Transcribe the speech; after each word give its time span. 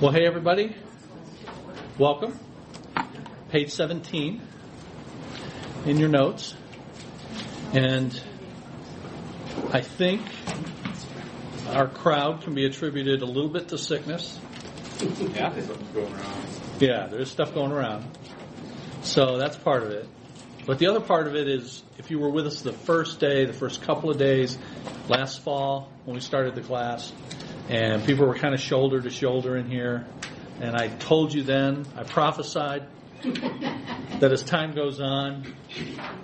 Well, 0.00 0.12
hey, 0.12 0.24
everybody. 0.24 0.74
Welcome. 1.98 2.40
Page 3.50 3.70
17 3.70 4.40
in 5.84 5.98
your 5.98 6.08
notes. 6.08 6.54
And 7.74 8.18
I 9.70 9.82
think 9.82 10.22
our 11.68 11.86
crowd 11.86 12.40
can 12.40 12.54
be 12.54 12.64
attributed 12.64 13.20
a 13.20 13.26
little 13.26 13.50
bit 13.50 13.68
to 13.68 13.76
sickness. 13.76 14.40
Yeah, 15.02 15.52
something's 15.52 15.88
going 15.92 16.14
around. 16.14 16.46
Yeah, 16.78 17.06
there's 17.08 17.30
stuff 17.30 17.52
going 17.52 17.72
around. 17.72 18.06
So 19.02 19.36
that's 19.36 19.56
part 19.56 19.82
of 19.82 19.90
it. 19.90 20.08
But 20.64 20.78
the 20.78 20.86
other 20.86 21.00
part 21.00 21.26
of 21.26 21.36
it 21.36 21.46
is 21.46 21.82
if 21.98 22.10
you 22.10 22.20
were 22.20 22.30
with 22.30 22.46
us 22.46 22.62
the 22.62 22.72
first 22.72 23.20
day, 23.20 23.44
the 23.44 23.52
first 23.52 23.82
couple 23.82 24.08
of 24.08 24.16
days, 24.16 24.56
last 25.10 25.42
fall 25.42 25.92
when 26.06 26.14
we 26.14 26.22
started 26.22 26.54
the 26.54 26.62
class, 26.62 27.12
and 27.70 28.04
people 28.04 28.26
were 28.26 28.34
kind 28.34 28.52
of 28.52 28.60
shoulder 28.60 29.00
to 29.00 29.10
shoulder 29.10 29.56
in 29.56 29.70
here, 29.70 30.04
and 30.60 30.74
I 30.76 30.88
told 30.88 31.32
you 31.32 31.44
then, 31.44 31.86
I 31.96 32.02
prophesied 32.02 32.86
that 33.22 34.32
as 34.32 34.42
time 34.42 34.72
goes 34.74 35.00
on, 35.00 35.54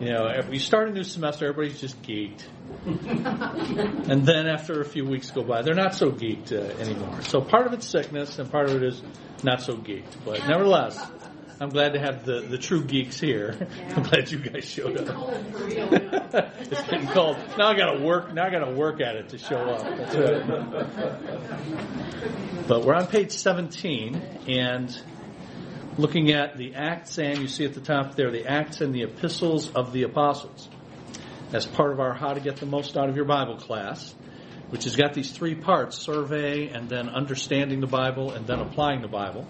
you 0.01 0.13
know, 0.13 0.27
if 0.27 0.49
we 0.49 0.59
start 0.59 0.89
a 0.89 0.93
new 0.93 1.05
semester, 1.05 1.47
everybody's 1.47 1.81
just 1.81 2.03
geeked. 2.03 2.43
and 2.87 4.27
then 4.27 4.49
after 4.49 4.81
a 4.81 4.85
few 4.85 5.07
weeks 5.07 5.31
go 5.31 5.43
by, 5.43 5.63
they're 5.63 5.75
not 5.75 5.95
so 5.95 6.11
geeked 6.11 6.53
uh, 6.53 6.79
anymore. 6.81 7.23
So 7.23 7.41
part 7.41 7.67
of 7.67 7.73
it's 7.75 7.87
sickness, 7.87 8.39
and 8.41 8.51
part 8.51 8.69
of 8.69 8.77
it 8.77 8.83
is 8.83 9.01
not 9.45 9.63
so 9.63 9.75
geeked. 9.75 10.17
But 10.25 10.47
nevertheless, 10.49 10.99
I'm 11.59 11.71
glad 11.71 11.95
to 11.95 11.99
have 11.99 12.27
the, 12.27 12.41
the 12.41 12.59
true 12.59 12.85
geeks 12.85 13.19
here. 13.19 13.57
I'm 13.97 14.03
glad 14.03 14.31
you 14.31 14.39
guys 14.39 14.67
showed 14.67 14.99
up. 14.99 15.31
it's 15.55 16.83
getting 16.83 17.07
cold. 17.09 17.39
Now 17.57 17.69
I 17.69 17.77
gotta 17.77 17.99
work 18.03 18.35
now 18.35 18.45
I 18.47 18.51
gotta 18.51 18.73
work 18.73 19.01
at 19.01 19.17
it 19.17 19.31
to 19.31 19.39
show 19.39 19.57
up. 19.57 19.83
Right. 19.83 21.09
But 22.69 22.85
we're 22.85 22.95
on 22.95 23.07
page 23.07 23.33
seventeen 23.33 24.17
and 24.47 24.95
looking 25.97 26.31
at 26.33 26.59
the 26.59 26.75
Acts 26.75 27.19
and 27.19 27.39
you 27.39 27.49
see 27.49 27.65
at 27.65 27.73
the 27.73 27.81
top 27.81 28.17
there 28.17 28.31
the 28.31 28.47
Acts 28.47 28.83
and 28.83 28.95
the 28.95 29.05
epistles 29.05 29.71
of 29.71 29.95
the 29.95 30.03
apostles. 30.03 30.69
As 31.55 31.65
part 31.65 31.93
of 31.93 32.01
our 32.01 32.13
how 32.13 32.35
to 32.35 32.41
get 32.41 32.57
the 32.57 32.67
most 32.67 32.99
out 32.99 33.09
of 33.09 33.17
your 33.17 33.25
Bible 33.25 33.57
class, 33.57 34.15
which 34.69 34.85
has 34.85 34.95
got 34.95 35.15
these 35.15 35.31
three 35.31 35.55
parts, 35.55 35.97
survey 35.97 36.69
and 36.69 36.89
then 36.91 37.09
understanding 37.09 37.81
the 37.81 37.87
Bible 37.87 38.33
and 38.33 38.47
then 38.47 38.59
applying 38.59 39.01
the 39.01 39.09
Bible. 39.09 39.47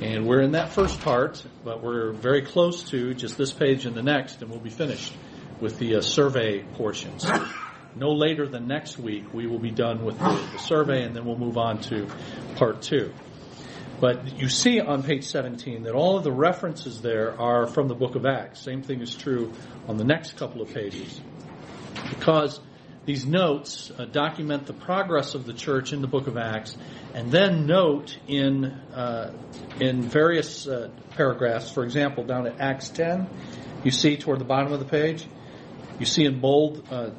And 0.00 0.26
we're 0.26 0.40
in 0.40 0.52
that 0.52 0.72
first 0.72 1.00
part, 1.00 1.44
but 1.64 1.82
we're 1.82 2.12
very 2.12 2.42
close 2.42 2.82
to 2.90 3.14
just 3.14 3.38
this 3.38 3.52
page 3.52 3.86
and 3.86 3.94
the 3.94 4.02
next, 4.02 4.42
and 4.42 4.50
we'll 4.50 4.60
be 4.60 4.70
finished 4.70 5.14
with 5.60 5.78
the 5.78 5.96
uh, 5.96 6.00
survey 6.00 6.64
portions. 6.74 7.24
No 7.94 8.12
later 8.12 8.48
than 8.48 8.66
next 8.66 8.98
week, 8.98 9.32
we 9.32 9.46
will 9.46 9.58
be 9.58 9.70
done 9.70 10.04
with 10.04 10.18
the, 10.18 10.48
the 10.52 10.58
survey, 10.58 11.04
and 11.04 11.14
then 11.14 11.24
we'll 11.24 11.38
move 11.38 11.58
on 11.58 11.80
to 11.82 12.08
part 12.56 12.82
two. 12.82 13.12
But 14.00 14.40
you 14.40 14.48
see 14.48 14.80
on 14.80 15.04
page 15.04 15.24
17 15.24 15.84
that 15.84 15.94
all 15.94 16.16
of 16.16 16.24
the 16.24 16.32
references 16.32 17.00
there 17.02 17.40
are 17.40 17.68
from 17.68 17.86
the 17.86 17.94
book 17.94 18.16
of 18.16 18.26
Acts. 18.26 18.60
Same 18.60 18.82
thing 18.82 19.00
is 19.00 19.14
true 19.14 19.52
on 19.86 19.96
the 19.96 20.04
next 20.04 20.36
couple 20.36 20.62
of 20.62 20.74
pages. 20.74 21.20
Because 22.08 22.58
these 23.04 23.26
notes 23.26 23.90
uh, 23.98 24.04
document 24.04 24.66
the 24.66 24.72
progress 24.72 25.34
of 25.34 25.44
the 25.44 25.52
church 25.52 25.92
in 25.92 26.02
the 26.02 26.06
book 26.06 26.28
of 26.28 26.36
Acts, 26.36 26.76
and 27.14 27.32
then 27.32 27.66
note 27.66 28.16
in 28.28 28.64
uh, 28.64 29.32
in 29.80 30.02
various 30.02 30.68
uh, 30.68 30.88
paragraphs. 31.16 31.70
For 31.70 31.82
example, 31.82 32.24
down 32.24 32.46
at 32.46 32.60
Acts 32.60 32.90
10, 32.90 33.28
you 33.82 33.90
see 33.90 34.16
toward 34.16 34.38
the 34.38 34.44
bottom 34.44 34.72
of 34.72 34.78
the 34.78 34.84
page, 34.84 35.26
you 35.98 36.06
see 36.06 36.24
in 36.24 36.40
bold 36.40 36.86
uh, 36.90 37.10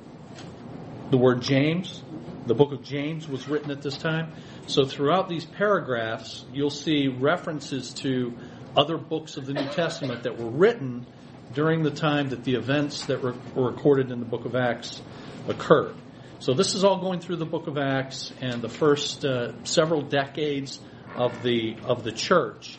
the 1.09 1.17
word 1.17 1.41
James. 1.41 2.01
The 2.45 2.55
book 2.55 2.73
of 2.73 2.83
James 2.83 3.27
was 3.27 3.47
written 3.47 3.71
at 3.71 3.81
this 3.81 3.97
time. 3.97 4.33
So 4.67 4.85
throughout 4.85 5.29
these 5.29 5.45
paragraphs, 5.45 6.45
you'll 6.53 6.69
see 6.69 7.07
references 7.07 7.93
to 7.95 8.33
other 8.75 8.97
books 8.97 9.37
of 9.37 9.45
the 9.45 9.53
New 9.53 9.69
Testament 9.69 10.23
that 10.23 10.37
were 10.37 10.49
written 10.49 11.05
during 11.53 11.83
the 11.83 11.91
time 11.91 12.29
that 12.29 12.43
the 12.43 12.55
events 12.55 13.05
that 13.05 13.21
were, 13.21 13.35
were 13.53 13.69
recorded 13.69 14.11
in 14.11 14.19
the 14.19 14.25
book 14.25 14.45
of 14.45 14.55
Acts 14.55 15.01
occurred. 15.47 15.95
So 16.39 16.53
this 16.53 16.75
is 16.75 16.83
all 16.83 16.99
going 16.99 17.19
through 17.19 17.37
the 17.37 17.45
book 17.45 17.67
of 17.67 17.77
Acts 17.77 18.33
and 18.41 18.61
the 18.61 18.69
first 18.69 19.23
uh, 19.23 19.53
several 19.63 20.01
decades 20.01 20.79
of 21.15 21.41
the 21.41 21.77
of 21.85 22.03
the 22.03 22.11
church. 22.11 22.77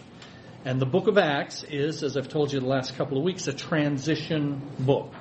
And 0.67 0.81
the 0.81 0.87
book 0.87 1.09
of 1.09 1.19
Acts 1.19 1.63
is, 1.63 2.03
as 2.03 2.17
I've 2.17 2.29
told 2.29 2.53
you 2.53 2.61
the 2.61 2.67
last 2.67 2.97
couple 2.97 3.19
of 3.19 3.25
weeks, 3.25 3.47
a 3.49 3.53
transition 3.53 4.63
book. 4.79 5.13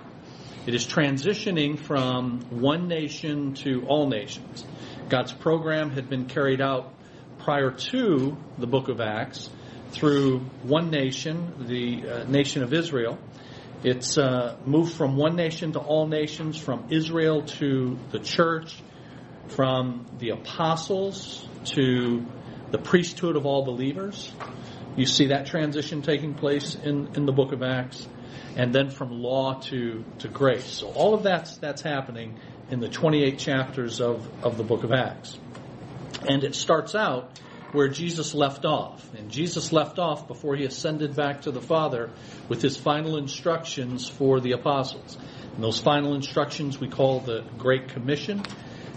It 0.65 0.73
is 0.73 0.85
transitioning 0.85 1.77
from 1.77 2.39
one 2.49 2.87
nation 2.87 3.53
to 3.55 3.85
all 3.87 4.07
nations. 4.07 4.65
God's 5.09 5.33
program 5.33 5.91
had 5.91 6.09
been 6.09 6.27
carried 6.27 6.61
out 6.61 6.93
prior 7.39 7.71
to 7.71 8.37
the 8.57 8.67
book 8.67 8.87
of 8.87 9.01
Acts 9.01 9.49
through 9.91 10.39
one 10.63 10.89
nation, 10.89 11.53
the 11.67 12.09
uh, 12.09 12.23
nation 12.23 12.63
of 12.63 12.73
Israel. 12.73 13.17
It's 13.83 14.17
uh, 14.17 14.55
moved 14.65 14.93
from 14.93 15.17
one 15.17 15.35
nation 15.35 15.73
to 15.73 15.79
all 15.79 16.07
nations, 16.07 16.57
from 16.57 16.85
Israel 16.89 17.41
to 17.43 17.97
the 18.11 18.19
church, 18.19 18.73
from 19.49 20.05
the 20.19 20.29
apostles 20.29 21.45
to 21.75 22.25
the 22.71 22.77
priesthood 22.77 23.35
of 23.35 23.45
all 23.45 23.65
believers. 23.65 24.31
You 24.95 25.05
see 25.05 25.27
that 25.27 25.47
transition 25.47 26.01
taking 26.01 26.33
place 26.33 26.75
in, 26.75 27.09
in 27.15 27.25
the 27.25 27.33
book 27.33 27.51
of 27.51 27.61
Acts. 27.61 28.07
And 28.55 28.73
then 28.73 28.89
from 28.89 29.21
law 29.21 29.59
to, 29.61 30.05
to 30.19 30.27
grace. 30.27 30.65
So 30.65 30.87
all 30.87 31.13
of 31.13 31.23
that's, 31.23 31.57
that's 31.57 31.81
happening 31.81 32.39
in 32.69 32.79
the 32.79 32.87
28 32.87 33.37
chapters 33.37 33.99
of, 33.99 34.27
of 34.45 34.57
the 34.57 34.63
book 34.63 34.83
of 34.83 34.91
Acts. 34.91 35.37
And 36.29 36.43
it 36.43 36.55
starts 36.55 36.95
out 36.95 37.37
where 37.73 37.87
Jesus 37.87 38.33
left 38.33 38.65
off. 38.65 39.13
And 39.15 39.29
Jesus 39.29 39.73
left 39.73 39.99
off 39.99 40.27
before 40.27 40.55
he 40.55 40.63
ascended 40.65 41.15
back 41.15 41.41
to 41.41 41.51
the 41.51 41.61
Father 41.61 42.09
with 42.47 42.61
his 42.61 42.77
final 42.77 43.17
instructions 43.17 44.07
for 44.07 44.39
the 44.39 44.53
apostles. 44.53 45.17
And 45.55 45.63
those 45.63 45.79
final 45.79 46.13
instructions 46.13 46.79
we 46.79 46.87
call 46.87 47.19
the 47.19 47.43
Great 47.57 47.89
Commission. 47.89 48.43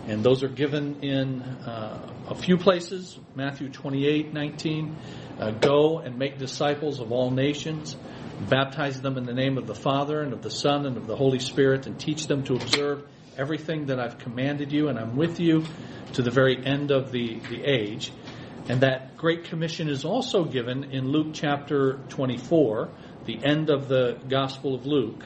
And 0.07 0.23
those 0.23 0.45
are 0.45 0.49
given 0.49 1.01
in 1.03 1.43
uh, 1.43 2.13
a 2.29 2.35
few 2.35 2.57
places. 2.57 3.19
Matthew 3.35 3.69
28, 3.69 4.33
19. 4.33 4.97
Uh, 5.39 5.51
Go 5.51 5.99
and 5.99 6.19
make 6.19 6.39
disciples 6.39 7.01
of 7.01 7.13
all 7.13 7.31
nations. 7.31 7.97
Baptize 8.49 9.01
them 9.01 9.17
in 9.17 9.25
the 9.25 9.35
name 9.35 9.59
of 9.59 9.67
the 9.67 9.75
Father 9.75 10.21
and 10.21 10.33
of 10.33 10.43
the 10.43 10.51
Son 10.51 10.87
and 10.87 10.97
of 10.97 11.07
the 11.07 11.17
Holy 11.17 11.41
Spirit 11.41 11.87
and 11.87 11.99
teach 11.99 12.27
them 12.27 12.45
to 12.45 12.55
observe 12.55 13.03
everything 13.37 13.87
that 13.87 13.99
I've 13.99 14.19
commanded 14.19 14.73
you 14.73 14.89
and 14.89 14.99
I'm 14.99 15.17
with 15.17 15.41
you 15.41 15.65
to 16.15 16.23
the 16.23 16.31
very 16.31 16.65
end 16.65 16.91
of 16.91 17.13
the, 17.13 17.41
the 17.51 17.65
age. 17.65 18.13
And 18.69 18.81
that 18.81 19.17
Great 19.17 19.45
Commission 19.45 19.89
is 19.89 20.05
also 20.05 20.45
given 20.45 20.85
in 20.85 21.11
Luke 21.11 21.29
chapter 21.33 22.01
24, 22.09 22.89
the 23.25 23.39
end 23.45 23.71
of 23.71 23.87
the 23.87 24.19
Gospel 24.29 24.75
of 24.75 24.87
Luke. 24.87 25.25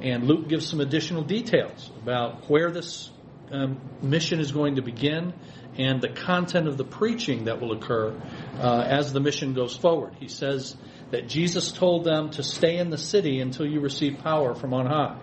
And 0.00 0.24
Luke 0.24 0.48
gives 0.48 0.68
some 0.68 0.80
additional 0.80 1.22
details 1.22 1.90
about 2.02 2.50
where 2.50 2.70
this 2.70 3.10
um, 3.50 3.80
mission 4.02 4.40
is 4.40 4.52
going 4.52 4.76
to 4.76 4.82
begin 4.82 5.32
and 5.78 6.02
the 6.02 6.08
content 6.08 6.68
of 6.68 6.76
the 6.76 6.84
preaching 6.84 7.44
that 7.44 7.60
will 7.60 7.72
occur 7.72 8.14
uh, 8.58 8.84
as 8.86 9.12
the 9.12 9.20
mission 9.20 9.54
goes 9.54 9.74
forward. 9.74 10.14
He 10.20 10.28
says 10.28 10.76
that 11.10 11.28
Jesus 11.28 11.72
told 11.72 12.04
them 12.04 12.30
to 12.32 12.42
stay 12.42 12.76
in 12.76 12.90
the 12.90 12.98
city 12.98 13.40
until 13.40 13.66
you 13.66 13.80
receive 13.80 14.18
power 14.18 14.54
from 14.54 14.74
on 14.74 14.86
high. 14.86 15.18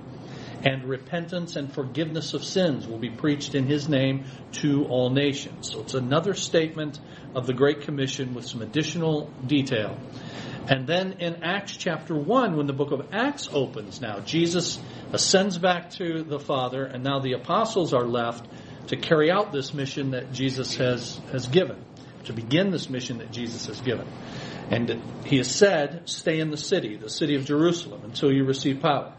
And 0.64 0.84
repentance 0.84 1.56
and 1.56 1.72
forgiveness 1.72 2.34
of 2.34 2.44
sins 2.44 2.86
will 2.86 2.98
be 2.98 3.10
preached 3.10 3.56
in 3.56 3.66
his 3.66 3.88
name 3.88 4.26
to 4.54 4.86
all 4.86 5.10
nations. 5.10 5.72
So 5.72 5.82
it's 5.82 5.94
another 5.94 6.34
statement 6.34 7.00
of 7.34 7.48
the 7.48 7.54
Great 7.54 7.82
Commission 7.82 8.34
with 8.34 8.46
some 8.46 8.62
additional 8.62 9.32
detail. 9.46 9.98
And 10.68 10.86
then 10.86 11.14
in 11.20 11.44
Acts 11.44 11.78
chapter 11.78 12.14
1, 12.14 12.56
when 12.56 12.68
the 12.68 12.74
book 12.74 12.92
of 12.92 13.08
Acts 13.12 13.50
opens 13.52 14.02
now, 14.02 14.20
Jesus 14.20 14.80
ascends 15.12 15.58
back 15.58 15.92
to 15.92 16.24
the 16.24 16.40
Father, 16.40 16.84
and 16.84 17.04
now 17.04 17.20
the 17.20 17.34
apostles 17.34 17.94
are 17.94 18.06
left 18.06 18.46
to 18.88 18.98
carry 18.98 19.32
out 19.32 19.52
this 19.52 19.74
mission 19.74 20.12
that 20.12 20.32
Jesus 20.32 20.76
has, 20.76 21.20
has 21.32 21.48
given, 21.48 21.84
to 22.26 22.34
begin 22.34 22.70
this 22.70 22.90
mission 22.90 23.20
that 23.20 23.32
Jesus 23.32 23.66
has 23.68 23.82
given. 23.82 24.08
And 24.70 25.02
he 25.26 25.38
has 25.38 25.50
said, 25.50 26.08
stay 26.08 26.40
in 26.40 26.52
the 26.52 26.58
city, 26.58 26.98
the 26.98 27.10
city 27.10 27.36
of 27.36 27.46
Jerusalem, 27.46 28.02
until 28.04 28.32
you 28.32 28.44
receive 28.44 28.82
power. 28.82 29.14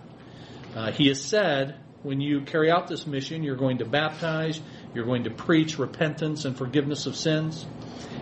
Uh, 0.75 0.93
he 0.93 1.08
has 1.08 1.20
said, 1.20 1.76
when 2.02 2.20
you 2.20 2.43
carry 2.43 2.70
out 2.70 2.88
this 2.88 3.06
mission, 3.06 3.43
you're 3.43 3.56
going 3.56 3.78
to 3.78 3.84
baptize, 3.84 4.61
you're 4.94 5.05
going 5.05 5.25
to 5.25 5.31
preach 5.31 5.78
repentance 5.78 6.44
and 6.44 6.56
forgiveness 6.56 7.06
of 7.06 7.17
sins. 7.17 7.67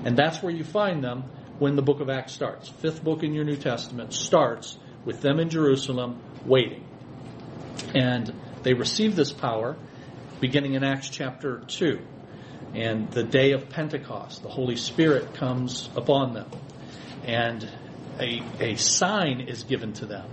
And 0.04 0.16
that's 0.16 0.42
where 0.42 0.52
you 0.52 0.64
find 0.64 1.02
them 1.02 1.24
when 1.58 1.76
the 1.76 1.82
book 1.82 2.00
of 2.00 2.08
Acts 2.08 2.32
starts. 2.32 2.68
Fifth 2.68 3.02
book 3.02 3.22
in 3.22 3.34
your 3.34 3.44
New 3.44 3.56
Testament 3.56 4.12
starts 4.12 4.78
with 5.04 5.20
them 5.20 5.38
in 5.38 5.48
Jerusalem 5.48 6.20
waiting. 6.44 6.84
And 7.94 8.32
they 8.62 8.74
receive 8.74 9.14
this 9.14 9.32
power 9.32 9.76
beginning 10.40 10.74
in 10.74 10.84
Acts 10.84 11.08
chapter 11.08 11.62
2. 11.66 12.00
And 12.74 13.10
the 13.10 13.24
day 13.24 13.52
of 13.52 13.68
Pentecost, 13.70 14.42
the 14.42 14.48
Holy 14.48 14.76
Spirit 14.76 15.34
comes 15.34 15.88
upon 15.96 16.34
them. 16.34 16.50
And 17.24 17.68
a, 18.20 18.42
a 18.60 18.76
sign 18.76 19.40
is 19.40 19.64
given 19.64 19.92
to 19.94 20.06
them 20.06 20.28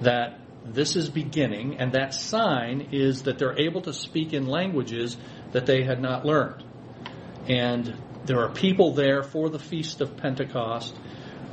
that 0.00 0.37
this 0.64 0.96
is 0.96 1.08
beginning, 1.08 1.78
and 1.78 1.92
that 1.92 2.14
sign 2.14 2.88
is 2.92 3.22
that 3.22 3.38
they're 3.38 3.58
able 3.58 3.82
to 3.82 3.92
speak 3.92 4.32
in 4.32 4.46
languages 4.46 5.16
that 5.52 5.66
they 5.66 5.82
had 5.82 6.00
not 6.00 6.24
learned. 6.24 6.62
And 7.48 7.94
there 8.26 8.40
are 8.40 8.50
people 8.50 8.92
there 8.92 9.22
for 9.22 9.48
the 9.48 9.58
feast 9.58 10.00
of 10.00 10.16
Pentecost. 10.16 10.94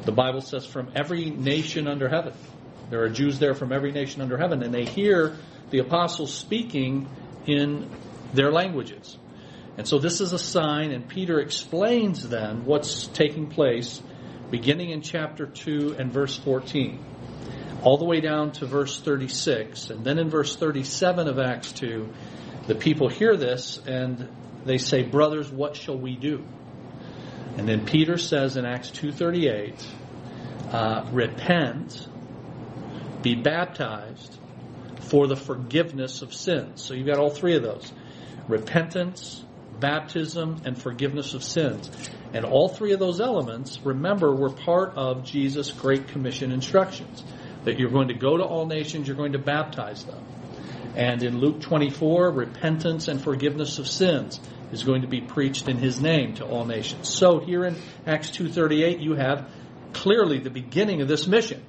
The 0.03 0.11
Bible 0.11 0.41
says 0.41 0.65
from 0.65 0.91
every 0.95 1.29
nation 1.29 1.87
under 1.87 2.09
heaven. 2.09 2.33
There 2.89 3.01
are 3.03 3.09
Jews 3.09 3.39
there 3.39 3.55
from 3.55 3.71
every 3.71 3.91
nation 3.91 4.21
under 4.21 4.37
heaven, 4.37 4.61
and 4.61 4.73
they 4.73 4.85
hear 4.85 5.37
the 5.69 5.79
apostles 5.79 6.33
speaking 6.33 7.07
in 7.45 7.89
their 8.33 8.51
languages. 8.51 9.17
And 9.77 9.87
so 9.87 9.99
this 9.99 10.21
is 10.21 10.33
a 10.33 10.39
sign, 10.39 10.91
and 10.91 11.07
Peter 11.07 11.39
explains 11.39 12.27
then 12.27 12.65
what's 12.65 13.07
taking 13.07 13.47
place 13.47 14.01
beginning 14.51 14.91
in 14.91 15.01
chapter 15.01 15.45
2 15.45 15.95
and 15.97 16.11
verse 16.11 16.37
14, 16.37 17.03
all 17.83 17.97
the 17.97 18.05
way 18.05 18.21
down 18.21 18.51
to 18.53 18.65
verse 18.65 18.99
36. 18.99 19.89
And 19.89 20.03
then 20.03 20.17
in 20.17 20.29
verse 20.29 20.55
37 20.55 21.27
of 21.27 21.39
Acts 21.39 21.71
2, 21.73 22.09
the 22.67 22.75
people 22.75 23.09
hear 23.09 23.35
this 23.35 23.79
and 23.85 24.27
they 24.65 24.77
say, 24.77 25.03
Brothers, 25.03 25.51
what 25.51 25.75
shall 25.75 25.97
we 25.97 26.15
do? 26.15 26.43
And 27.57 27.67
then 27.67 27.85
Peter 27.85 28.17
says 28.17 28.57
in 28.57 28.65
Acts 28.65 28.91
2.38, 28.91 29.85
uh, 30.71 31.09
Repent, 31.11 32.07
be 33.21 33.35
baptized 33.35 34.37
for 35.01 35.27
the 35.27 35.35
forgiveness 35.35 36.21
of 36.21 36.33
sins. 36.33 36.81
So 36.81 36.93
you've 36.93 37.07
got 37.07 37.17
all 37.17 37.29
three 37.29 37.55
of 37.55 37.63
those. 37.63 37.91
Repentance, 38.47 39.43
baptism, 39.79 40.61
and 40.65 40.79
forgiveness 40.79 41.33
of 41.33 41.43
sins. 41.43 41.89
And 42.33 42.43
all 42.43 42.67
three 42.67 42.91
of 42.93 42.99
those 42.99 43.21
elements, 43.21 43.79
remember, 43.83 44.35
were 44.35 44.49
part 44.49 44.93
of 44.95 45.23
Jesus' 45.23 45.71
Great 45.71 46.09
Commission 46.09 46.51
instructions. 46.51 47.23
That 47.65 47.79
you're 47.79 47.91
going 47.91 48.07
to 48.07 48.13
go 48.13 48.37
to 48.37 48.43
all 48.43 48.65
nations, 48.65 49.07
you're 49.07 49.17
going 49.17 49.33
to 49.33 49.39
baptize 49.39 50.03
them. 50.05 50.23
And 50.95 51.21
in 51.23 51.39
Luke 51.39 51.61
24, 51.61 52.31
repentance 52.31 53.07
and 53.09 53.21
forgiveness 53.21 53.79
of 53.79 53.87
sins 53.87 54.39
is 54.71 54.83
going 54.83 55.01
to 55.01 55.07
be 55.07 55.21
preached 55.21 55.67
in 55.67 55.77
his 55.77 55.99
name 55.99 56.35
to 56.35 56.45
all 56.45 56.65
nations. 56.65 57.09
So 57.09 57.39
here 57.39 57.65
in 57.65 57.75
Acts 58.07 58.29
2:38 58.31 59.01
you 59.01 59.13
have 59.15 59.49
clearly 59.93 60.39
the 60.39 60.49
beginning 60.49 61.01
of 61.01 61.07
this 61.07 61.27
mission. 61.27 61.63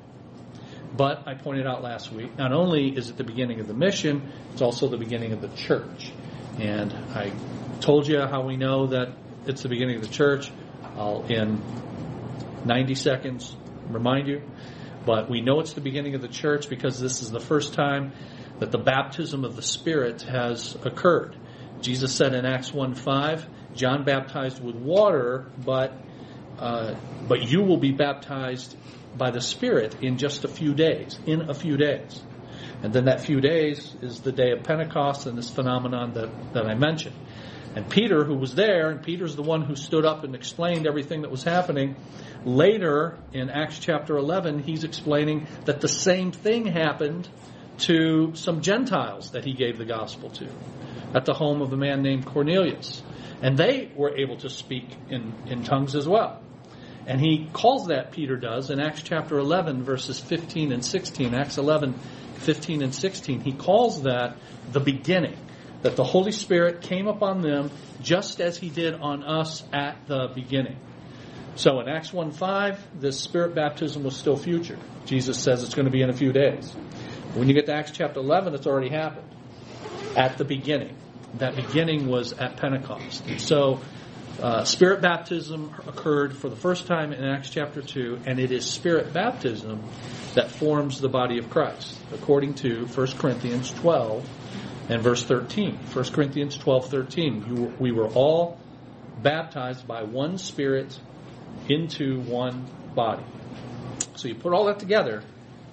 But 0.96 1.26
I 1.26 1.34
pointed 1.34 1.66
out 1.66 1.82
last 1.82 2.12
week, 2.12 2.38
not 2.38 2.52
only 2.52 2.96
is 2.96 3.10
it 3.10 3.16
the 3.16 3.24
beginning 3.24 3.60
of 3.60 3.66
the 3.66 3.74
mission, 3.74 4.32
it's 4.52 4.62
also 4.62 4.88
the 4.88 4.96
beginning 4.96 5.32
of 5.32 5.40
the 5.40 5.48
church. 5.48 6.12
And 6.58 6.92
I 7.14 7.32
told 7.80 8.08
you 8.08 8.20
how 8.20 8.42
we 8.46 8.56
know 8.56 8.86
that 8.88 9.12
it's 9.46 9.62
the 9.62 9.68
beginning 9.68 9.96
of 9.96 10.02
the 10.02 10.08
church. 10.08 10.50
I'll, 10.96 11.24
in 11.28 11.60
90 12.64 12.94
seconds, 12.94 13.54
remind 13.88 14.28
you. 14.28 14.42
But 15.06 15.30
we 15.30 15.40
know 15.40 15.60
it's 15.60 15.72
the 15.72 15.80
beginning 15.80 16.16
of 16.16 16.20
the 16.20 16.28
church 16.28 16.68
because 16.68 16.98
this 16.98 17.22
is 17.22 17.30
the 17.30 17.40
first 17.40 17.74
time 17.74 18.12
that 18.58 18.72
the 18.72 18.78
baptism 18.78 19.44
of 19.44 19.54
the 19.54 19.62
Spirit 19.62 20.22
has 20.22 20.76
occurred. 20.84 21.36
Jesus 21.80 22.12
said 22.12 22.34
in 22.34 22.44
Acts 22.44 22.74
1 22.74 22.94
5, 22.96 23.46
John 23.74 24.04
baptized 24.04 24.62
with 24.62 24.74
water, 24.74 25.46
but, 25.64 25.92
uh, 26.58 26.94
but 27.28 27.48
you 27.48 27.62
will 27.62 27.76
be 27.76 27.92
baptized 27.92 28.76
by 29.16 29.30
the 29.30 29.40
Spirit 29.40 30.02
in 30.02 30.18
just 30.18 30.44
a 30.44 30.48
few 30.48 30.74
days, 30.74 31.18
in 31.24 31.48
a 31.48 31.54
few 31.54 31.76
days. 31.76 32.22
And 32.82 32.92
then 32.92 33.04
that 33.04 33.20
few 33.20 33.40
days 33.40 33.94
is 34.02 34.20
the 34.20 34.32
day 34.32 34.50
of 34.50 34.64
Pentecost 34.64 35.26
and 35.26 35.38
this 35.38 35.50
phenomenon 35.50 36.14
that, 36.14 36.52
that 36.54 36.66
I 36.66 36.74
mentioned. 36.74 37.14
And 37.76 37.90
Peter, 37.90 38.24
who 38.24 38.34
was 38.34 38.54
there, 38.54 38.88
and 38.88 39.02
Peter's 39.02 39.36
the 39.36 39.42
one 39.42 39.60
who 39.60 39.76
stood 39.76 40.06
up 40.06 40.24
and 40.24 40.34
explained 40.34 40.86
everything 40.86 41.22
that 41.22 41.30
was 41.30 41.44
happening, 41.44 41.94
later 42.42 43.18
in 43.34 43.50
Acts 43.50 43.78
chapter 43.78 44.16
11, 44.16 44.60
he's 44.60 44.82
explaining 44.82 45.46
that 45.66 45.82
the 45.82 45.88
same 45.88 46.32
thing 46.32 46.64
happened 46.64 47.28
to 47.80 48.34
some 48.34 48.62
Gentiles 48.62 49.32
that 49.32 49.44
he 49.44 49.52
gave 49.52 49.76
the 49.76 49.84
gospel 49.84 50.30
to 50.30 50.48
at 51.14 51.26
the 51.26 51.34
home 51.34 51.60
of 51.60 51.70
a 51.70 51.76
man 51.76 52.00
named 52.00 52.24
Cornelius. 52.24 53.02
And 53.42 53.58
they 53.58 53.90
were 53.94 54.16
able 54.16 54.38
to 54.38 54.48
speak 54.48 54.88
in, 55.10 55.34
in 55.46 55.62
tongues 55.62 55.94
as 55.94 56.08
well. 56.08 56.42
And 57.06 57.20
he 57.20 57.46
calls 57.52 57.88
that, 57.88 58.10
Peter 58.10 58.36
does, 58.36 58.70
in 58.70 58.80
Acts 58.80 59.02
chapter 59.02 59.38
11, 59.38 59.82
verses 59.82 60.18
15 60.18 60.72
and 60.72 60.82
16. 60.82 61.34
Acts 61.34 61.58
11, 61.58 61.92
15 62.36 62.82
and 62.82 62.94
16. 62.94 63.42
He 63.42 63.52
calls 63.52 64.04
that 64.04 64.38
the 64.72 64.80
beginning 64.80 65.36
that 65.82 65.96
the 65.96 66.04
Holy 66.04 66.32
Spirit 66.32 66.82
came 66.82 67.06
upon 67.06 67.42
them 67.42 67.70
just 68.02 68.40
as 68.40 68.56
He 68.56 68.68
did 68.68 68.94
on 68.94 69.22
us 69.22 69.62
at 69.72 70.06
the 70.06 70.30
beginning. 70.34 70.76
So 71.56 71.80
in 71.80 71.88
Acts 71.88 72.12
1 72.12 72.32
5, 72.32 73.00
this 73.00 73.18
Spirit 73.18 73.54
baptism 73.54 74.04
was 74.04 74.16
still 74.16 74.36
future. 74.36 74.78
Jesus 75.06 75.38
says 75.38 75.62
it's 75.62 75.74
going 75.74 75.86
to 75.86 75.92
be 75.92 76.02
in 76.02 76.10
a 76.10 76.16
few 76.16 76.32
days. 76.32 76.70
When 77.34 77.48
you 77.48 77.54
get 77.54 77.66
to 77.66 77.74
Acts 77.74 77.92
chapter 77.92 78.20
11, 78.20 78.54
it's 78.54 78.66
already 78.66 78.90
happened 78.90 79.28
at 80.16 80.38
the 80.38 80.44
beginning. 80.44 80.96
That 81.38 81.56
beginning 81.56 82.08
was 82.08 82.32
at 82.32 82.56
Pentecost. 82.56 83.26
And 83.26 83.40
so 83.40 83.80
uh, 84.40 84.64
Spirit 84.64 85.00
baptism 85.00 85.74
occurred 85.86 86.36
for 86.36 86.50
the 86.50 86.56
first 86.56 86.86
time 86.86 87.12
in 87.12 87.24
Acts 87.24 87.48
chapter 87.48 87.80
2, 87.80 88.20
and 88.26 88.38
it 88.38 88.52
is 88.52 88.66
Spirit 88.66 89.14
baptism 89.14 89.82
that 90.34 90.50
forms 90.50 91.00
the 91.00 91.08
body 91.08 91.38
of 91.38 91.48
Christ, 91.48 91.98
according 92.12 92.54
to 92.54 92.84
1 92.86 93.06
Corinthians 93.12 93.70
12 93.70 94.28
and 94.88 95.02
verse 95.02 95.24
13. 95.24 95.76
1 95.92 96.04
Corinthians 96.12 96.56
12, 96.56 96.90
13. 96.90 97.44
You, 97.46 97.74
we 97.78 97.92
were 97.92 98.08
all 98.08 98.58
baptized 99.22 99.86
by 99.86 100.02
one 100.02 100.38
Spirit 100.38 100.98
into 101.68 102.20
one 102.20 102.66
body. 102.94 103.24
So 104.16 104.28
you 104.28 104.34
put 104.34 104.52
all 104.52 104.66
that 104.66 104.78
together. 104.78 105.22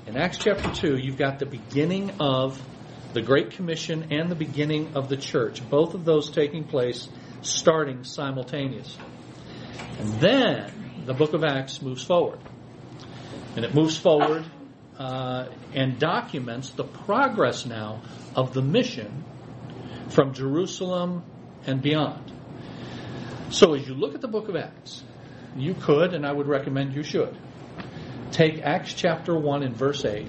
In 0.08 0.18
Acts 0.18 0.38
chapter 0.38 0.70
2, 0.70 0.98
you've 0.98 1.18
got 1.18 1.40
the 1.40 1.46
beginning 1.46 2.12
of 2.20 2.62
the 3.14 3.22
Great 3.22 3.52
Commission 3.52 4.08
and 4.12 4.30
the 4.30 4.36
beginning 4.36 4.96
of 4.96 5.08
the 5.08 5.18
church, 5.18 5.68
both 5.70 5.94
of 5.94 6.04
those 6.04 6.30
taking 6.32 6.64
place 6.64 7.08
starting 7.42 8.04
simultaneously. 8.04 9.04
And 10.00 10.14
then 10.16 11.04
the 11.06 11.14
book 11.14 11.34
of 11.34 11.44
Acts 11.44 11.82
moves 11.82 12.04
forward. 12.04 12.40
And 13.56 13.64
it 13.64 13.76
moves 13.76 13.98
forward 13.98 14.46
uh, 15.04 15.50
and 15.74 16.00
documents 16.00 16.70
the 16.72 16.86
progress 16.86 17.66
now 17.66 18.02
of 18.38 18.54
the 18.54 18.62
mission 18.62 19.26
from 20.10 20.34
Jerusalem 20.34 21.24
and 21.66 21.82
beyond. 21.82 22.32
So 23.50 23.74
as 23.74 23.86
you 23.86 23.96
look 23.96 24.16
at 24.16 24.22
the 24.22 24.30
book 24.30 24.48
of 24.48 24.56
Acts, 24.56 25.04
you 25.58 25.74
could, 25.74 26.14
and 26.14 26.26
I 26.26 26.32
would 26.32 26.48
recommend 26.48 26.96
you 26.96 27.04
should, 27.04 27.38
take 28.32 28.62
Acts 28.62 28.94
chapter 28.94 29.38
1 29.38 29.64
and 29.64 29.76
verse 29.76 30.06
8 30.06 30.26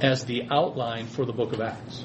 as 0.00 0.24
the 0.24 0.44
outline 0.48 1.06
for 1.06 1.24
the 1.24 1.32
book 1.32 1.52
of 1.52 1.60
Acts. 1.60 2.04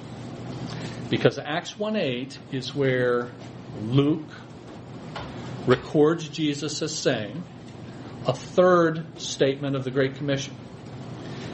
Because 1.12 1.38
Acts 1.38 1.78
1 1.78 1.96
8 1.96 2.40
is 2.52 2.74
where 2.74 3.30
Luke 3.84 4.32
records 5.68 6.28
Jesus 6.28 6.82
as 6.82 6.96
saying 6.96 7.44
a 8.26 8.34
third 8.34 9.22
statement 9.22 9.76
of 9.76 9.84
the 9.84 9.92
Great 9.92 10.16
Commission. 10.16 10.56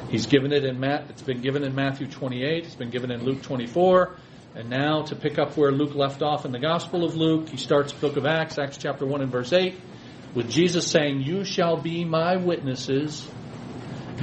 He's 0.09 0.25
given 0.25 0.51
it 0.51 0.65
in 0.65 0.79
Matt. 0.79 1.09
It's 1.09 1.21
been 1.21 1.41
given 1.41 1.63
in 1.63 1.75
Matthew 1.75 2.07
28. 2.07 2.65
It's 2.65 2.75
been 2.75 2.89
given 2.89 3.11
in 3.11 3.23
Luke 3.23 3.43
24. 3.43 4.15
And 4.55 4.69
now 4.69 5.03
to 5.03 5.15
pick 5.15 5.37
up 5.37 5.55
where 5.55 5.71
Luke 5.71 5.93
left 5.93 6.23
off 6.23 6.45
in 6.45 6.51
the 6.51 6.59
Gospel 6.59 7.05
of 7.05 7.15
Luke, 7.15 7.49
he 7.49 7.57
starts 7.57 7.93
the 7.93 7.99
Book 7.99 8.17
of 8.17 8.25
Acts, 8.25 8.57
Acts 8.57 8.77
chapter 8.77 9.05
1 9.05 9.21
and 9.21 9.31
verse 9.31 9.53
8, 9.53 9.75
with 10.33 10.49
Jesus 10.49 10.87
saying, 10.87 11.21
You 11.21 11.43
shall 11.43 11.77
be 11.77 12.03
my 12.03 12.37
witnesses, 12.37 13.27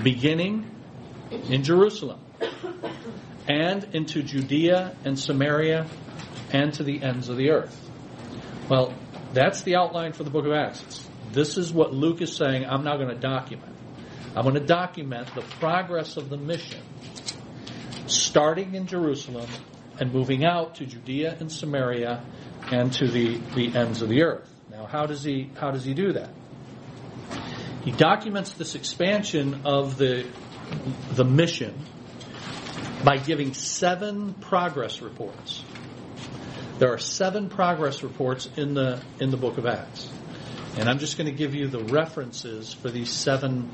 beginning 0.03 0.69
in 1.49 1.63
Jerusalem, 1.63 2.19
and 3.49 3.85
into 3.93 4.25
Judea 4.25 4.97
and 5.05 5.17
Samaria, 5.17 5.87
and 6.53 6.75
to 6.75 6.83
the 6.83 7.01
ends 7.03 7.29
of 7.29 7.37
the 7.37 7.51
earth. 7.51 7.81
Well, 8.69 8.93
that's 9.33 9.63
the 9.63 9.77
outline 9.77 10.13
for 10.13 10.25
the 10.25 10.31
book 10.31 10.47
of 10.47 10.53
Acts. 10.53 11.09
This 11.31 11.57
is 11.57 11.73
what 11.73 11.95
Luke 11.95 12.21
is 12.21 12.35
saying, 12.35 12.67
I'm 12.67 12.83
now 12.83 12.97
going 12.97 13.11
to 13.11 13.15
document. 13.15 13.76
I'm 14.37 14.43
going 14.43 14.55
to 14.55 14.61
document 14.61 15.35
the 15.35 15.41
progress 15.41 16.19
of 16.19 16.29
the 16.29 16.37
mission, 16.37 16.83
starting 18.07 18.75
in 18.75 18.87
Jerusalem 18.87 19.49
and 19.99 20.13
moving 20.13 20.45
out 20.45 20.75
to 20.75 20.85
Judea 20.85 21.39
and 21.41 21.51
Samaria 21.51 22.23
and 22.71 22.93
to 22.93 23.09
the, 23.09 23.39
the 23.55 23.75
ends 23.75 24.03
of 24.03 24.11
the 24.11 24.23
earth. 24.25 24.53
Now, 24.71 24.85
how 24.85 25.07
does 25.07 25.25
he 25.25 25.51
how 25.59 25.71
does 25.71 25.87
he 25.87 25.95
do 25.95 26.13
that? 26.13 26.29
He 27.83 27.93
documents 27.93 28.53
this 28.53 28.75
expansion 28.75 29.63
of 29.65 29.97
the 29.97 30.27
the 31.15 31.25
mission 31.25 31.75
by 33.03 33.17
giving 33.17 33.55
seven 33.55 34.35
progress 34.35 35.01
reports. 35.01 35.65
There 36.79 36.93
are 36.93 36.99
seven 36.99 37.49
progress 37.49 38.03
reports 38.03 38.51
in 38.59 38.75
the 38.75 39.01
in 39.19 39.31
the 39.31 39.39
book 39.39 39.57
of 39.57 39.65
Acts. 39.65 40.11
And 40.77 40.91
I'm 40.91 40.99
just 40.99 41.17
going 41.17 41.31
to 41.31 41.35
give 41.35 41.55
you 41.55 41.69
the 41.69 41.85
references 41.85 42.75
for 42.75 42.91
these 42.91 43.11
seven 43.11 43.71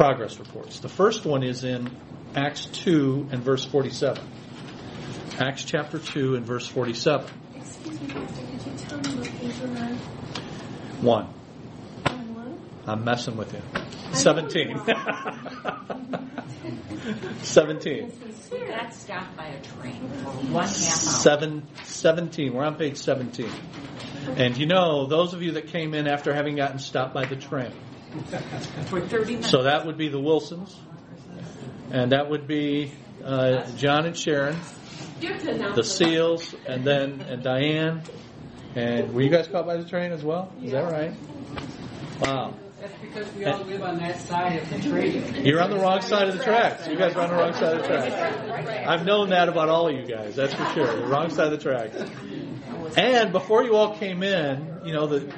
progress 0.00 0.38
reports. 0.38 0.80
The 0.80 0.88
first 0.88 1.26
one 1.26 1.42
is 1.42 1.62
in 1.62 1.94
Acts 2.34 2.64
2 2.64 3.28
and 3.32 3.42
verse 3.42 3.66
47. 3.66 4.26
Acts 5.38 5.62
chapter 5.62 5.98
2 5.98 6.36
and 6.36 6.46
verse 6.46 6.66
47. 6.66 7.30
Excuse 7.54 8.00
me, 8.00 8.06
Pastor, 8.06 8.46
could 8.46 8.64
you 8.64 8.72
tell 8.78 8.96
me 8.96 9.10
what 9.18 9.28
page 9.28 9.60
we're 9.60 9.76
on? 9.76 9.98
1. 11.02 11.26
On 12.06 12.34
one? 12.34 12.58
I'm 12.86 13.04
messing 13.04 13.36
with 13.36 13.52
you. 13.52 13.60
17. 14.14 14.80
17. 17.42 18.12
This 18.22 18.22
is 18.22 18.48
Got 18.70 18.94
stopped 18.94 19.36
by 19.36 19.48
a 19.48 19.60
train 19.60 20.08
for 20.08 20.30
one 20.30 20.64
half 20.64 20.66
hour. 20.66 20.68
Seven, 20.78 21.66
17. 21.84 22.54
We're 22.54 22.64
on 22.64 22.76
page 22.76 22.96
17. 22.96 23.50
And 24.36 24.56
you 24.56 24.64
know, 24.64 25.04
those 25.04 25.34
of 25.34 25.42
you 25.42 25.52
that 25.52 25.66
came 25.66 25.92
in 25.92 26.08
after 26.08 26.32
having 26.32 26.56
gotten 26.56 26.78
stopped 26.78 27.12
by 27.12 27.26
the 27.26 27.36
train. 27.36 27.74
For 28.86 29.00
30 29.00 29.32
minutes. 29.34 29.50
So 29.50 29.62
that 29.64 29.86
would 29.86 29.96
be 29.96 30.08
the 30.08 30.20
Wilsons. 30.20 30.76
And 31.92 32.12
that 32.12 32.28
would 32.30 32.46
be 32.46 32.92
uh, 33.24 33.68
John 33.76 34.06
and 34.06 34.16
Sharon, 34.16 34.56
You 35.20 35.32
have 35.32 35.42
to 35.42 35.50
announce 35.50 35.76
the. 35.76 35.84
Seals, 35.84 36.54
and 36.66 36.84
then 36.84 37.20
and 37.22 37.42
Diane. 37.42 38.02
And 38.74 39.12
were 39.12 39.22
you 39.22 39.30
guys 39.30 39.48
caught 39.48 39.66
by 39.66 39.76
the 39.76 39.88
train 39.88 40.12
as 40.12 40.22
well? 40.22 40.52
Is 40.62 40.72
that 40.72 40.90
right? 40.90 41.12
Wow. 42.20 42.54
That's 42.80 42.94
because 43.02 43.34
we 43.34 43.44
all 43.44 43.62
live 43.64 43.82
on 43.82 43.98
that 43.98 44.18
side 44.20 44.62
of 44.62 44.70
the 44.70 44.88
train. 44.88 45.44
You're 45.44 45.60
on 45.60 45.70
the 45.70 45.76
wrong 45.76 46.00
side 46.00 46.28
of 46.28 46.38
the 46.38 46.44
tracks. 46.44 46.86
You 46.86 46.96
guys 46.96 47.14
are 47.14 47.22
on 47.22 47.30
the 47.30 47.36
wrong 47.36 47.52
side 47.52 47.76
of 47.76 47.82
the 47.82 47.88
tracks. 47.88 48.88
I've 48.88 49.04
known 49.04 49.30
that 49.30 49.48
about 49.48 49.68
all 49.68 49.88
of 49.88 49.94
you 49.94 50.06
guys. 50.06 50.34
That's 50.36 50.54
for 50.54 50.64
sure. 50.72 50.96
The 51.00 51.06
wrong 51.06 51.28
side 51.30 51.52
of 51.52 51.62
the 51.62 51.70
tracks. 51.70 51.96
And 52.96 53.32
before 53.32 53.64
you 53.64 53.76
all 53.76 53.96
came 53.98 54.22
in, 54.22 54.80
you 54.84 54.92
know, 54.94 55.06
the, 55.06 55.32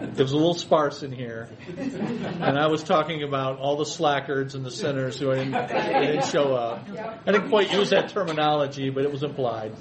it 0.00 0.18
was 0.18 0.32
a 0.32 0.36
little 0.36 0.54
sparse 0.54 1.02
in 1.02 1.12
here, 1.12 1.48
and 1.76 2.58
I 2.58 2.66
was 2.68 2.82
talking 2.82 3.22
about 3.22 3.58
all 3.58 3.76
the 3.76 3.86
slackers 3.86 4.54
and 4.54 4.64
the 4.64 4.70
sinners 4.70 5.18
who 5.18 5.34
didn't, 5.34 5.52
didn't 5.52 6.26
show 6.26 6.54
up. 6.54 6.86
I 7.26 7.32
didn't 7.32 7.48
quite 7.48 7.72
use 7.72 7.90
that 7.90 8.10
terminology, 8.10 8.90
but 8.90 9.04
it 9.04 9.12
was 9.12 9.22
implied. 9.22 9.72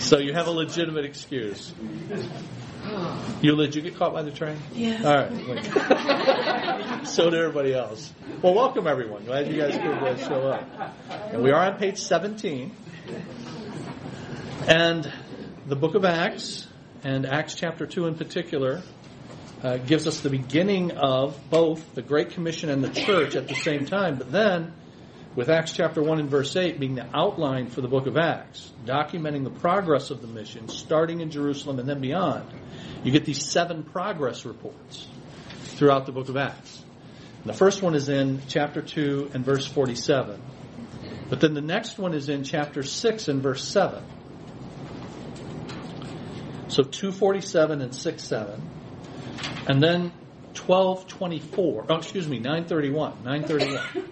So 0.00 0.18
you 0.18 0.32
have 0.32 0.46
a 0.46 0.50
legitimate 0.50 1.04
excuse. 1.04 1.72
You 3.42 3.56
did 3.56 3.74
you 3.74 3.82
get 3.82 3.96
caught 3.96 4.12
by 4.12 4.22
the 4.22 4.30
train? 4.30 4.56
Yes. 4.72 5.04
All 5.04 5.14
right. 5.14 7.06
so 7.06 7.30
did 7.30 7.38
everybody 7.38 7.74
else. 7.74 8.12
Well, 8.42 8.54
welcome 8.54 8.86
everyone. 8.86 9.24
Glad 9.24 9.48
you 9.48 9.60
guys 9.60 9.74
could 9.74 9.84
uh, 9.84 10.16
show 10.16 10.48
up. 10.48 10.94
And 11.32 11.42
we 11.42 11.50
are 11.50 11.64
on 11.64 11.78
page 11.78 11.98
17. 11.98 12.74
And 14.66 15.10
the 15.66 15.76
book 15.76 15.94
of 15.94 16.04
Acts, 16.04 16.66
and 17.02 17.26
Acts 17.26 17.54
chapter 17.54 17.86
2 17.86 18.06
in 18.06 18.14
particular, 18.14 18.82
uh, 19.62 19.76
gives 19.78 20.06
us 20.06 20.20
the 20.20 20.30
beginning 20.30 20.92
of 20.92 21.38
both 21.50 21.94
the 21.94 22.02
Great 22.02 22.30
Commission 22.30 22.70
and 22.70 22.82
the 22.82 22.90
church 22.90 23.36
at 23.36 23.48
the 23.48 23.54
same 23.54 23.84
time. 23.84 24.16
But 24.16 24.32
then, 24.32 24.72
with 25.36 25.48
Acts 25.48 25.72
chapter 25.72 26.02
1 26.02 26.18
and 26.18 26.30
verse 26.30 26.56
8 26.56 26.80
being 26.80 26.94
the 26.94 27.06
outline 27.14 27.68
for 27.68 27.80
the 27.80 27.88
book 27.88 28.06
of 28.06 28.16
Acts, 28.16 28.72
documenting 28.84 29.44
the 29.44 29.50
progress 29.50 30.10
of 30.10 30.22
the 30.22 30.26
mission, 30.26 30.68
starting 30.68 31.20
in 31.20 31.30
Jerusalem 31.30 31.78
and 31.78 31.88
then 31.88 32.00
beyond, 32.00 32.48
you 33.04 33.12
get 33.12 33.24
these 33.24 33.44
seven 33.44 33.82
progress 33.82 34.44
reports 34.44 35.06
throughout 35.62 36.06
the 36.06 36.12
book 36.12 36.28
of 36.28 36.36
Acts. 36.36 36.82
The 37.44 37.54
first 37.54 37.80
one 37.80 37.94
is 37.94 38.08
in 38.08 38.42
chapter 38.48 38.82
2 38.82 39.30
and 39.32 39.44
verse 39.44 39.66
47. 39.66 40.40
But 41.30 41.40
then 41.40 41.54
the 41.54 41.62
next 41.62 41.96
one 41.96 42.12
is 42.12 42.28
in 42.28 42.44
chapter 42.44 42.82
6 42.82 43.28
and 43.28 43.42
verse 43.42 43.64
7. 43.64 44.02
So 46.70 46.82
247 46.84 47.82
and 47.82 47.94
6 47.94 48.22
7. 48.22 48.62
And 49.68 49.82
then 49.82 50.12
1224. 50.66 51.86
Oh, 51.88 51.96
excuse 51.96 52.28
me, 52.28 52.38
931. 52.38 53.24
931. 53.24 54.08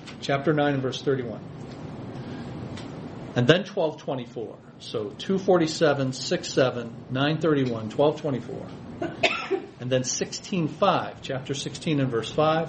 Chapter 0.20 0.52
9 0.52 0.74
and 0.74 0.82
verse 0.82 1.02
31. 1.02 1.40
And 3.36 3.46
then 3.46 3.60
1224. 3.60 4.56
So 4.80 5.10
247, 5.18 6.12
6 6.12 6.52
7, 6.52 6.94
931, 7.10 7.90
1224. 7.90 9.58
And 9.80 9.88
then 9.92 10.02
16.5, 10.02 11.18
chapter 11.22 11.54
16 11.54 12.00
and 12.00 12.10
verse 12.10 12.32
5. 12.32 12.68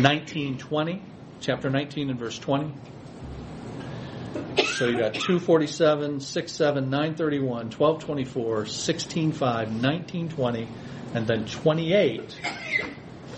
1920, 0.00 1.02
chapter 1.40 1.68
19 1.68 2.08
and 2.08 2.18
verse 2.18 2.38
20. 2.38 2.72
So 4.78 4.86
you 4.86 4.96
got 4.96 5.14
247, 5.14 6.20
6 6.20 6.52
7, 6.52 6.88
931, 6.88 7.70
1224, 7.70 8.62
16.5, 8.62 9.40
1920, 9.40 10.68
and 11.14 11.26
then 11.26 11.46
28, 11.46 12.40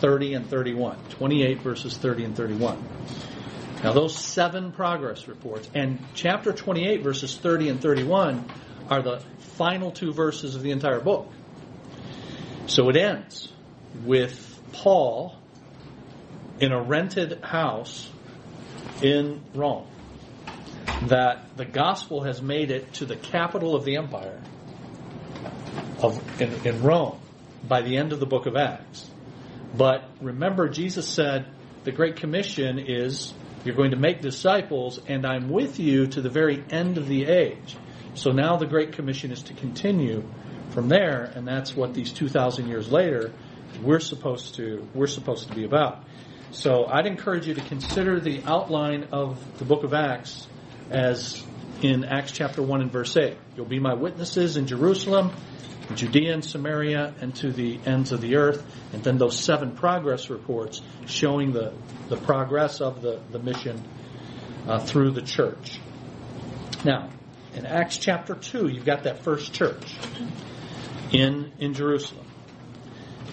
30 0.00 0.34
and 0.34 0.46
31. 0.46 0.98
28 1.08 1.62
verses 1.62 1.96
30 1.96 2.24
and 2.24 2.36
31. 2.36 2.84
Now 3.82 3.94
those 3.94 4.14
seven 4.14 4.70
progress 4.72 5.28
reports 5.28 5.70
and 5.74 5.98
chapter 6.12 6.52
28 6.52 7.02
verses 7.02 7.34
30 7.38 7.70
and 7.70 7.80
31 7.80 8.44
are 8.90 9.00
the 9.00 9.22
final 9.38 9.90
two 9.90 10.12
verses 10.12 10.56
of 10.56 10.62
the 10.62 10.72
entire 10.72 11.00
book. 11.00 11.26
So 12.66 12.90
it 12.90 12.98
ends 12.98 13.50
with 14.04 14.60
Paul 14.72 15.36
in 16.58 16.70
a 16.70 16.82
rented 16.82 17.42
house 17.42 18.10
in 19.00 19.40
Rome. 19.54 19.89
That 21.08 21.56
the 21.56 21.64
gospel 21.64 22.22
has 22.24 22.42
made 22.42 22.70
it 22.70 22.92
to 22.94 23.06
the 23.06 23.16
capital 23.16 23.74
of 23.74 23.84
the 23.84 23.96
empire 23.96 24.40
of 26.02 26.40
in, 26.40 26.52
in 26.66 26.82
Rome 26.82 27.18
by 27.66 27.82
the 27.82 27.96
end 27.96 28.12
of 28.12 28.20
the 28.20 28.26
book 28.26 28.46
of 28.46 28.56
Acts. 28.56 29.10
But 29.76 30.04
remember, 30.20 30.68
Jesus 30.68 31.08
said 31.08 31.46
the 31.84 31.92
Great 31.92 32.16
Commission 32.16 32.78
is 32.78 33.32
you're 33.64 33.76
going 33.76 33.90
to 33.90 33.96
make 33.96 34.20
disciples, 34.20 35.00
and 35.06 35.26
I'm 35.26 35.50
with 35.50 35.78
you 35.78 36.06
to 36.08 36.20
the 36.20 36.30
very 36.30 36.64
end 36.70 36.98
of 36.98 37.08
the 37.08 37.26
age. 37.26 37.76
So 38.14 38.32
now 38.32 38.56
the 38.56 38.66
Great 38.66 38.92
Commission 38.92 39.32
is 39.32 39.42
to 39.44 39.54
continue 39.54 40.24
from 40.70 40.88
there, 40.88 41.30
and 41.34 41.46
that's 41.46 41.76
what 41.76 41.94
these 41.94 42.12
2,000 42.12 42.68
years 42.68 42.90
later 42.90 43.32
we're 43.82 44.00
supposed 44.00 44.56
to 44.56 44.86
we're 44.94 45.06
supposed 45.06 45.48
to 45.48 45.54
be 45.54 45.64
about. 45.64 46.04
So 46.52 46.86
I'd 46.86 47.06
encourage 47.06 47.46
you 47.46 47.54
to 47.54 47.60
consider 47.60 48.18
the 48.18 48.42
outline 48.44 49.08
of 49.12 49.58
the 49.58 49.64
book 49.64 49.84
of 49.84 49.94
Acts 49.94 50.48
as 50.90 51.42
in 51.82 52.04
Acts 52.04 52.32
chapter 52.32 52.62
1 52.62 52.82
and 52.82 52.92
verse 52.92 53.16
8. 53.16 53.36
You'll 53.56 53.66
be 53.66 53.78
my 53.78 53.94
witnesses 53.94 54.56
in 54.56 54.66
Jerusalem, 54.66 55.32
in 55.88 55.96
Judea 55.96 56.34
and 56.34 56.44
Samaria, 56.44 57.14
and 57.20 57.34
to 57.36 57.52
the 57.52 57.80
ends 57.86 58.12
of 58.12 58.20
the 58.20 58.36
earth. 58.36 58.64
And 58.92 59.02
then 59.02 59.16
those 59.16 59.38
seven 59.38 59.74
progress 59.74 60.28
reports 60.28 60.82
showing 61.06 61.52
the, 61.52 61.72
the 62.08 62.16
progress 62.16 62.80
of 62.80 63.02
the, 63.02 63.20
the 63.30 63.38
mission 63.38 63.82
uh, 64.66 64.78
through 64.80 65.12
the 65.12 65.22
church. 65.22 65.80
Now, 66.84 67.10
in 67.54 67.66
Acts 67.66 67.98
chapter 67.98 68.34
2, 68.34 68.68
you've 68.68 68.84
got 68.84 69.04
that 69.04 69.22
first 69.22 69.52
church 69.52 69.96
in, 71.12 71.52
in 71.58 71.74
Jerusalem. 71.74 72.26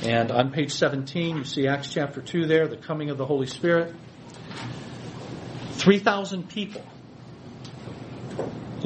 And 0.03 0.31
on 0.31 0.51
page 0.51 0.71
17, 0.73 1.37
you 1.37 1.43
see 1.43 1.67
Acts 1.67 1.91
chapter 1.91 2.21
2 2.21 2.45
there, 2.45 2.67
the 2.67 2.77
coming 2.77 3.09
of 3.09 3.17
the 3.17 3.25
Holy 3.25 3.47
Spirit. 3.47 3.93
3,000 5.73 6.49
people. 6.49 6.83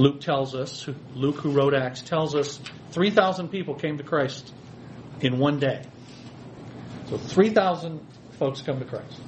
Luke 0.01 0.19
tells 0.19 0.55
us, 0.55 0.89
Luke 1.13 1.35
who 1.35 1.51
wrote 1.51 1.75
Acts 1.75 2.01
tells 2.01 2.33
us 2.33 2.59
3,000 2.89 3.49
people 3.49 3.75
came 3.75 3.99
to 3.99 4.03
Christ 4.03 4.51
in 5.19 5.37
one 5.37 5.59
day. 5.59 5.83
So 7.07 7.19
3,000 7.19 8.03
folks 8.39 8.63
come 8.63 8.79
to 8.79 8.85
Christ. 8.85 9.21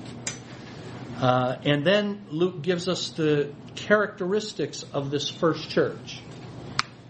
Uh, 1.17 1.57
and 1.63 1.85
then 1.85 2.25
Luke 2.31 2.63
gives 2.63 2.89
us 2.89 3.11
the 3.11 3.53
characteristics 3.75 4.83
of 4.93 5.11
this 5.11 5.29
first 5.29 5.69
church 5.69 6.21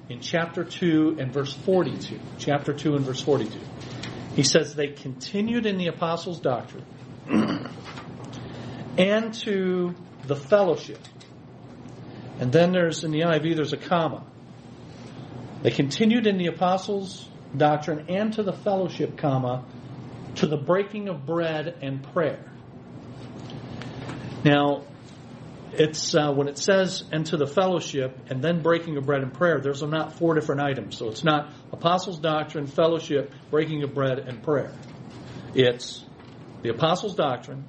in 0.10 0.20
chapter 0.20 0.66
2 0.66 1.16
and 1.20 1.32
verse 1.32 1.54
42. 1.54 2.20
Chapter 2.40 2.74
2 2.74 2.98
and 2.98 3.06
verse 3.06 3.22
42. 3.22 3.58
He 4.36 4.44
says, 4.44 4.76
They 4.76 4.88
continued 4.88 5.66
in 5.66 5.78
the 5.78 5.88
apostles' 5.88 6.42
doctrine 6.42 6.84
and 8.98 9.34
to 9.36 9.96
the 10.28 10.36
fellowship. 10.36 11.00
And 12.44 12.52
then 12.52 12.74
there's, 12.74 13.06
in 13.06 13.12
the 13.12 13.22
NIV, 13.22 13.56
there's 13.56 13.72
a 13.72 13.78
comma. 13.78 14.26
They 15.62 15.72
continued 15.72 16.28
in 16.28 16.38
the 16.38 16.48
apostles' 16.48 17.26
doctrine 17.56 18.08
and 18.10 18.34
to 18.34 18.44
the 18.44 18.52
fellowship, 18.52 19.18
comma, 19.18 19.64
to 20.36 20.48
the 20.48 20.58
breaking 20.58 21.08
of 21.08 21.26
bread 21.26 21.78
and 21.82 22.04
prayer. 22.12 22.44
Now, 24.44 24.84
it's 25.72 26.14
uh, 26.14 26.34
when 26.34 26.50
it 26.50 26.58
says 26.58 27.06
and 27.14 27.26
to 27.28 27.38
the 27.38 27.48
fellowship 27.48 28.20
and 28.28 28.44
then 28.44 28.62
breaking 28.62 28.98
of 28.98 29.06
bread 29.06 29.22
and 29.22 29.34
prayer, 29.34 29.62
there's 29.62 29.82
not 29.82 30.20
four 30.20 30.36
different 30.36 30.60
items. 30.60 30.98
So 30.98 31.08
it's 31.08 31.24
not 31.24 31.50
apostles' 31.72 32.20
doctrine, 32.20 32.68
fellowship, 32.68 33.32
breaking 33.52 33.84
of 33.84 33.94
bread, 33.94 34.20
and 34.20 34.44
prayer. 34.44 34.74
It's 35.56 36.04
the 36.62 36.72
apostles' 36.72 37.16
doctrine 37.16 37.64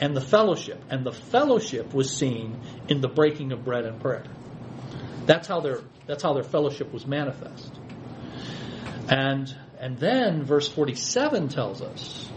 and 0.00 0.16
the 0.16 0.20
fellowship. 0.20 0.82
And 0.90 1.04
the 1.04 1.12
fellowship 1.12 1.94
was 1.94 2.14
seen 2.14 2.60
in 2.88 3.00
the 3.00 3.08
breaking 3.08 3.52
of 3.52 3.64
bread 3.64 3.84
and 3.84 4.00
prayer. 4.00 4.24
That's 5.26 5.48
how 5.48 5.60
their 5.60 5.80
that's 6.06 6.22
how 6.22 6.34
their 6.34 6.44
fellowship 6.44 6.92
was 6.92 7.06
manifest. 7.06 7.72
And 9.08 9.54
and 9.78 9.98
then 9.98 10.44
verse 10.44 10.68
47 10.68 11.48
tells 11.48 11.82
us 11.82 12.28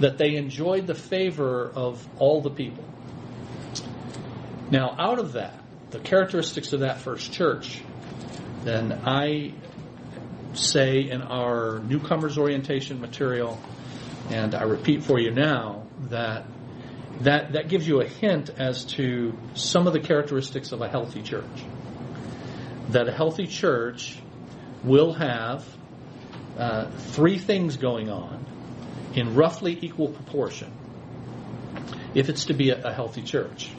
that 0.00 0.18
they 0.18 0.36
enjoyed 0.36 0.86
the 0.86 0.94
favor 0.94 1.70
of 1.74 2.06
all 2.18 2.40
the 2.40 2.50
people. 2.50 2.84
Now, 4.70 4.94
out 4.98 5.18
of 5.18 5.34
that, 5.34 5.54
the 5.90 5.98
characteristics 5.98 6.72
of 6.72 6.80
that 6.80 6.98
first 6.98 7.32
church, 7.32 7.82
then 8.64 8.92
I 9.04 9.52
say 10.54 11.08
in 11.10 11.22
our 11.22 11.78
newcomers 11.80 12.38
orientation 12.38 13.00
material, 13.00 13.60
and 14.30 14.54
I 14.54 14.62
repeat 14.62 15.04
for 15.04 15.18
you 15.18 15.30
now, 15.30 15.86
that 16.08 16.46
that, 17.22 17.52
that 17.52 17.68
gives 17.68 17.86
you 17.86 18.00
a 18.00 18.06
hint 18.06 18.50
as 18.50 18.84
to 18.84 19.36
some 19.54 19.86
of 19.86 19.92
the 19.92 20.00
characteristics 20.00 20.72
of 20.72 20.80
a 20.80 20.88
healthy 20.88 21.22
church. 21.22 21.64
that 22.90 23.08
a 23.08 23.12
healthy 23.12 23.46
church 23.46 24.18
will 24.84 25.12
have 25.12 25.64
uh, 26.58 26.90
three 26.90 27.38
things 27.38 27.76
going 27.76 28.10
on 28.10 28.44
in 29.14 29.34
roughly 29.34 29.78
equal 29.80 30.08
proportion 30.08 30.70
if 32.14 32.28
it's 32.28 32.46
to 32.46 32.54
be 32.54 32.70
a, 32.70 32.82
a 32.82 32.92
healthy 32.92 33.22
church. 33.22 33.70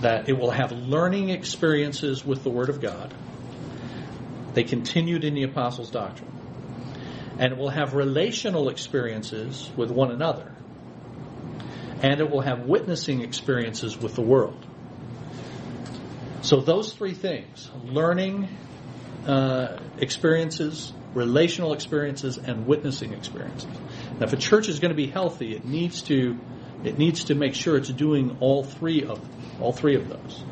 That 0.00 0.28
it 0.28 0.32
will 0.32 0.50
have 0.50 0.72
learning 0.72 1.30
experiences 1.30 2.24
with 2.24 2.42
the 2.42 2.50
Word 2.50 2.68
of 2.70 2.80
God. 2.80 3.14
They 4.54 4.64
continued 4.64 5.24
in 5.24 5.34
the 5.34 5.44
Apostles' 5.44 5.90
doctrine. 5.90 6.30
And 7.38 7.52
it 7.52 7.58
will 7.58 7.70
have 7.70 7.94
relational 7.94 8.68
experiences 8.68 9.70
with 9.76 9.90
one 9.90 10.10
another. 10.10 10.52
And 12.02 12.20
it 12.20 12.30
will 12.30 12.40
have 12.40 12.66
witnessing 12.66 13.22
experiences 13.22 13.96
with 13.96 14.14
the 14.14 14.22
world. 14.22 14.66
So 16.42 16.60
those 16.60 16.92
three 16.92 17.14
things, 17.14 17.70
learning 17.84 18.48
uh, 19.26 19.78
experiences, 19.98 20.92
relational 21.14 21.72
experiences, 21.72 22.38
and 22.38 22.66
witnessing 22.66 23.12
experiences. 23.12 23.70
Now, 24.18 24.26
if 24.26 24.32
a 24.32 24.36
church 24.36 24.68
is 24.68 24.80
going 24.80 24.90
to 24.90 24.96
be 24.96 25.06
healthy, 25.06 25.54
it 25.54 25.64
needs 25.64 26.02
to 26.02 26.38
it 26.84 26.98
needs 26.98 27.24
to 27.24 27.36
make 27.36 27.54
sure 27.54 27.76
it's 27.76 27.90
doing 27.90 28.38
all 28.40 28.64
three 28.64 29.04
of 29.04 29.20
all 29.60 29.72
three 29.72 29.94
of 29.94 30.08
those. 30.08 30.44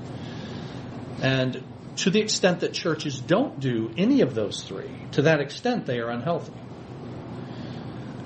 And 1.22 1.62
to 1.96 2.10
the 2.10 2.20
extent 2.20 2.60
that 2.60 2.72
churches 2.72 3.20
don't 3.20 3.58
do 3.58 3.90
any 3.96 4.20
of 4.20 4.34
those 4.34 4.62
three, 4.62 4.90
to 5.12 5.22
that 5.22 5.40
extent 5.40 5.86
they 5.86 5.98
are 5.98 6.08
unhealthy. 6.08 6.52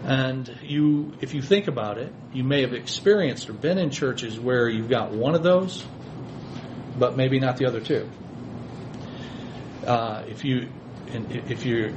And 0.04 0.58
you, 0.62 1.14
if 1.22 1.32
you 1.32 1.40
think 1.40 1.66
about 1.66 1.96
it, 1.96 2.12
you 2.34 2.44
may 2.44 2.60
have 2.60 2.74
experienced 2.74 3.48
or 3.48 3.54
been 3.54 3.78
in 3.78 3.90
churches 3.90 4.38
where 4.38 4.68
you've 4.68 4.90
got 4.90 5.12
one 5.12 5.34
of 5.34 5.42
those, 5.42 5.82
but 6.98 7.16
maybe 7.16 7.40
not 7.40 7.56
the 7.56 7.66
other 7.66 7.80
two. 7.80 8.10
Uh, 9.86 10.24
if 10.28 10.44
you, 10.44 10.68
if 11.06 11.64
you, 11.64 11.96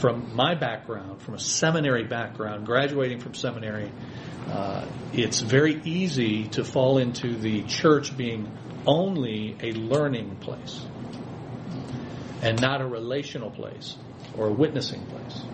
from 0.00 0.34
my 0.34 0.56
background, 0.56 1.22
from 1.22 1.34
a 1.34 1.38
seminary 1.38 2.02
background, 2.02 2.66
graduating 2.66 3.20
from 3.20 3.34
seminary, 3.34 3.92
uh, 4.48 4.84
it's 5.12 5.40
very 5.40 5.80
easy 5.84 6.48
to 6.48 6.64
fall 6.64 6.98
into 6.98 7.36
the 7.36 7.62
church 7.62 8.16
being 8.16 8.50
only 8.86 9.56
a 9.62 9.70
learning 9.72 10.34
place 10.36 10.84
and 12.42 12.60
not 12.60 12.80
a 12.80 12.86
relational 12.86 13.50
place 13.50 13.96
or 14.36 14.48
a 14.48 14.52
witnessing 14.52 15.04
place. 15.06 15.44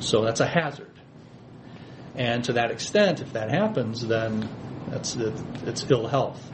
So 0.00 0.22
that's 0.24 0.40
a 0.40 0.46
hazard. 0.46 0.90
And 2.14 2.44
to 2.44 2.54
that 2.54 2.70
extent, 2.70 3.20
if 3.20 3.32
that 3.34 3.50
happens, 3.50 4.06
then 4.06 4.48
that's 4.88 5.16
it's 5.16 5.88
ill 5.90 6.06
health. 6.06 6.50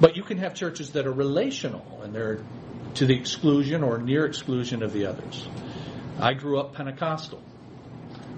But 0.00 0.16
you 0.16 0.22
can 0.22 0.38
have 0.38 0.54
churches 0.54 0.90
that 0.90 1.06
are 1.06 1.12
relational 1.12 2.00
and 2.02 2.14
they're 2.14 2.40
to 2.94 3.06
the 3.06 3.14
exclusion 3.14 3.82
or 3.82 3.98
near 3.98 4.24
exclusion 4.24 4.82
of 4.82 4.92
the 4.92 5.06
others. 5.06 5.46
I 6.18 6.32
grew 6.32 6.58
up 6.58 6.74
Pentecostal. 6.74 7.42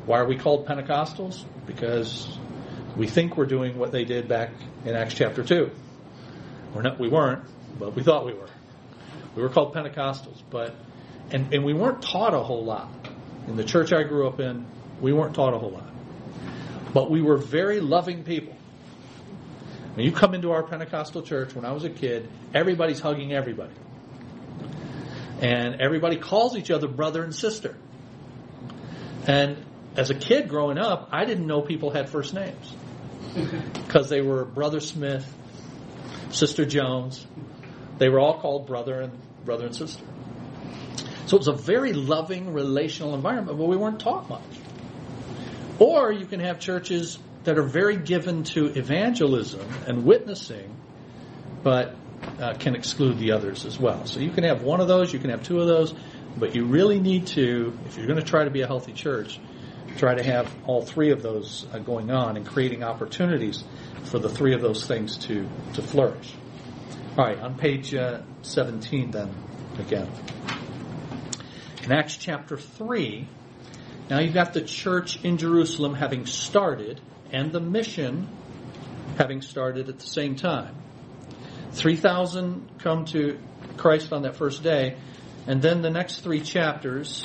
Why 0.05 0.19
are 0.19 0.26
we 0.26 0.37
called 0.37 0.67
Pentecostals? 0.67 1.45
Because 1.67 2.37
we 2.97 3.07
think 3.07 3.37
we're 3.37 3.47
doing 3.47 3.78
what 3.78 3.93
they 3.93 4.05
did 4.05 4.26
back 4.26 4.50
in 4.85 4.97
Acts 4.97 5.14
chapter 5.14 5.45
2. 5.45 5.71
We're 6.75 6.83
not, 6.83 6.99
we 6.99 7.09
weren't, 7.09 7.45
but 7.78 7.95
we 7.95 8.02
thought 8.02 8.26
we 8.26 8.35
were. 8.35 8.49
We 9.37 9.43
were 9.43 9.49
called 9.49 9.75
Pentecostals, 9.75 10.43
but, 10.50 10.75
and, 11.31 11.55
and 11.55 11.64
we 11.64 11.73
weren't 11.73 12.02
taught 12.02 12.35
a 12.35 12.40
whole 12.40 12.64
lot. 12.64 12.88
In 13.49 13.57
the 13.57 13.64
church 13.64 13.95
I 13.95 14.02
grew 14.02 14.28
up 14.28 14.40
in, 14.40 14.67
we 15.00 15.14
weren't 15.14 15.35
taught 15.35 15.55
a 15.55 15.59
whole 15.59 15.71
lot. 15.71 15.88
But 16.93 17.11
we 17.11 17.23
were 17.23 17.38
very 17.38 17.81
loving 17.81 18.23
people. 18.23 18.55
When 19.95 20.05
you 20.05 20.12
come 20.12 20.35
into 20.35 20.52
our 20.52 20.62
Pentecostal 20.62 21.23
church, 21.23 21.55
when 21.55 21.64
I 21.64 21.73
was 21.73 21.85
a 21.85 21.90
kid, 21.90 22.28
everybody's 22.55 23.00
hugging 23.00 23.33
everybody. 23.33 23.73
And 25.40 25.81
everybody 25.81 26.17
calls 26.17 26.57
each 26.57 26.71
other 26.71 26.88
brother 26.88 27.25
and 27.25 27.35
sister. 27.35 27.75
And 29.26 29.57
as 29.97 30.11
a 30.11 30.14
kid 30.14 30.49
growing 30.49 30.78
up, 30.78 31.08
I 31.11 31.25
didn't 31.25 31.47
know 31.47 31.63
people 31.63 31.91
had 31.91 32.11
first 32.11 32.34
names 32.34 32.76
because 33.75 34.11
they 34.11 34.21
were 34.21 34.45
Brother 34.45 34.80
Smith, 34.80 35.26
Sister 36.30 36.67
Jones. 36.67 37.26
They 37.97 38.11
were 38.11 38.21
all 38.21 38.41
called 38.41 38.67
brother 38.67 39.00
and 39.00 39.19
brother 39.45 39.67
and 39.67 39.75
sister. 39.75 40.04
So 41.28 41.36
it 41.36 41.41
was 41.41 41.49
a 41.49 41.52
very 41.52 41.93
loving 41.93 42.54
relational 42.54 43.14
environment, 43.14 43.58
but 43.58 43.69
we 43.69 43.76
weren't 43.76 44.00
taught 44.00 44.30
much. 44.30 44.41
Or 45.78 46.10
you 46.10 46.25
can 46.25 46.41
have 46.41 46.58
churches 46.58 47.19
that 47.45 47.58
are 47.58 47.69
very 47.69 47.99
given 47.99 48.45
to 48.45 48.67
evangelism 48.67 49.69
and 49.86 50.06
witnessing, 50.06 50.75
but 51.62 51.95
uh, 52.41 52.54
can 52.54 52.75
exclude 52.75 53.19
the 53.19 53.32
others 53.32 53.67
as 53.67 53.78
well. 53.78 54.06
So 54.06 54.21
you 54.21 54.30
can 54.30 54.45
have 54.45 54.62
one 54.62 54.80
of 54.80 54.88
those, 54.88 55.12
you 55.12 55.19
can 55.19 55.28
have 55.28 55.43
two 55.43 55.60
of 55.60 55.67
those, 55.67 55.93
but 56.38 56.54
you 56.54 56.64
really 56.64 56.99
need 56.99 57.26
to, 57.28 57.78
if 57.84 57.99
you're 57.99 58.06
going 58.06 58.19
to 58.19 58.25
try 58.25 58.45
to 58.45 58.50
be 58.50 58.62
a 58.62 58.67
healthy 58.67 58.95
church, 58.95 59.38
try 59.99 60.14
to 60.14 60.23
have 60.23 60.50
all 60.67 60.80
three 60.80 61.10
of 61.10 61.23
those 61.23 61.67
uh, 61.75 61.78
going 61.78 62.10
on 62.10 62.38
and 62.38 62.47
creating 62.47 62.82
opportunities 62.82 63.64
for 64.04 64.19
the 64.19 64.30
three 64.30 64.54
of 64.54 64.62
those 64.62 64.86
things 64.86 65.19
to, 65.19 65.47
to 65.75 65.82
flourish. 65.82 66.32
All 67.19 67.26
right, 67.26 67.38
on 67.38 67.58
page 67.58 67.95
uh, 67.95 68.23
17 68.41 69.10
then, 69.10 69.34
again. 69.78 70.08
In 71.88 71.94
Acts 71.94 72.18
chapter 72.18 72.58
3, 72.58 73.26
now 74.10 74.18
you've 74.18 74.34
got 74.34 74.52
the 74.52 74.60
church 74.60 75.24
in 75.24 75.38
Jerusalem 75.38 75.94
having 75.94 76.26
started 76.26 77.00
and 77.32 77.50
the 77.50 77.60
mission 77.60 78.28
having 79.16 79.40
started 79.40 79.88
at 79.88 79.98
the 79.98 80.06
same 80.06 80.36
time. 80.36 80.76
3,000 81.72 82.72
come 82.80 83.06
to 83.06 83.38
Christ 83.78 84.12
on 84.12 84.20
that 84.24 84.36
first 84.36 84.62
day, 84.62 84.98
and 85.46 85.62
then 85.62 85.80
the 85.80 85.88
next 85.88 86.20
three 86.20 86.42
chapters 86.42 87.24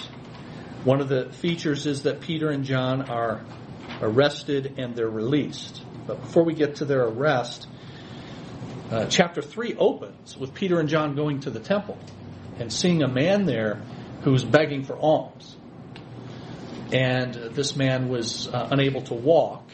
one 0.85 1.01
of 1.01 1.09
the 1.09 1.29
features 1.33 1.85
is 1.85 2.03
that 2.03 2.21
Peter 2.21 2.49
and 2.49 2.63
John 2.63 3.09
are 3.09 3.43
arrested 4.01 4.75
and 4.77 4.95
they're 4.95 5.09
released. 5.09 5.83
But 6.07 6.21
before 6.21 6.45
we 6.45 6.53
get 6.53 6.75
to 6.75 6.85
their 6.85 7.03
arrest, 7.03 7.67
uh, 8.89 9.07
chapter 9.07 9.41
3 9.41 9.75
opens 9.75 10.37
with 10.37 10.53
Peter 10.53 10.79
and 10.79 10.87
John 10.87 11.17
going 11.17 11.41
to 11.41 11.49
the 11.49 11.59
temple 11.59 11.97
and 12.59 12.71
seeing 12.71 13.03
a 13.03 13.09
man 13.09 13.43
there 13.43 13.81
who's 14.23 14.43
begging 14.43 14.83
for 14.83 14.97
alms. 14.97 15.55
And 16.91 17.33
this 17.33 17.75
man 17.75 18.09
was 18.09 18.47
uh, 18.47 18.69
unable 18.71 19.01
to 19.03 19.13
walk. 19.13 19.69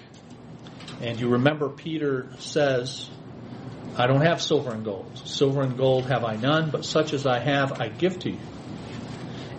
And 1.02 1.20
you 1.20 1.30
remember 1.30 1.70
Peter 1.70 2.30
says, 2.40 3.10
I 3.98 4.08
don't 4.08 4.22
have 4.22 4.42
silver 4.42 4.72
and 4.72 4.86
gold. 4.86 5.22
Silver 5.26 5.62
and 5.62 5.78
gold 5.78 6.06
have 6.06 6.24
I 6.24 6.36
none, 6.36 6.72
but 6.72 6.86
such 6.86 7.14
as 7.14 7.26
I 7.26 7.40
have 7.40 7.82
I 7.82 7.90
give 7.90 8.20
to 8.20 8.32
you 8.32 8.40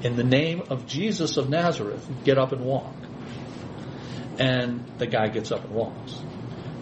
in 0.03 0.17
the 0.17 0.25
name 0.25 0.63
of 0.71 0.87
Jesus 0.87 1.37
of 1.37 1.49
Nazareth, 1.51 2.09
get 2.25 2.39
up 2.39 2.53
and 2.53 2.65
walk. 2.65 2.95
And 4.39 4.85
the 4.99 5.07
guy 5.07 5.29
gets 5.29 5.53
up 5.53 5.65
and 5.65 5.75
walks. 5.75 6.19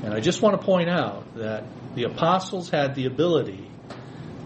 And 0.05 0.14
I 0.14 0.21
just 0.21 0.40
want 0.40 0.61
to 0.61 0.64
point 0.64 0.88
out 0.88 1.35
that 1.35 1.64
the 1.94 2.05
apostles 2.05 2.71
had 2.71 2.94
the 2.94 3.07
ability 3.07 3.68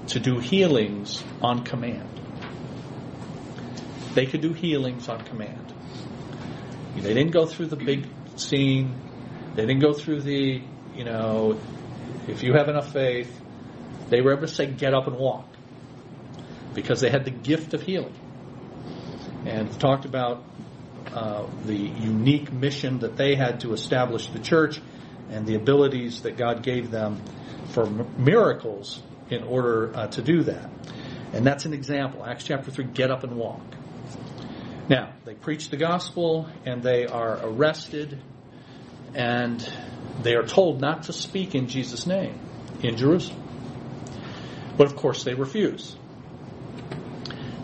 to 0.08 0.20
do 0.20 0.38
healings 0.38 1.22
on 1.42 1.64
command. 1.64 2.08
They 4.14 4.26
could 4.26 4.40
do 4.40 4.52
healings 4.52 5.08
on 5.08 5.20
command. 5.24 5.72
They 6.96 7.14
didn't 7.14 7.32
go 7.32 7.46
through 7.46 7.66
the 7.66 7.76
big 7.76 8.06
scene. 8.36 8.94
They 9.54 9.66
didn't 9.66 9.80
go 9.80 9.92
through 9.92 10.20
the, 10.20 10.62
you 10.94 11.04
know, 11.04 11.58
if 12.28 12.42
you 12.42 12.52
have 12.52 12.68
enough 12.68 12.92
faith, 12.92 13.40
they 14.08 14.20
were 14.20 14.32
able 14.32 14.42
to 14.42 14.48
say, 14.48 14.66
get 14.66 14.94
up 14.94 15.06
and 15.06 15.16
walk. 15.16 15.48
Because 16.74 17.00
they 17.00 17.10
had 17.10 17.24
the 17.24 17.30
gift 17.30 17.74
of 17.74 17.82
healing 17.82 18.14
and 19.44 19.70
talked 19.80 20.04
about 20.04 20.44
uh, 21.12 21.46
the 21.64 21.76
unique 21.76 22.52
mission 22.52 23.00
that 23.00 23.16
they 23.16 23.34
had 23.34 23.60
to 23.60 23.72
establish 23.72 24.26
the 24.28 24.38
church 24.38 24.80
and 25.30 25.46
the 25.46 25.54
abilities 25.54 26.22
that 26.22 26.36
God 26.36 26.62
gave 26.62 26.90
them 26.90 27.20
for 27.70 27.86
miracles 27.86 29.02
in 29.30 29.42
order 29.42 29.94
uh, 29.94 30.06
to 30.08 30.22
do 30.22 30.42
that. 30.44 30.70
And 31.32 31.46
that's 31.46 31.64
an 31.64 31.72
example. 31.72 32.24
Acts 32.24 32.44
chapter 32.44 32.70
3, 32.70 32.84
get 32.84 33.10
up 33.10 33.24
and 33.24 33.36
walk. 33.36 33.62
Now, 34.88 35.12
they 35.24 35.34
preach 35.34 35.70
the 35.70 35.76
gospel 35.76 36.48
and 36.66 36.82
they 36.82 37.06
are 37.06 37.38
arrested 37.42 38.18
and 39.14 39.66
they 40.22 40.34
are 40.34 40.46
told 40.46 40.80
not 40.80 41.04
to 41.04 41.12
speak 41.12 41.54
in 41.54 41.68
Jesus' 41.68 42.06
name 42.06 42.38
in 42.82 42.96
Jerusalem. 42.96 43.42
But 44.76 44.86
of 44.86 44.96
course 44.96 45.24
they 45.24 45.34
refuse. 45.34 45.96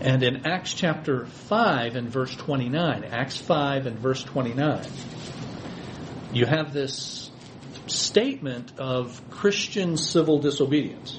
And 0.01 0.23
in 0.23 0.47
Acts 0.47 0.75
chapter 0.75 1.27
5 1.27 1.97
and 1.97 2.09
verse 2.09 2.35
29, 2.37 3.05
Acts 3.05 3.37
5 3.39 3.87
and 3.87 3.99
verse 3.99 4.23
29, 4.23 4.85
you 6.33 6.47
have 6.47 6.73
this 6.73 7.31
statement 7.87 8.79
of 8.79 9.21
Christian 9.31 9.97
civil 9.97 10.39
disobedience 10.39 11.19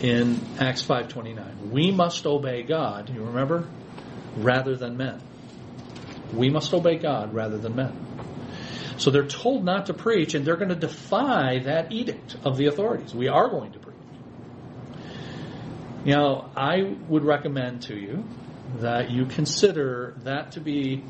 in 0.00 0.40
Acts 0.58 0.82
5:29. 0.82 1.70
We 1.70 1.90
must 1.92 2.26
obey 2.26 2.62
God, 2.62 3.10
you 3.10 3.22
remember, 3.22 3.68
rather 4.36 4.76
than 4.76 4.96
men. 4.96 5.20
We 6.32 6.50
must 6.50 6.72
obey 6.72 6.96
God 6.96 7.34
rather 7.34 7.58
than 7.58 7.74
men. 7.74 8.06
So 8.98 9.10
they're 9.10 9.26
told 9.26 9.64
not 9.64 9.86
to 9.86 9.94
preach 9.94 10.34
and 10.34 10.44
they're 10.44 10.56
going 10.56 10.68
to 10.68 10.74
defy 10.74 11.60
that 11.60 11.90
edict 11.90 12.36
of 12.44 12.56
the 12.56 12.66
authorities. 12.66 13.14
We 13.14 13.28
are 13.28 13.48
going 13.48 13.72
to 13.72 13.78
preach. 13.78 13.96
Now, 16.04 16.50
I 16.56 16.96
would 17.08 17.24
recommend 17.24 17.82
to 17.82 17.96
you 17.96 18.24
that 18.78 19.10
you 19.10 19.26
consider 19.26 20.14
that 20.24 20.52
to 20.52 20.60
be 20.60 21.02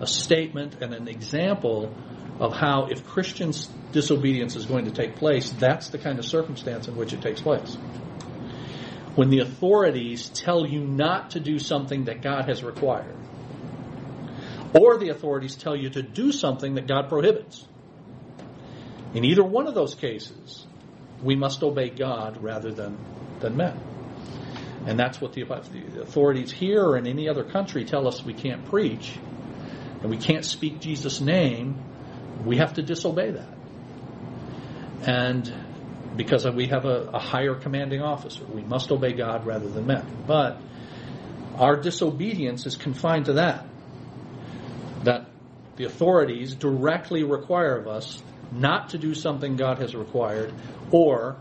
a 0.00 0.06
statement 0.06 0.76
and 0.80 0.94
an 0.94 1.08
example 1.08 1.94
of 2.38 2.54
how, 2.54 2.86
if 2.86 3.04
Christian 3.04 3.52
disobedience 3.92 4.54
is 4.54 4.64
going 4.64 4.84
to 4.84 4.90
take 4.90 5.16
place, 5.16 5.50
that's 5.50 5.88
the 5.88 5.98
kind 5.98 6.18
of 6.18 6.24
circumstance 6.24 6.86
in 6.86 6.96
which 6.96 7.12
it 7.12 7.20
takes 7.20 7.40
place. 7.40 7.76
When 9.18 9.30
the 9.30 9.40
authorities 9.40 10.28
tell 10.28 10.64
you 10.64 10.78
not 10.78 11.32
to 11.32 11.40
do 11.40 11.58
something 11.58 12.04
that 12.04 12.22
God 12.22 12.48
has 12.48 12.62
required, 12.62 13.16
or 14.72 14.96
the 14.96 15.08
authorities 15.08 15.56
tell 15.56 15.74
you 15.74 15.90
to 15.90 16.02
do 16.02 16.30
something 16.30 16.76
that 16.76 16.86
God 16.86 17.08
prohibits. 17.08 17.66
In 19.14 19.24
either 19.24 19.42
one 19.42 19.66
of 19.66 19.74
those 19.74 19.96
cases, 19.96 20.64
we 21.20 21.34
must 21.34 21.64
obey 21.64 21.90
God 21.90 22.40
rather 22.44 22.70
than, 22.70 22.96
than 23.40 23.56
men. 23.56 23.76
And 24.86 24.96
that's 24.96 25.20
what 25.20 25.32
the, 25.32 25.42
the 25.42 26.00
authorities 26.00 26.52
here 26.52 26.84
or 26.84 26.96
in 26.96 27.08
any 27.08 27.28
other 27.28 27.42
country 27.42 27.84
tell 27.84 28.06
us 28.06 28.24
we 28.24 28.34
can't 28.34 28.66
preach 28.66 29.18
and 30.00 30.10
we 30.10 30.16
can't 30.16 30.44
speak 30.44 30.78
Jesus' 30.78 31.20
name. 31.20 31.82
We 32.44 32.58
have 32.58 32.74
to 32.74 32.82
disobey 32.82 33.32
that. 33.32 33.58
And 35.02 35.52
because 36.18 36.44
we 36.50 36.66
have 36.66 36.84
a, 36.84 37.10
a 37.14 37.18
higher 37.20 37.54
commanding 37.54 38.02
officer, 38.02 38.44
we 38.44 38.62
must 38.62 38.90
obey 38.90 39.12
God 39.12 39.46
rather 39.46 39.68
than 39.68 39.86
men. 39.86 40.04
But 40.26 40.60
our 41.54 41.76
disobedience 41.76 42.66
is 42.66 42.76
confined 42.76 43.26
to 43.26 43.34
that. 43.34 43.64
That 45.04 45.30
the 45.76 45.84
authorities 45.84 46.56
directly 46.56 47.22
require 47.22 47.76
of 47.76 47.86
us 47.86 48.20
not 48.50 48.90
to 48.90 48.98
do 48.98 49.14
something 49.14 49.54
God 49.54 49.78
has 49.78 49.94
required 49.94 50.52
or 50.90 51.36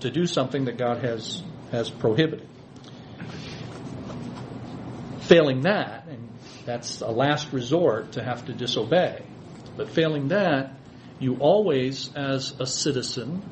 to 0.00 0.10
do 0.10 0.26
something 0.26 0.64
that 0.64 0.76
God 0.76 1.04
has, 1.04 1.40
has 1.70 1.88
prohibited. 1.88 2.48
Failing 5.20 5.60
that, 5.62 6.08
and 6.08 6.28
that's 6.64 7.00
a 7.00 7.10
last 7.10 7.52
resort 7.52 8.12
to 8.12 8.24
have 8.24 8.44
to 8.46 8.52
disobey, 8.52 9.24
but 9.76 9.88
failing 9.90 10.28
that, 10.28 10.72
you 11.20 11.36
always, 11.36 12.12
as 12.14 12.54
a 12.58 12.66
citizen 12.66 13.42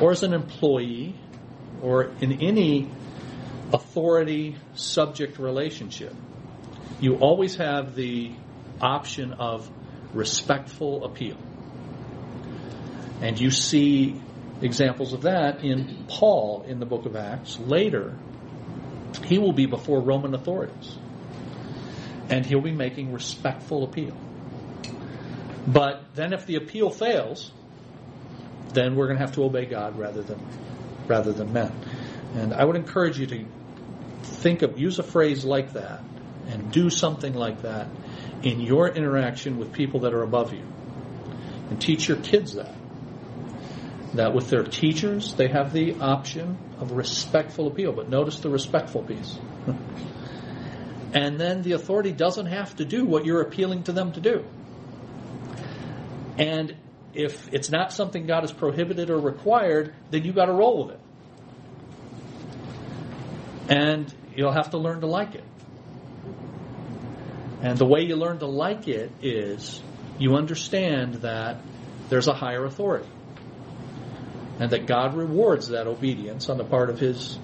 or 0.00 0.12
as 0.12 0.22
an 0.22 0.32
employee 0.32 1.14
or 1.82 2.10
in 2.20 2.40
any 2.40 2.88
authority 3.72 4.56
subject 4.74 5.38
relationship, 5.38 6.14
you 7.00 7.16
always 7.16 7.56
have 7.56 7.94
the 7.94 8.32
option 8.80 9.32
of 9.34 9.68
respectful 10.12 11.04
appeal. 11.04 11.36
And 13.20 13.40
you 13.40 13.50
see 13.50 14.20
examples 14.60 15.12
of 15.12 15.22
that 15.22 15.64
in 15.64 16.04
Paul 16.08 16.64
in 16.66 16.80
the 16.80 16.86
book 16.86 17.06
of 17.06 17.16
Acts. 17.16 17.58
Later, 17.58 18.16
he 19.24 19.38
will 19.38 19.52
be 19.52 19.66
before 19.66 20.00
Roman 20.00 20.34
authorities. 20.34 20.96
And 22.28 22.46
he'll 22.46 22.60
be 22.60 22.72
making 22.72 23.12
respectful 23.12 23.84
appeal. 23.84 24.16
But 25.66 26.14
then 26.14 26.32
if 26.32 26.46
the 26.46 26.56
appeal 26.56 26.90
fails, 26.90 27.52
then 28.74 28.96
we're 28.96 29.06
going 29.06 29.18
to 29.18 29.24
have 29.24 29.34
to 29.34 29.44
obey 29.44 29.66
God 29.66 29.98
rather 29.98 30.22
than 30.22 30.40
rather 31.06 31.32
than 31.32 31.52
men. 31.52 31.72
And 32.34 32.54
I 32.54 32.64
would 32.64 32.76
encourage 32.76 33.18
you 33.18 33.26
to 33.26 33.44
think 34.22 34.62
of 34.62 34.78
use 34.78 34.98
a 34.98 35.02
phrase 35.02 35.44
like 35.44 35.72
that 35.72 36.00
and 36.48 36.70
do 36.72 36.90
something 36.90 37.34
like 37.34 37.62
that 37.62 37.88
in 38.42 38.60
your 38.60 38.88
interaction 38.88 39.58
with 39.58 39.72
people 39.72 40.00
that 40.00 40.14
are 40.14 40.22
above 40.22 40.52
you. 40.52 40.64
And 41.70 41.80
teach 41.80 42.08
your 42.08 42.18
kids 42.18 42.54
that 42.54 42.74
that 44.14 44.34
with 44.34 44.50
their 44.50 44.62
teachers, 44.62 45.34
they 45.34 45.48
have 45.48 45.72
the 45.72 45.94
option 45.94 46.58
of 46.78 46.92
respectful 46.92 47.66
appeal. 47.66 47.92
But 47.92 48.08
notice 48.08 48.40
the 48.40 48.50
respectful 48.50 49.02
piece. 49.02 49.38
and 51.14 51.40
then 51.40 51.62
the 51.62 51.72
authority 51.72 52.12
doesn't 52.12 52.46
have 52.46 52.76
to 52.76 52.84
do 52.84 53.04
what 53.04 53.24
you're 53.24 53.40
appealing 53.40 53.84
to 53.84 53.92
them 53.92 54.12
to 54.12 54.20
do. 54.20 54.44
And 56.36 56.76
if 57.14 57.52
it's 57.52 57.70
not 57.70 57.92
something 57.92 58.26
God 58.26 58.42
has 58.42 58.52
prohibited 58.52 59.10
or 59.10 59.18
required, 59.18 59.94
then 60.10 60.24
you 60.24 60.32
got 60.32 60.46
to 60.46 60.52
roll 60.52 60.86
with 60.86 60.94
it. 60.94 61.00
And 63.68 64.12
you'll 64.34 64.52
have 64.52 64.70
to 64.70 64.78
learn 64.78 65.00
to 65.00 65.06
like 65.06 65.34
it. 65.34 65.44
And 67.62 67.78
the 67.78 67.86
way 67.86 68.00
you 68.02 68.16
learn 68.16 68.38
to 68.40 68.46
like 68.46 68.88
it 68.88 69.12
is 69.22 69.80
you 70.18 70.34
understand 70.36 71.14
that 71.16 71.60
there's 72.08 72.28
a 72.28 72.34
higher 72.34 72.64
authority 72.64 73.08
and 74.58 74.70
that 74.70 74.86
God 74.86 75.14
rewards 75.14 75.68
that 75.68 75.86
obedience 75.86 76.48
on 76.48 76.58
the 76.58 76.64
part 76.64 76.90
of 76.90 76.98
his 76.98 77.38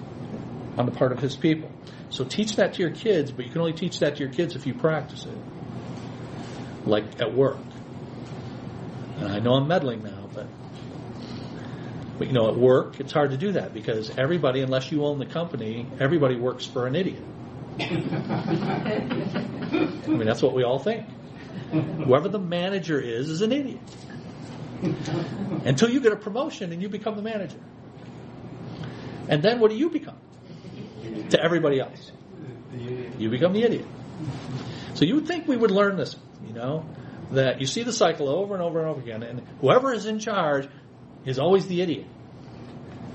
on 0.77 0.85
the 0.85 0.91
part 0.91 1.11
of 1.11 1.19
his 1.19 1.35
people. 1.35 1.69
So 2.09 2.23
teach 2.23 2.55
that 2.55 2.73
to 2.75 2.81
your 2.81 2.91
kids, 2.91 3.31
but 3.31 3.45
you 3.45 3.51
can 3.51 3.61
only 3.61 3.73
teach 3.73 3.99
that 3.99 4.15
to 4.15 4.23
your 4.23 4.31
kids 4.31 4.55
if 4.55 4.65
you 4.65 4.73
practice 4.73 5.25
it. 5.25 6.87
Like 6.87 7.21
at 7.21 7.33
work. 7.33 7.57
And 9.19 9.31
I 9.31 9.39
know 9.39 9.53
I'm 9.53 9.67
meddling 9.67 10.03
now, 10.03 10.29
but 10.33 10.47
but 12.17 12.27
you 12.27 12.33
know, 12.33 12.49
at 12.49 12.55
work 12.55 12.99
it's 12.99 13.11
hard 13.11 13.31
to 13.31 13.37
do 13.37 13.53
that 13.53 13.73
because 13.73 14.17
everybody, 14.17 14.61
unless 14.61 14.91
you 14.91 15.05
own 15.05 15.19
the 15.19 15.25
company, 15.25 15.87
everybody 15.99 16.35
works 16.35 16.65
for 16.65 16.87
an 16.87 16.95
idiot. 16.95 17.23
I 17.79 17.85
mean 20.07 20.25
that's 20.25 20.41
what 20.41 20.53
we 20.53 20.63
all 20.63 20.79
think. 20.79 21.05
Whoever 21.71 22.29
the 22.29 22.39
manager 22.39 22.99
is 22.99 23.29
is 23.29 23.41
an 23.41 23.51
idiot. 23.51 23.79
Until 25.65 25.89
you 25.89 25.99
get 25.99 26.13
a 26.13 26.17
promotion 26.17 26.71
and 26.71 26.81
you 26.81 26.89
become 26.89 27.15
the 27.15 27.21
manager. 27.21 27.59
And 29.27 29.43
then 29.43 29.59
what 29.59 29.69
do 29.69 29.77
you 29.77 29.89
become? 29.89 30.17
To 31.29 31.41
everybody 31.41 31.79
else. 31.79 32.11
You 33.17 33.29
become 33.29 33.53
the 33.53 33.63
idiot. 33.63 33.85
So 34.95 35.05
you 35.05 35.15
would 35.15 35.27
think 35.27 35.47
we 35.47 35.57
would 35.57 35.71
learn 35.71 35.97
this, 35.97 36.15
you 36.47 36.53
know, 36.53 36.85
that 37.31 37.59
you 37.59 37.67
see 37.67 37.83
the 37.83 37.93
cycle 37.93 38.29
over 38.29 38.53
and 38.53 38.63
over 38.63 38.79
and 38.79 38.89
over 38.89 39.01
again, 39.01 39.23
and 39.23 39.41
whoever 39.61 39.93
is 39.93 40.05
in 40.05 40.19
charge 40.19 40.67
is 41.25 41.39
always 41.39 41.67
the 41.67 41.81
idiot. 41.81 42.07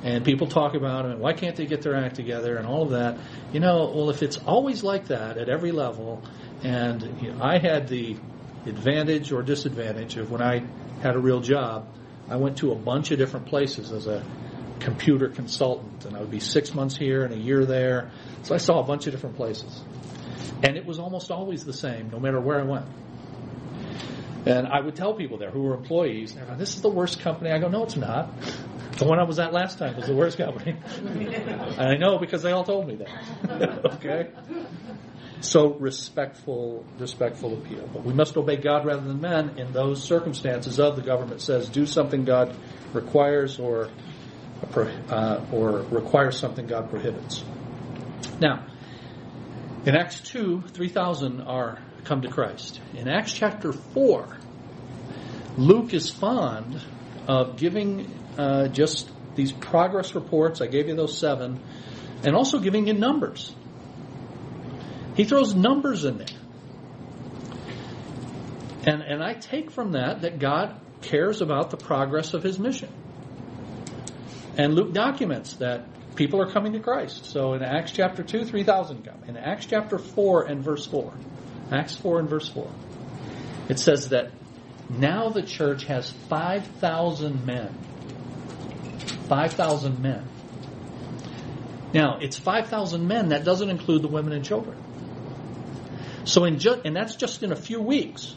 And 0.03 0.25
people 0.25 0.47
talk 0.47 0.75
about 0.75 1.07
it, 1.07 1.13
and 1.13 1.21
why 1.21 1.33
can't 1.33 1.57
they 1.57 1.67
get 1.67 1.83
their 1.83 1.97
act 1.97 2.17
together, 2.17 2.57
and 2.57 2.67
all 2.67 2.83
of 2.83 2.91
that. 2.91 3.19
You 3.53 3.61
know, 3.61 3.91
well, 3.95 4.11
if 4.11 4.23
it's 4.23 4.37
always 4.37 4.83
like 4.83 5.09
that 5.09 5.39
at 5.39 5.49
every 5.49 5.73
level, 5.73 6.23
and 6.63 7.03
you 7.23 7.33
know, 7.33 7.43
I 7.43 7.59
had 7.59 7.89
the 7.89 8.17
advantage 8.67 9.33
or 9.33 9.43
disadvantage 9.43 10.17
of 10.17 10.31
when 10.31 10.43
I 10.43 10.65
had 11.03 11.17
a 11.17 11.19
real 11.19 11.41
job, 11.41 11.89
I 12.29 12.37
went 12.37 12.59
to 12.59 12.73
a 12.73 12.75
bunch 12.75 13.11
of 13.11 13.19
different 13.19 13.47
places 13.47 13.93
as 13.93 14.07
a 14.07 14.25
computer 14.81 15.29
consultant, 15.29 16.05
and 16.05 16.17
I 16.17 16.21
would 16.21 16.31
be 16.31 16.41
six 16.41 16.75
months 16.75 16.97
here 16.97 17.25
and 17.25 17.33
a 17.33 17.39
year 17.39 17.65
there. 17.65 18.11
So 18.43 18.55
I 18.55 18.59
saw 18.59 18.81
a 18.81 18.85
bunch 18.85 19.07
of 19.07 19.13
different 19.13 19.37
places. 19.37 19.83
And 20.63 20.77
it 20.77 20.87
was 20.87 20.99
almost 20.99 21.31
always 21.31 21.65
the 21.65 21.73
same, 21.73 22.11
no 22.11 22.19
matter 22.19 22.41
where 22.41 22.61
I 22.61 22.65
went. 22.65 22.87
And 24.47 24.67
I 24.67 24.81
would 24.81 24.95
tell 24.95 25.15
people 25.15 25.39
there 25.39 25.51
who 25.51 25.63
were 25.63 25.75
employees, 25.75 26.35
they're 26.35 26.45
like, 26.45 26.59
this 26.59 26.77
is 26.77 26.83
the 26.83 26.91
worst 26.91 27.21
company. 27.21 27.51
I 27.51 27.59
go, 27.59 27.69
no, 27.69 27.85
it's 27.85 27.97
not. 27.97 28.31
The 28.99 29.07
one 29.07 29.19
I 29.19 29.25
was 29.25 29.39
at 29.39 29.53
last 29.53 29.79
time 29.79 29.97
was 29.97 30.07
the 30.07 30.15
worst 30.15 30.37
company. 30.37 30.77
and 30.99 31.81
I 31.81 31.97
know 31.97 32.19
because 32.19 32.43
they 32.43 32.53
all 32.53 32.65
told 32.65 32.87
me 32.87 32.97
that. 32.97 33.85
okay? 33.95 34.31
So 35.41 35.75
respectful, 35.75 36.85
respectful 36.99 37.55
appeal. 37.55 37.89
But 37.93 38.05
we 38.05 38.13
must 38.13 38.37
obey 38.37 38.57
God 38.57 38.87
rather 38.87 39.03
than 39.03 39.21
men 39.21 39.59
in 39.59 39.73
those 39.73 40.03
circumstances 40.03 40.79
of 40.79 40.97
the 40.97 41.03
government 41.03 41.41
says 41.41 41.69
do 41.69 41.87
something 41.87 42.25
God 42.25 42.57
requires 42.93 43.59
or 43.59 43.91
uh, 44.75 45.45
or 45.53 45.81
requires 45.91 46.39
something 46.39 46.67
God 46.67 46.89
prohibits. 46.89 47.45
Now, 48.41 48.67
in 49.85 49.95
Acts 49.95 50.21
two, 50.21 50.63
three 50.69 50.89
thousand 50.89 51.43
are 51.43 51.79
come 52.05 52.23
to 52.23 52.29
Christ. 52.29 52.81
In 52.95 53.09
Acts 53.09 53.33
chapter 53.33 53.73
four, 53.73 54.37
Luke 55.57 55.95
is 55.95 56.11
fond 56.11 56.81
of 57.27 57.57
giving 57.57 58.11
uh, 58.37 58.69
just 58.69 59.11
these 59.35 59.53
progress 59.53 60.15
reports. 60.15 60.61
I 60.61 60.67
gave 60.67 60.89
you 60.89 60.95
those 60.95 61.19
seven, 61.19 61.61
and 62.23 62.35
also 62.35 62.59
giving 62.59 62.87
you 62.87 62.95
numbers. 62.95 63.55
He 65.17 65.25
throws 65.25 65.55
numbers 65.55 66.05
in 66.05 66.19
there. 66.19 66.27
And, 68.87 69.03
and 69.03 69.23
I 69.23 69.35
take 69.35 69.71
from 69.71 69.93
that 69.93 70.23
that 70.23 70.39
God 70.39 70.81
cares 71.03 71.41
about 71.41 71.71
the 71.71 71.77
progress 71.77 72.35
of 72.35 72.43
his 72.43 72.59
mission. 72.59 72.91
And 74.57 74.75
Luke 74.75 74.93
documents 74.93 75.55
that 75.55 75.87
people 76.17 76.41
are 76.41 76.51
coming 76.51 76.73
to 76.73 76.81
Christ. 76.81 77.27
So 77.27 77.55
in 77.55 77.63
Acts 77.63 77.93
chapter 77.93 78.23
2, 78.23 78.45
3,000 78.45 79.05
come. 79.05 79.25
In 79.27 79.37
Acts 79.37 79.67
chapter 79.67 79.99
4 79.99 80.45
and 80.45 80.63
verse 80.63 80.87
4, 80.87 81.13
Acts 81.73 81.97
4 81.97 82.21
and 82.21 82.29
verse 82.29 82.49
4, 82.49 82.71
it 83.69 83.79
says 83.79 84.11
that 84.11 84.31
now 84.91 85.31
the 85.31 85.43
church 85.43 85.85
has 85.85 86.11
5,000 86.11 87.47
men. 87.47 87.75
5,000 89.29 90.01
men. 90.01 90.29
Now, 91.95 92.19
it's 92.21 92.39
5,000 92.39 93.07
men. 93.07 93.29
That 93.29 93.45
doesn't 93.45 93.71
include 93.71 94.03
the 94.03 94.09
women 94.09 94.33
and 94.33 94.45
children. 94.45 94.77
So 96.25 96.45
in 96.45 96.59
ju- 96.59 96.81
and 96.85 96.95
that's 96.95 97.17
just 97.17 97.43
in 97.43 97.53
a 97.53 97.57
few 97.57 97.81
weeks. 97.81 98.35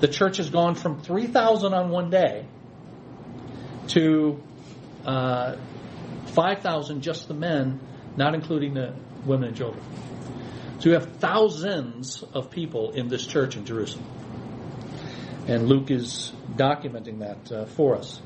The 0.00 0.08
church 0.08 0.38
has 0.38 0.50
gone 0.50 0.74
from 0.74 1.00
3,000 1.00 1.72
on 1.72 1.90
one 1.90 2.10
day 2.10 2.46
to 3.88 4.42
uh, 5.04 5.56
5,000 6.26 7.02
just 7.02 7.28
the 7.28 7.34
men, 7.34 7.80
not 8.16 8.34
including 8.34 8.74
the 8.74 8.94
women 9.24 9.48
and 9.48 9.56
children. 9.56 9.82
So 10.78 10.90
you 10.90 10.94
have 10.94 11.16
thousands 11.16 12.22
of 12.34 12.50
people 12.50 12.90
in 12.90 13.08
this 13.08 13.26
church 13.26 13.56
in 13.56 13.64
Jerusalem. 13.64 14.04
And 15.48 15.68
Luke 15.68 15.90
is 15.90 16.32
documenting 16.54 17.20
that 17.20 17.52
uh, 17.52 17.64
for 17.66 17.96
us. 17.96 18.20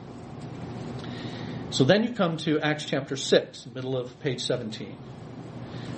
So 1.70 1.84
then 1.84 2.02
you 2.02 2.14
come 2.14 2.38
to 2.38 2.58
Acts 2.60 2.84
chapter 2.84 3.16
6, 3.16 3.68
middle 3.74 3.96
of 3.96 4.18
page 4.20 4.40
17. 4.40 4.96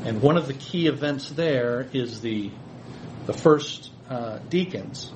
And 0.04 0.20
one 0.20 0.36
of 0.36 0.46
the 0.46 0.54
key 0.54 0.88
events 0.88 1.30
there 1.30 1.88
is 1.92 2.20
the, 2.20 2.50
the 3.24 3.32
first 3.32 3.90
uh, 4.10 4.38
deacons. 4.50 5.10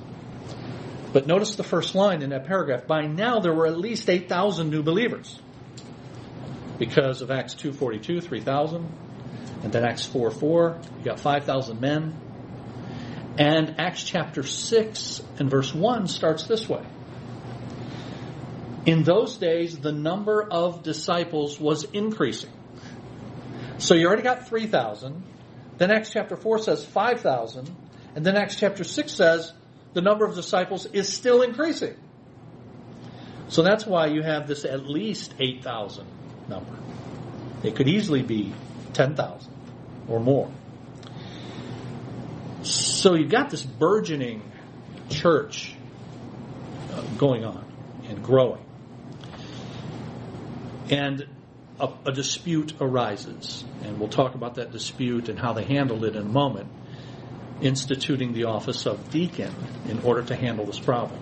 But 1.13 1.27
notice 1.27 1.55
the 1.55 1.63
first 1.63 1.93
line 1.93 2.23
in 2.23 2.31
that 2.31 2.45
paragraph. 2.45 2.87
By 2.87 3.05
now 3.05 3.39
there 3.39 3.53
were 3.53 3.67
at 3.67 3.77
least 3.77 4.09
8,000 4.09 4.69
new 4.69 4.81
believers. 4.81 5.39
Because 6.79 7.21
of 7.21 7.29
Acts 7.29 7.53
2.42, 7.55 8.23
3,000. 8.23 9.06
And 9.63 9.71
then 9.71 9.83
Acts 9.83 10.05
4 10.05 10.31
4, 10.31 10.81
you 10.99 11.03
got 11.03 11.19
5,000 11.19 11.81
men. 11.81 12.13
And 13.37 13.75
Acts 13.79 14.03
chapter 14.03 14.43
6 14.43 15.21
and 15.39 15.49
verse 15.49 15.73
1 15.73 16.07
starts 16.07 16.47
this 16.47 16.67
way. 16.67 16.83
In 18.85 19.03
those 19.03 19.37
days, 19.37 19.77
the 19.77 19.91
number 19.91 20.41
of 20.41 20.81
disciples 20.81 21.59
was 21.59 21.83
increasing. 21.83 22.51
So 23.79 23.93
you 23.93 24.07
already 24.07 24.23
got 24.23 24.47
3,000. 24.47 25.23
Then 25.77 25.91
Acts 25.91 26.11
chapter 26.11 26.35
4 26.35 26.59
says 26.59 26.85
5,000. 26.85 27.69
And 28.15 28.25
then 28.25 28.35
Acts 28.35 28.55
chapter 28.55 28.83
6 28.83 29.11
says 29.11 29.53
the 29.93 30.01
number 30.01 30.25
of 30.25 30.35
disciples 30.35 30.85
is 30.87 31.11
still 31.13 31.41
increasing. 31.41 31.95
So 33.49 33.61
that's 33.61 33.85
why 33.85 34.07
you 34.07 34.23
have 34.23 34.47
this 34.47 34.65
at 34.65 34.87
least 34.87 35.33
8,000 35.39 36.05
number. 36.47 36.73
It 37.63 37.75
could 37.75 37.87
easily 37.87 38.21
be 38.21 38.53
10,000 38.93 39.51
or 40.07 40.19
more. 40.19 40.49
So 42.63 43.13
you've 43.15 43.29
got 43.29 43.49
this 43.49 43.63
burgeoning 43.63 44.41
church 45.09 45.75
uh, 46.91 47.01
going 47.17 47.45
on 47.45 47.65
and 48.07 48.23
growing. 48.23 48.63
And 50.89 51.27
a, 51.79 51.89
a, 52.05 52.11
dispute 52.11 52.73
arises, 52.79 53.63
and 53.83 53.99
we'll 53.99 54.09
talk 54.09 54.35
about 54.35 54.55
that 54.55 54.71
dispute 54.71 55.29
and 55.29 55.37
how 55.37 55.53
they 55.53 55.63
handled 55.63 56.05
it 56.05 56.15
in 56.15 56.21
a 56.21 56.25
moment, 56.25 56.69
instituting 57.61 58.33
the 58.33 58.45
office 58.45 58.85
of 58.85 59.11
deacon 59.11 59.53
in 59.87 59.99
order 59.99 60.23
to 60.23 60.35
handle 60.35 60.65
this 60.65 60.79
problem. 60.79 61.21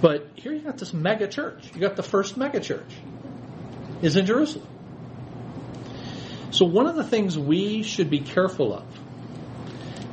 But 0.00 0.28
here 0.34 0.52
you 0.52 0.60
got 0.60 0.78
this 0.78 0.94
mega 0.94 1.28
church. 1.28 1.70
You 1.74 1.80
got 1.80 1.96
the 1.96 2.02
first 2.02 2.36
mega 2.36 2.60
church 2.60 2.90
is 4.02 4.16
in 4.16 4.26
Jerusalem. 4.26 4.66
So 6.50 6.64
one 6.64 6.86
of 6.86 6.96
the 6.96 7.04
things 7.04 7.38
we 7.38 7.82
should 7.82 8.10
be 8.10 8.20
careful 8.20 8.74
of 8.74 8.84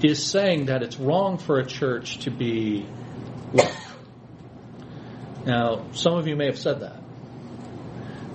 is 0.03 0.23
saying 0.23 0.65
that 0.65 0.83
it's 0.83 0.97
wrong 0.97 1.37
for 1.37 1.59
a 1.59 1.65
church 1.65 2.19
to 2.19 2.31
be 2.31 2.85
large. 3.53 3.73
Now, 5.45 5.85
some 5.93 6.15
of 6.15 6.27
you 6.27 6.35
may 6.35 6.45
have 6.45 6.59
said 6.59 6.81
that 6.81 7.01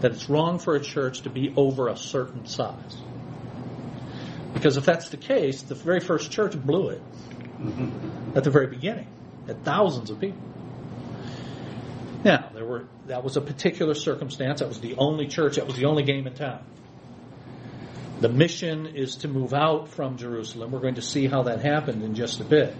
that 0.03 0.11
it's 0.11 0.29
wrong 0.29 0.59
for 0.59 0.75
a 0.75 0.81
church 0.81 1.23
to 1.23 1.31
be 1.31 1.55
over 1.57 1.87
a 1.87 1.97
certain 1.97 2.45
size. 2.45 2.97
Because 4.53 4.77
if 4.77 4.85
that's 4.85 5.11
the 5.11 5.17
case, 5.17 5.63
the 5.63 5.77
very 5.77 6.01
first 6.01 6.33
church 6.33 6.61
blew 6.61 6.89
it 6.89 7.03
mm-hmm. 7.61 8.37
at 8.37 8.43
the 8.43 8.51
very 8.51 8.67
beginning, 8.67 9.07
at 9.49 9.63
thousands 9.65 10.11
of 10.11 10.21
people. 10.21 10.43
Now, 12.25 12.51
there 12.53 12.65
were 12.65 12.87
that 13.07 13.23
was 13.23 13.37
a 13.37 13.41
particular 13.41 13.95
circumstance. 13.95 14.61
That 14.61 14.69
was 14.69 14.81
the 14.81 14.97
only 14.97 15.29
church. 15.29 15.57
That 15.57 15.67
was 15.67 15.77
the 15.77 15.85
only 15.85 16.03
game 16.03 16.27
in 16.27 16.35
town. 16.35 16.65
The 18.23 18.29
mission 18.29 18.87
is 18.87 19.17
to 19.17 19.29
move 19.29 19.53
out 19.53 19.89
from 19.89 20.17
Jerusalem. 20.17 20.71
We're 20.71 20.79
going 20.79 20.95
to 20.95 21.03
see 21.03 21.27
how 21.27 21.43
that 21.43 21.61
happened 21.61 22.05
in 22.05 22.15
just 22.15 22.39
a 22.39 22.45
bit. 22.45 22.73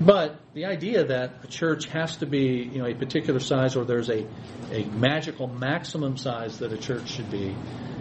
But 0.00 0.40
the 0.54 0.64
idea 0.64 1.04
that 1.04 1.44
a 1.44 1.46
church 1.46 1.86
has 1.90 2.16
to 2.16 2.26
be, 2.26 2.68
you 2.72 2.80
know, 2.80 2.86
a 2.86 2.94
particular 2.94 3.38
size 3.38 3.76
or 3.76 3.84
there's 3.84 4.10
a, 4.10 4.26
a 4.72 4.86
magical 4.86 5.46
maximum 5.46 6.16
size 6.16 6.58
that 6.58 6.72
a 6.72 6.76
church 6.76 7.10
should 7.10 7.30
be 7.30 7.54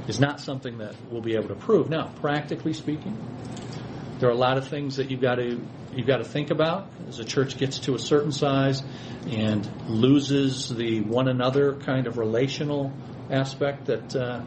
is 0.08 0.20
not 0.20 0.40
something 0.40 0.80
that 0.80 0.96
we'll 1.12 1.22
be 1.22 1.36
able 1.36 1.50
to 1.50 1.56
prove. 1.56 1.88
Now, 1.88 2.08
practically 2.20 2.74
speaking, 2.74 3.16
there 4.18 4.28
are 4.28 4.34
a 4.34 4.36
lot 4.36 4.58
of 4.58 4.68
things 4.70 4.96
that 4.96 5.12
you've 5.12 5.22
got 5.22 5.36
to 5.36 5.62
you've 5.94 6.08
got 6.08 6.18
to 6.18 6.24
think 6.24 6.50
about 6.50 6.90
as 7.08 7.20
a 7.20 7.26
church 7.26 7.60
gets 7.60 7.78
to 7.82 7.94
a 7.94 8.00
certain 8.00 8.32
size 8.32 8.82
and 9.28 9.70
loses 9.88 10.68
the 10.70 11.02
one 11.02 11.28
another 11.28 11.76
kind 11.76 12.08
of 12.08 12.18
relational 12.18 12.92
aspect 13.30 13.86
that 13.86 14.16
uh, 14.16 14.42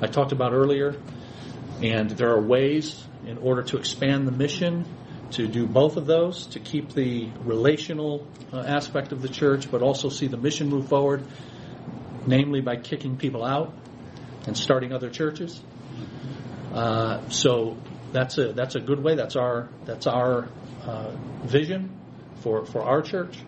I 0.00 0.06
talked 0.06 0.32
about 0.32 0.54
earlier. 0.54 0.96
And 1.82 2.10
there 2.10 2.30
are 2.30 2.40
ways 2.40 3.04
in 3.26 3.38
order 3.38 3.62
to 3.64 3.76
expand 3.76 4.26
the 4.26 4.32
mission 4.32 4.84
to 5.32 5.48
do 5.48 5.66
both 5.66 5.96
of 5.96 6.06
those, 6.06 6.46
to 6.48 6.60
keep 6.60 6.92
the 6.92 7.28
relational 7.44 8.26
uh, 8.52 8.60
aspect 8.60 9.12
of 9.12 9.22
the 9.22 9.28
church, 9.28 9.70
but 9.70 9.82
also 9.82 10.08
see 10.08 10.26
the 10.26 10.36
mission 10.36 10.68
move 10.68 10.88
forward, 10.88 11.24
namely 12.26 12.60
by 12.60 12.76
kicking 12.76 13.16
people 13.16 13.44
out 13.44 13.74
and 14.46 14.56
starting 14.56 14.92
other 14.92 15.10
churches. 15.10 15.60
Uh, 16.72 17.28
so 17.28 17.76
that's 18.12 18.38
a 18.38 18.52
that's 18.52 18.74
a 18.74 18.80
good 18.80 19.02
way. 19.02 19.14
That's 19.14 19.36
our 19.36 19.68
that's 19.84 20.06
our 20.06 20.48
uh, 20.84 21.12
vision 21.44 21.98
for 22.36 22.64
for 22.66 22.82
our 22.82 23.02
church. 23.02 23.38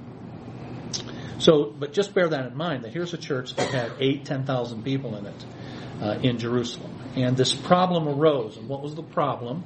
So, 1.38 1.64
but 1.64 1.92
just 1.92 2.14
bear 2.14 2.28
that 2.28 2.46
in 2.46 2.56
mind 2.56 2.84
that 2.84 2.92
here's 2.92 3.12
a 3.12 3.18
church 3.18 3.54
that 3.56 3.70
had 3.70 3.92
eight, 3.98 4.24
ten 4.24 4.44
thousand 4.44 4.84
people 4.84 5.16
in 5.16 5.26
it 5.26 5.44
uh, 6.00 6.18
in 6.22 6.38
Jerusalem, 6.38 6.94
and 7.16 7.36
this 7.36 7.54
problem 7.54 8.08
arose. 8.08 8.56
And 8.56 8.68
what 8.68 8.82
was 8.82 8.94
the 8.94 9.02
problem? 9.02 9.64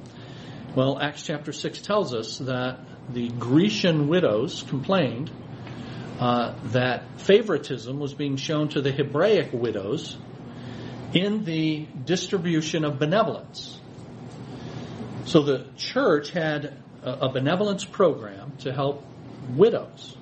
Well, 0.75 0.99
Acts 0.99 1.23
chapter 1.23 1.51
6 1.51 1.79
tells 1.79 2.13
us 2.13 2.37
that 2.39 2.79
the 3.11 3.29
Grecian 3.29 4.07
widows 4.07 4.63
complained 4.67 5.31
uh, 6.19 6.53
that 6.65 7.21
favoritism 7.21 7.99
was 7.99 8.13
being 8.13 8.35
shown 8.35 8.69
to 8.69 8.81
the 8.81 8.91
Hebraic 8.91 9.49
widows 9.51 10.17
in 11.13 11.43
the 11.43 11.87
distribution 12.05 12.85
of 12.85 12.99
benevolence. 12.99 13.79
So 15.25 15.41
the 15.41 15.65
church 15.77 16.31
had 16.31 16.77
a, 17.03 17.11
a 17.11 17.31
benevolence 17.31 17.85
program 17.85 18.53
to 18.59 18.73
help 18.73 19.03
widows. 19.55 20.15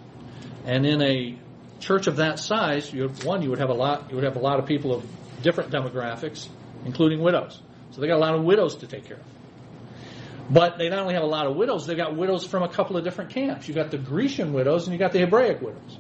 And 0.66 0.86
in 0.86 1.02
a 1.02 1.38
church 1.80 2.08
of 2.08 2.18
that 2.18 2.40
size, 2.40 2.92
you 2.94 3.04
have, 3.04 3.24
one, 3.26 3.42
you 3.42 3.50
would 3.50 3.60
have 3.60 3.70
a 3.70 3.74
lot, 3.74 4.10
you 4.10 4.16
would 4.16 4.24
have 4.24 4.36
a 4.36 4.42
lot 4.42 4.60
of 4.60 4.66
people 4.66 4.94
of 4.94 5.06
different 5.42 5.72
demographics, 5.72 6.48
including 6.88 7.20
widows. 7.22 7.62
So 7.92 8.02
they 8.02 8.08
got 8.08 8.16
a 8.16 8.26
lot 8.26 8.34
of 8.34 8.44
widows 8.44 8.76
to 8.78 8.88
take 8.88 9.06
care 9.06 9.18
of. 9.18 9.24
But 10.50 10.78
they 10.78 10.90
not 10.90 11.00
only 11.00 11.14
have 11.14 11.24
a 11.24 11.28
lot 11.28 11.46
of 11.46 11.56
widows, 11.56 11.86
they've 11.86 11.98
got 11.98 12.16
widows 12.16 12.46
from 12.46 12.64
a 12.64 12.70
couple 12.70 12.96
of 12.96 13.04
different 13.04 13.32
camps. 13.32 13.68
You've 13.68 13.76
got 13.76 13.92
the 13.92 13.98
Grecian 13.98 14.54
widows 14.54 14.88
and 14.88 14.94
you've 14.94 15.02
got 15.02 15.12
the 15.12 15.20
Hebraic 15.20 15.62
widows. 15.62 16.00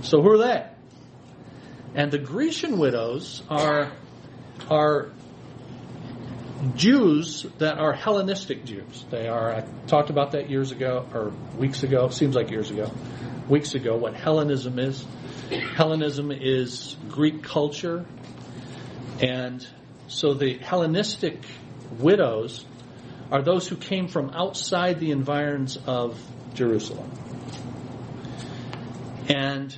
So 0.00 0.22
who 0.22 0.30
are 0.30 0.38
they? 0.38 0.66
And 1.94 2.10
the 2.10 2.18
Grecian 2.18 2.78
widows 2.78 3.42
are, 3.50 3.92
are 4.70 5.10
Jews 6.74 7.44
that 7.58 7.78
are 7.78 7.92
Hellenistic 7.92 8.64
Jews. 8.64 9.04
They 9.10 9.28
are, 9.28 9.56
I 9.56 9.64
talked 9.86 10.08
about 10.08 10.32
that 10.32 10.48
years 10.48 10.72
ago, 10.72 11.06
or 11.12 11.32
weeks 11.58 11.82
ago, 11.82 12.08
seems 12.08 12.34
like 12.34 12.50
years 12.50 12.70
ago, 12.70 12.90
weeks 13.48 13.74
ago, 13.74 13.96
what 13.96 14.14
Hellenism 14.14 14.78
is. 14.78 15.04
Hellenism 15.76 16.32
is 16.32 16.96
Greek 17.08 17.42
culture. 17.42 18.06
And 19.20 19.66
so 20.10 20.34
the 20.34 20.58
Hellenistic 20.58 21.38
widows 21.98 22.64
are 23.30 23.42
those 23.42 23.68
who 23.68 23.76
came 23.76 24.08
from 24.08 24.30
outside 24.30 24.98
the 24.98 25.12
environs 25.12 25.78
of 25.86 26.20
Jerusalem. 26.52 27.08
And 29.28 29.76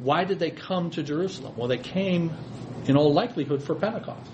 why 0.00 0.24
did 0.24 0.38
they 0.38 0.50
come 0.50 0.90
to 0.90 1.02
Jerusalem? 1.02 1.54
Well, 1.56 1.68
they 1.68 1.78
came 1.78 2.32
in 2.84 2.98
all 2.98 3.14
likelihood 3.14 3.62
for 3.62 3.74
Pentecost. 3.74 4.30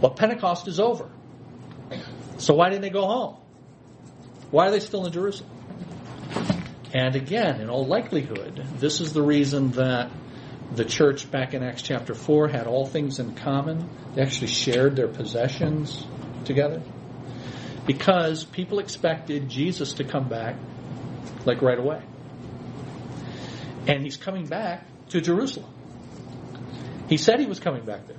Well, 0.00 0.12
Pentecost 0.12 0.68
is 0.68 0.78
over. 0.78 1.10
So 2.38 2.54
why 2.54 2.68
didn't 2.68 2.82
they 2.82 2.90
go 2.90 3.06
home? 3.06 3.36
Why 4.52 4.68
are 4.68 4.70
they 4.70 4.80
still 4.80 5.04
in 5.04 5.12
Jerusalem? 5.12 5.50
And 6.92 7.16
again, 7.16 7.60
in 7.60 7.68
all 7.68 7.86
likelihood, 7.86 8.64
this 8.78 9.00
is 9.00 9.12
the 9.12 9.22
reason 9.22 9.72
that 9.72 10.12
the 10.72 10.84
church 10.84 11.30
back 11.30 11.54
in 11.54 11.62
Acts 11.62 11.82
chapter 11.82 12.14
4 12.14 12.48
had 12.48 12.66
all 12.66 12.86
things 12.86 13.18
in 13.18 13.34
common. 13.34 13.88
They 14.14 14.22
actually 14.22 14.48
shared 14.48 14.96
their 14.96 15.08
possessions 15.08 16.06
together 16.44 16.82
because 17.86 18.44
people 18.44 18.78
expected 18.78 19.48
Jesus 19.48 19.94
to 19.94 20.04
come 20.04 20.28
back 20.28 20.56
like 21.44 21.62
right 21.62 21.78
away. 21.78 22.02
And 23.86 24.02
he's 24.02 24.16
coming 24.16 24.46
back 24.46 24.86
to 25.10 25.20
Jerusalem. 25.20 25.70
He 27.08 27.18
said 27.18 27.38
he 27.38 27.46
was 27.46 27.60
coming 27.60 27.84
back 27.84 28.06
there. 28.06 28.16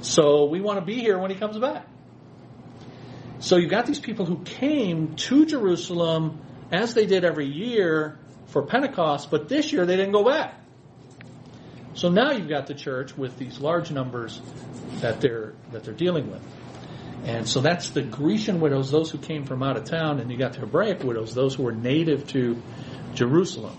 So 0.00 0.46
we 0.46 0.60
want 0.60 0.80
to 0.80 0.84
be 0.84 0.98
here 0.98 1.18
when 1.18 1.30
he 1.30 1.36
comes 1.36 1.58
back. 1.58 1.86
So 3.38 3.56
you've 3.56 3.70
got 3.70 3.86
these 3.86 4.00
people 4.00 4.24
who 4.24 4.42
came 4.42 5.14
to 5.16 5.46
Jerusalem 5.46 6.40
as 6.70 6.94
they 6.94 7.06
did 7.06 7.24
every 7.24 7.46
year 7.46 8.18
for 8.46 8.62
Pentecost, 8.62 9.30
but 9.30 9.48
this 9.48 9.72
year 9.72 9.84
they 9.84 9.96
didn't 9.96 10.12
go 10.12 10.24
back. 10.24 10.61
So 11.94 12.08
now 12.08 12.32
you've 12.32 12.48
got 12.48 12.66
the 12.66 12.74
church 12.74 13.16
with 13.16 13.38
these 13.38 13.60
large 13.60 13.90
numbers 13.90 14.40
that 15.00 15.20
they're 15.20 15.52
that 15.72 15.84
they're 15.84 15.94
dealing 15.94 16.30
with. 16.30 16.42
And 17.24 17.48
so 17.48 17.60
that's 17.60 17.90
the 17.90 18.02
Grecian 18.02 18.60
widows, 18.60 18.90
those 18.90 19.10
who 19.10 19.18
came 19.18 19.44
from 19.44 19.62
out 19.62 19.76
of 19.76 19.84
town, 19.84 20.18
and 20.18 20.30
you 20.30 20.36
got 20.36 20.54
the 20.54 20.60
Hebraic 20.60 21.04
widows, 21.04 21.34
those 21.34 21.54
who 21.54 21.62
were 21.62 21.72
native 21.72 22.26
to 22.28 22.60
Jerusalem. 23.14 23.76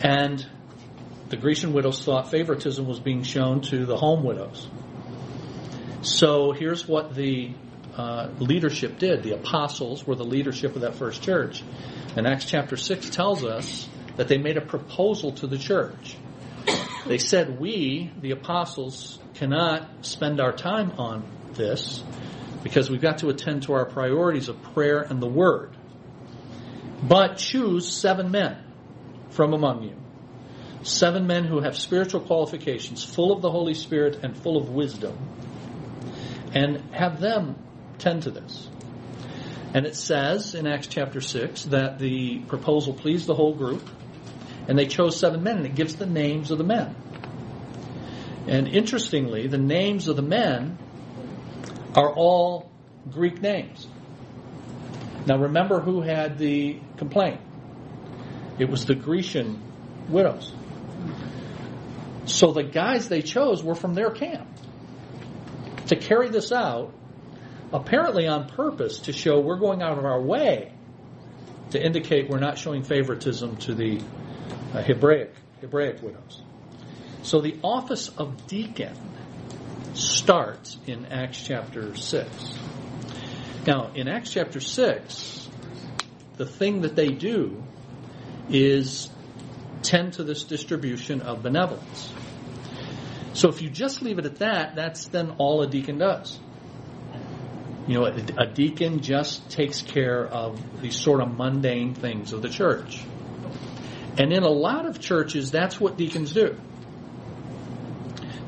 And 0.00 0.46
the 1.28 1.36
Grecian 1.36 1.72
widows 1.72 2.04
thought 2.04 2.30
favoritism 2.30 2.86
was 2.86 3.00
being 3.00 3.24
shown 3.24 3.60
to 3.62 3.86
the 3.86 3.96
home 3.96 4.22
widows. 4.22 4.68
So 6.02 6.52
here's 6.52 6.86
what 6.86 7.14
the 7.14 7.54
uh, 7.96 8.28
leadership 8.38 8.98
did. 8.98 9.22
The 9.22 9.34
apostles 9.34 10.06
were 10.06 10.14
the 10.14 10.24
leadership 10.24 10.76
of 10.76 10.82
that 10.82 10.94
first 10.94 11.22
church. 11.22 11.62
And 12.16 12.26
Acts 12.26 12.44
chapter 12.44 12.76
6 12.76 13.10
tells 13.10 13.44
us 13.44 13.88
that 14.16 14.28
they 14.28 14.38
made 14.38 14.56
a 14.56 14.60
proposal 14.60 15.32
to 15.32 15.46
the 15.46 15.58
church. 15.58 16.16
They 17.06 17.18
said, 17.18 17.58
We, 17.58 18.10
the 18.20 18.32
apostles, 18.32 19.18
cannot 19.34 20.04
spend 20.04 20.40
our 20.40 20.52
time 20.52 20.92
on 20.98 21.24
this 21.54 22.02
because 22.62 22.90
we've 22.90 23.00
got 23.00 23.18
to 23.18 23.28
attend 23.28 23.64
to 23.64 23.72
our 23.72 23.86
priorities 23.86 24.48
of 24.48 24.60
prayer 24.74 25.00
and 25.00 25.20
the 25.20 25.28
word. 25.28 25.76
But 27.02 27.38
choose 27.38 27.88
seven 27.88 28.30
men 28.30 28.58
from 29.30 29.54
among 29.54 29.84
you. 29.84 29.96
Seven 30.82 31.26
men 31.26 31.44
who 31.44 31.60
have 31.60 31.76
spiritual 31.76 32.20
qualifications, 32.20 33.04
full 33.04 33.32
of 33.32 33.42
the 33.42 33.50
Holy 33.50 33.74
Spirit 33.74 34.20
and 34.22 34.36
full 34.36 34.56
of 34.56 34.70
wisdom, 34.70 35.16
and 36.52 36.82
have 36.92 37.20
them 37.20 37.56
tend 37.98 38.24
to 38.24 38.30
this. 38.30 38.68
And 39.72 39.86
it 39.86 39.94
says 39.94 40.54
in 40.54 40.66
Acts 40.66 40.88
chapter 40.88 41.20
6 41.20 41.64
that 41.64 41.98
the 41.98 42.40
proposal 42.40 42.92
pleased 42.92 43.26
the 43.26 43.34
whole 43.34 43.54
group, 43.54 43.88
and 44.70 44.78
they 44.78 44.86
chose 44.86 45.18
seven 45.18 45.42
men, 45.42 45.56
and 45.56 45.66
it 45.66 45.74
gives 45.74 45.96
the 45.96 46.06
names 46.06 46.52
of 46.52 46.58
the 46.58 46.62
men. 46.62 46.94
And 48.46 48.68
interestingly, 48.68 49.48
the 49.48 49.58
names 49.58 50.06
of 50.06 50.14
the 50.14 50.22
men 50.22 50.78
are 51.96 52.08
all 52.08 52.70
Greek 53.10 53.42
names. 53.42 53.88
Now 55.26 55.38
remember 55.38 55.80
who 55.80 56.02
had 56.02 56.38
the 56.38 56.78
complaint. 56.98 57.40
It 58.60 58.70
was 58.70 58.86
the 58.86 58.94
Grecian 58.94 59.60
widows. 60.08 60.52
So 62.26 62.52
the 62.52 62.62
guys 62.62 63.08
they 63.08 63.22
chose 63.22 63.64
were 63.64 63.74
from 63.74 63.94
their 63.94 64.12
camp. 64.12 64.48
To 65.88 65.96
carry 65.96 66.28
this 66.28 66.52
out, 66.52 66.94
apparently 67.72 68.28
on 68.28 68.48
purpose 68.48 69.00
to 69.00 69.12
show 69.12 69.40
we're 69.40 69.58
going 69.58 69.82
out 69.82 69.98
of 69.98 70.04
our 70.04 70.22
way 70.22 70.72
to 71.70 71.84
indicate 71.84 72.30
we're 72.30 72.38
not 72.38 72.56
showing 72.56 72.84
favoritism 72.84 73.56
to 73.56 73.74
the 73.74 74.00
uh, 74.72 74.82
Hebraic 74.82 75.34
Hebraic 75.60 76.02
widows. 76.02 76.42
So 77.22 77.40
the 77.40 77.58
office 77.62 78.08
of 78.08 78.46
deacon 78.46 78.96
starts 79.94 80.78
in 80.86 81.06
Acts 81.06 81.42
chapter 81.42 81.94
6. 81.94 82.54
Now, 83.66 83.90
in 83.94 84.08
Acts 84.08 84.32
chapter 84.32 84.60
6, 84.60 85.48
the 86.36 86.46
thing 86.46 86.82
that 86.82 86.96
they 86.96 87.08
do 87.08 87.62
is 88.48 89.10
tend 89.82 90.14
to 90.14 90.24
this 90.24 90.44
distribution 90.44 91.20
of 91.20 91.42
benevolence. 91.42 92.12
So 93.34 93.48
if 93.48 93.62
you 93.62 93.68
just 93.68 94.02
leave 94.02 94.18
it 94.18 94.24
at 94.26 94.36
that, 94.36 94.74
that's 94.74 95.06
then 95.06 95.34
all 95.38 95.62
a 95.62 95.66
deacon 95.66 95.98
does. 95.98 96.38
You 97.86 97.94
know, 97.94 98.06
a, 98.06 98.14
a 98.38 98.46
deacon 98.46 99.00
just 99.02 99.50
takes 99.50 99.82
care 99.82 100.26
of 100.26 100.80
these 100.80 100.96
sort 100.96 101.20
of 101.20 101.36
mundane 101.36 101.94
things 101.94 102.32
of 102.32 102.42
the 102.42 102.48
church. 102.48 103.02
And 104.18 104.32
in 104.32 104.42
a 104.42 104.48
lot 104.48 104.86
of 104.86 105.00
churches, 105.00 105.50
that's 105.50 105.80
what 105.80 105.96
deacons 105.96 106.32
do. 106.32 106.56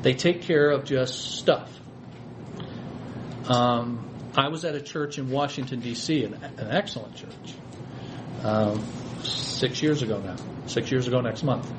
They 0.01 0.13
take 0.13 0.41
care 0.41 0.69
of 0.69 0.83
just 0.83 1.39
stuff. 1.39 1.69
Um, 3.47 4.09
I 4.35 4.49
was 4.49 4.65
at 4.65 4.75
a 4.75 4.81
church 4.81 5.17
in 5.17 5.29
Washington, 5.29 5.79
D.C., 5.79 6.23
an, 6.23 6.33
an 6.33 6.71
excellent 6.71 7.15
church, 7.15 7.53
um, 8.43 8.83
six 9.23 9.81
years 9.81 10.01
ago 10.01 10.19
now, 10.19 10.35
six 10.67 10.91
years 10.91 11.07
ago 11.07 11.21
next 11.21 11.43
month. 11.43 11.71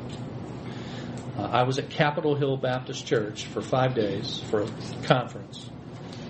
Uh, 1.37 1.42
I 1.42 1.64
was 1.64 1.79
at 1.79 1.90
Capitol 1.90 2.35
Hill 2.35 2.57
Baptist 2.57 3.07
Church 3.07 3.47
for 3.47 3.61
five 3.61 3.94
days 3.94 4.40
for 4.51 4.62
a 4.62 4.68
conference. 5.03 5.68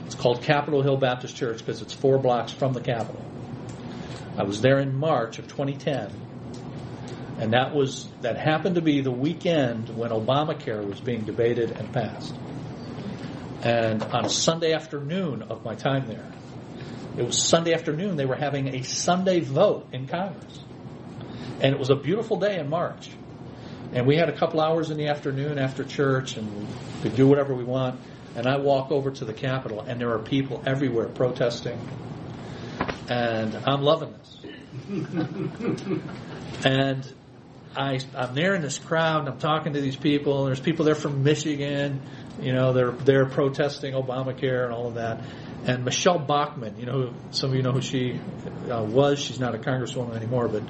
It's 0.06 0.14
called 0.14 0.42
Capitol 0.42 0.82
Hill 0.82 0.96
Baptist 0.96 1.36
Church 1.36 1.58
because 1.58 1.82
it's 1.82 1.92
four 1.92 2.18
blocks 2.18 2.52
from 2.52 2.72
the 2.72 2.80
Capitol. 2.80 3.22
I 4.38 4.44
was 4.44 4.62
there 4.62 4.78
in 4.80 4.96
March 4.96 5.38
of 5.38 5.46
2010, 5.46 6.10
and 7.38 7.52
that 7.52 7.74
was 7.74 8.08
that 8.20 8.36
happened 8.36 8.76
to 8.76 8.82
be 8.82 9.00
the 9.00 9.10
weekend 9.10 9.96
when 9.96 10.10
Obamacare 10.10 10.86
was 10.86 11.00
being 11.00 11.22
debated 11.22 11.72
and 11.72 11.92
passed. 11.92 12.34
And 13.62 14.02
on 14.02 14.26
a 14.26 14.28
Sunday 14.28 14.72
afternoon 14.72 15.42
of 15.42 15.64
my 15.64 15.74
time 15.74 16.06
there, 16.06 16.30
it 17.16 17.24
was 17.24 17.38
Sunday 17.38 17.72
afternoon. 17.72 18.16
They 18.16 18.26
were 18.26 18.36
having 18.36 18.74
a 18.74 18.82
Sunday 18.82 19.40
vote 19.40 19.88
in 19.92 20.06
Congress, 20.06 20.60
and 21.60 21.72
it 21.72 21.78
was 21.78 21.90
a 21.90 21.96
beautiful 21.96 22.38
day 22.38 22.58
in 22.58 22.68
March. 22.68 23.10
And 23.92 24.06
we 24.06 24.16
had 24.16 24.28
a 24.28 24.36
couple 24.36 24.60
hours 24.60 24.90
in 24.90 24.96
the 24.96 25.08
afternoon 25.08 25.58
after 25.58 25.84
church, 25.84 26.36
and 26.36 26.52
we 26.52 26.66
could 27.02 27.16
do 27.16 27.28
whatever 27.28 27.54
we 27.54 27.64
want. 27.64 28.00
And 28.36 28.46
I 28.46 28.56
walk 28.56 28.90
over 28.90 29.12
to 29.12 29.24
the 29.24 29.32
Capitol, 29.32 29.80
and 29.80 30.00
there 30.00 30.10
are 30.12 30.18
people 30.18 30.62
everywhere 30.66 31.06
protesting. 31.06 31.78
And 33.08 33.54
I'm 33.64 33.82
loving 33.82 34.12
this. 34.12 34.34
and 36.64 37.12
I, 37.76 38.00
I'm 38.16 38.34
there 38.34 38.54
in 38.54 38.62
this 38.62 38.78
crowd, 38.78 39.20
and 39.20 39.28
I'm 39.28 39.38
talking 39.38 39.72
to 39.74 39.80
these 39.80 39.96
people. 39.96 40.40
And 40.40 40.48
there's 40.48 40.60
people 40.60 40.84
there 40.84 40.94
from 40.94 41.22
Michigan. 41.22 42.00
You 42.40 42.52
know, 42.52 42.72
they're 42.72 42.90
they're 42.92 43.26
protesting 43.26 43.94
Obamacare 43.94 44.64
and 44.64 44.72
all 44.72 44.88
of 44.88 44.94
that. 44.94 45.24
And 45.66 45.84
Michele 45.84 46.18
Bachmann, 46.18 46.78
you 46.78 46.84
know, 46.84 47.14
some 47.30 47.50
of 47.50 47.56
you 47.56 47.62
know 47.62 47.72
who 47.72 47.80
she 47.80 48.20
uh, 48.70 48.82
was. 48.82 49.18
She's 49.18 49.40
not 49.40 49.54
a 49.54 49.58
congresswoman 49.58 50.14
anymore, 50.14 50.46
but 50.46 50.62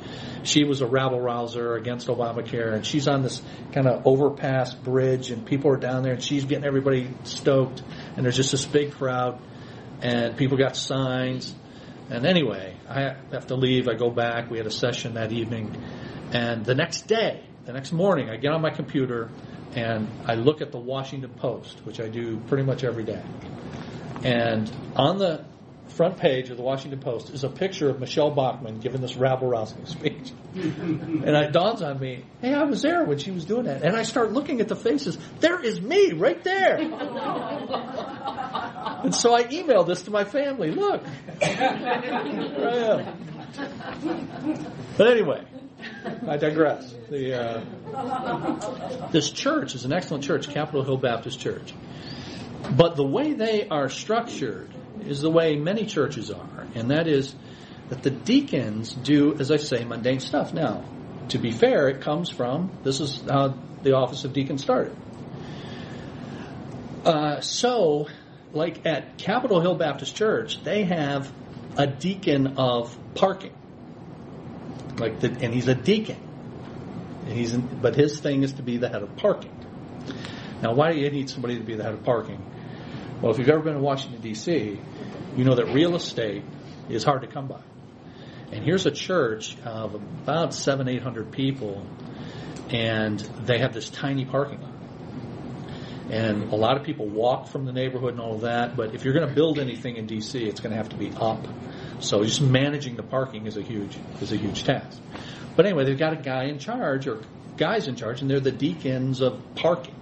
she 0.45 0.63
was 0.63 0.83
a 0.83 0.87
rabble 0.87 1.21
rouser 1.21 1.75
against 1.75 2.07
Obamacare. 2.07 2.73
And 2.75 2.87
she's 2.87 3.09
on 3.09 3.23
this 3.23 3.43
kind 3.73 3.89
of 3.89 4.07
overpass 4.07 4.73
bridge, 4.73 5.33
and 5.33 5.45
people 5.45 5.73
are 5.73 5.77
down 5.77 6.05
there, 6.05 6.13
and 6.13 6.23
she's 6.23 6.45
getting 6.45 6.65
everybody 6.65 7.11
stoked. 7.25 7.83
And 8.17 8.25
there's 8.25 8.37
just 8.37 8.53
this 8.53 8.67
big 8.67 8.93
crowd, 8.93 9.41
and 10.01 10.37
people 10.37 10.59
got 10.59 10.77
signs. 10.77 11.53
And 12.09 12.25
anyway, 12.25 12.77
I 12.89 13.17
have 13.33 13.49
to 13.49 13.57
leave. 13.57 13.89
I 13.89 13.95
go 13.95 14.11
back. 14.11 14.51
We 14.51 14.59
had 14.59 14.67
a 14.67 14.71
session 14.71 15.15
that 15.15 15.33
evening, 15.33 15.75
and 16.35 16.65
the 16.65 16.75
next 16.75 17.07
day, 17.07 17.45
the 17.65 17.73
next 17.73 17.93
morning, 17.93 18.29
I 18.29 18.37
get 18.37 18.53
on 18.53 18.61
my 18.61 18.71
computer 18.71 19.31
and 19.77 20.09
I 20.27 20.35
look 20.35 20.61
at 20.61 20.73
the 20.73 20.79
Washington 20.79 21.31
Post, 21.31 21.79
which 21.85 22.01
I 22.01 22.09
do 22.09 22.39
pretty 22.49 22.65
much 22.65 22.83
every 22.83 23.05
day. 23.05 23.23
And 24.25 24.69
on 24.97 25.19
the 25.19 25.45
front 25.89 26.17
page 26.19 26.51
of 26.51 26.57
the 26.57 26.63
Washington 26.65 26.99
Post 26.99 27.31
is 27.31 27.45
a 27.45 27.49
picture 27.49 27.89
of 27.89 28.01
Michele 28.01 28.33
Bachmann 28.33 28.81
giving 28.81 29.01
this 29.01 29.15
rabble 29.15 29.47
rousing 29.47 29.87
speech. 29.91 30.33
and 30.55 31.25
it 31.25 31.53
dawns 31.53 31.83
on 31.83 32.01
me, 32.01 32.25
hey, 32.41 32.53
I 32.53 32.65
was 32.65 32.83
there 32.83 33.05
when 33.05 33.19
she 33.19 33.31
was 33.31 33.45
doing 33.45 33.67
that. 33.67 33.85
And 33.85 33.95
I 33.95 34.03
start 34.03 34.33
looking 34.33 34.61
at 34.61 34.67
the 34.67 34.75
faces. 34.75 35.17
There 35.39 35.61
is 35.63 35.81
me 35.81 36.15
right 36.15 36.43
there. 36.43 36.79
and 39.05 39.15
so 39.15 39.37
I 39.37 39.45
emailed 39.45 39.87
this 39.87 40.03
to 40.03 40.11
my 40.11 40.25
family. 40.25 40.73
Look. 40.73 41.05
There 41.41 42.69
I 42.69 42.77
am. 42.77 43.07
But 44.97 45.07
anyway, 45.09 45.45
I 46.27 46.37
digress. 46.37 46.95
The, 47.11 47.35
uh, 47.41 49.09
this 49.11 49.31
church 49.31 49.75
is 49.75 49.85
an 49.85 49.93
excellent 49.93 50.25
church, 50.25 50.49
Capitol 50.49 50.83
Hill 50.85 50.97
Baptist 50.97 51.41
Church. 51.41 51.73
But 52.77 52.97
the 52.97 53.05
way 53.05 53.33
they 53.35 53.69
are 53.69 53.89
structured 53.89 54.71
is 55.07 55.21
the 55.21 55.31
way 55.31 55.57
many 55.57 55.87
churches 55.87 56.31
are, 56.31 56.67
and 56.75 56.91
that 56.91 57.07
is 57.07 57.35
that 57.91 58.03
the 58.03 58.11
deacons 58.11 58.93
do, 58.93 59.35
as 59.39 59.51
I 59.51 59.59
say, 59.59 59.85
mundane 59.85 60.21
stuff. 60.21 60.55
Now, 60.55 60.85
to 61.29 61.39
be 61.39 61.51
fair, 61.53 61.89
it 61.89 62.01
comes 62.01 62.31
from 62.31 62.71
this 62.83 63.01
is 63.01 63.23
how 63.29 63.55
the 63.83 63.95
office 63.95 64.25
of 64.25 64.33
deacon 64.33 64.59
started. 64.59 64.97
Uh, 67.05 67.41
so, 67.41 68.09
like 68.53 68.87
at 68.87 69.19
Capitol 69.19 69.61
Hill 69.61 69.75
Baptist 69.75 70.17
Church, 70.17 70.63
they 70.65 70.85
have 70.85 71.31
a 71.77 71.87
deacon 71.87 72.57
of 72.57 72.97
parking, 73.15 73.53
like 74.99 75.21
the, 75.21 75.29
and 75.29 75.53
he's 75.53 75.69
a 75.69 75.75
deacon, 75.75 76.19
and 77.27 77.33
he's 77.33 77.55
in, 77.55 77.63
but 77.81 77.97
his 77.97 78.21
thing 78.21 78.43
is 78.43 78.55
to 78.55 78.63
be 78.63 78.77
the 78.77 78.89
head 78.89 79.03
of 79.03 79.17
parking. 79.17 79.53
Now, 80.63 80.75
why 80.75 80.93
do 80.93 80.99
you 80.99 81.11
need 81.11 81.29
somebody 81.29 81.59
to 81.59 81.65
be 81.65 81.75
the 81.75 81.83
head 81.83 81.95
of 81.95 82.05
parking? 82.05 82.43
Well, 83.21 83.33
if 83.33 83.39
you've 83.39 83.49
ever 83.49 83.63
been 83.63 83.75
to 83.75 83.81
Washington, 83.81 84.21
D.C., 84.21 84.81
you 85.37 85.45
know 85.45 85.55
that 85.55 85.67
real 85.75 85.97
estate 85.97 86.45
is 86.89 87.05
hard 87.05 87.23
to 87.23 87.27
come 87.27 87.49
by. 87.49 87.61
And 88.53 88.65
here's 88.65 88.87
a 88.87 88.91
church 88.91 89.57
of 89.65 89.95
about 89.95 90.55
seven, 90.55 90.89
eight 90.89 91.03
hundred 91.03 91.33
people, 91.33 91.85
and 92.71 93.19
they 93.19 93.59
have 93.59 93.73
this 93.73 93.89
tiny 93.89 94.25
parking 94.25 94.61
lot. 94.61 94.71
And 96.11 96.53
a 96.53 96.57
lot 96.57 96.77
of 96.77 96.85
people 96.85 97.09
walk 97.09 97.49
from 97.49 97.65
the 97.65 97.73
neighborhood 97.73 98.13
and 98.13 98.21
all 98.21 98.35
of 98.35 98.43
that, 98.43 98.77
but 98.77 98.95
if 98.95 99.05
you're 99.05 99.15
going 99.15 99.29
to 99.29 99.35
build 99.35 99.59
anything 99.59 99.97
in 99.97 100.07
D.C., 100.07 100.39
it's 100.39 100.61
going 100.61 100.71
to 100.71 100.77
have 100.77 100.91
to 100.91 100.97
be 100.97 101.11
up. 101.17 101.47
So 102.05 102.23
just 102.23 102.41
managing 102.41 102.97
the 102.97 103.03
parking 103.03 103.47
is 103.47 103.57
a 103.57 103.63
huge 103.63 103.97
is 104.21 104.33
a 104.33 104.37
huge 104.37 104.65
task. 104.65 105.01
But 105.57 105.67
anyway, 105.67 105.85
they've 105.85 105.99
got 105.99 106.13
a 106.13 106.23
guy 106.23 106.45
in 106.45 106.59
charge, 106.59 107.07
or 107.07 107.23
guys 107.57 107.89
in 107.89 107.97
charge, 107.97 108.21
and 108.21 108.31
they're 108.31 108.41
the 108.41 108.53
deacons 108.53 109.21
of 109.21 109.41
parking. 109.55 109.95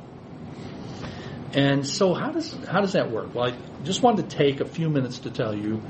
And 1.54 1.86
so, 1.86 2.14
how 2.14 2.32
does 2.32 2.52
how 2.66 2.80
does 2.80 2.94
that 2.94 3.10
work? 3.10 3.34
Well, 3.34 3.50
I 3.52 3.84
just 3.84 4.02
wanted 4.02 4.30
to 4.30 4.36
take 4.36 4.60
a 4.60 4.64
few 4.64 4.88
minutes 4.88 5.20
to 5.20 5.30
tell 5.30 5.54
you 5.54 5.82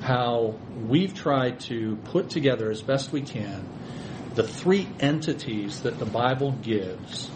how 0.00 0.58
we've 0.88 1.14
tried 1.14 1.60
to 1.60 1.96
put 2.04 2.30
together 2.30 2.70
as 2.70 2.80
best 2.80 3.12
we 3.12 3.20
can 3.20 3.68
the 4.34 4.42
three 4.42 4.88
entities 5.00 5.82
that 5.82 5.98
the 5.98 6.06
Bible 6.06 6.52
gives 6.62 7.30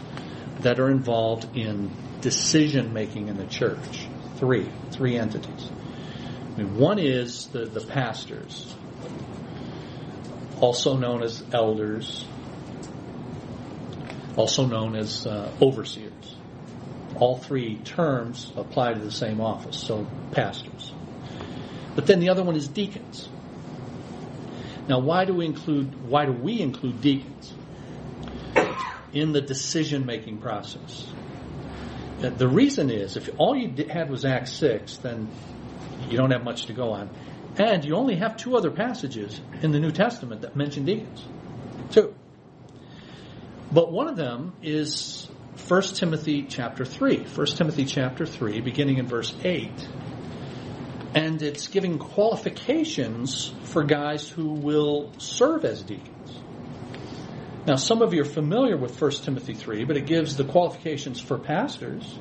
that 0.60 0.78
are 0.78 0.90
involved 0.90 1.56
in 1.56 1.90
decision 2.20 2.92
making 2.92 3.28
in 3.28 3.36
the 3.36 3.46
church. 3.46 4.06
Three, 4.36 4.68
three 4.90 5.18
entities. 5.18 5.70
I 6.54 6.58
mean, 6.58 6.76
one 6.76 7.00
is 7.00 7.48
the, 7.48 7.64
the 7.64 7.80
pastors, 7.80 8.72
also 10.60 10.96
known 10.96 11.24
as 11.24 11.42
elders, 11.52 12.24
also 14.36 14.64
known 14.64 14.94
as 14.94 15.26
uh, 15.26 15.50
overseers. 15.60 16.36
All 17.16 17.38
three 17.38 17.76
terms 17.78 18.52
apply 18.56 18.94
to 18.94 19.00
the 19.00 19.10
same 19.10 19.40
office, 19.40 19.76
so 19.76 20.06
pastors. 20.30 20.92
But 21.96 22.06
then 22.06 22.20
the 22.20 22.28
other 22.28 22.44
one 22.44 22.54
is 22.54 22.68
deacons. 22.68 23.28
Now, 24.88 25.00
why 25.00 25.24
do 25.24 25.34
we 25.34 25.46
include 25.46 26.08
why 26.08 26.26
do 26.26 26.32
we 26.32 26.60
include 26.60 27.00
deacons 27.00 27.52
in 29.12 29.32
the 29.32 29.40
decision 29.40 30.06
making 30.06 30.38
process? 30.38 31.06
The 32.20 32.48
reason 32.48 32.90
is 32.90 33.16
if 33.16 33.28
all 33.38 33.56
you 33.56 33.86
had 33.88 34.08
was 34.10 34.24
Acts 34.24 34.52
six, 34.52 34.96
then 34.96 35.28
you 36.10 36.16
don't 36.16 36.30
have 36.30 36.44
much 36.44 36.66
to 36.66 36.72
go 36.72 36.92
on, 36.92 37.10
and 37.56 37.84
you 37.84 37.94
only 37.94 38.16
have 38.16 38.36
two 38.36 38.56
other 38.56 38.70
passages 38.70 39.40
in 39.62 39.72
the 39.72 39.80
New 39.80 39.92
Testament 39.92 40.42
that 40.42 40.56
mention 40.56 40.84
deacons. 40.84 41.24
Two. 41.90 42.14
But 43.72 43.90
one 43.92 44.08
of 44.08 44.16
them 44.16 44.52
is 44.62 45.28
1 45.68 45.82
Timothy 45.94 46.46
chapter 46.48 46.84
3. 46.84 47.24
1 47.24 47.46
Timothy 47.46 47.84
chapter 47.84 48.26
3, 48.26 48.60
beginning 48.60 48.98
in 48.98 49.06
verse 49.06 49.34
8. 49.42 49.70
And 51.14 51.40
it's 51.42 51.68
giving 51.68 51.98
qualifications 51.98 53.52
for 53.62 53.84
guys 53.84 54.28
who 54.28 54.48
will 54.48 55.12
serve 55.18 55.64
as 55.64 55.82
deacons. 55.82 56.40
Now, 57.66 57.76
some 57.76 58.02
of 58.02 58.12
you 58.12 58.22
are 58.22 58.26
familiar 58.26 58.76
with 58.76 59.00
1 59.00 59.10
Timothy 59.22 59.54
3, 59.54 59.84
but 59.84 59.96
it 59.96 60.06
gives 60.06 60.36
the 60.36 60.44
qualifications 60.44 61.20
for 61.20 61.38
pastors, 61.38 62.18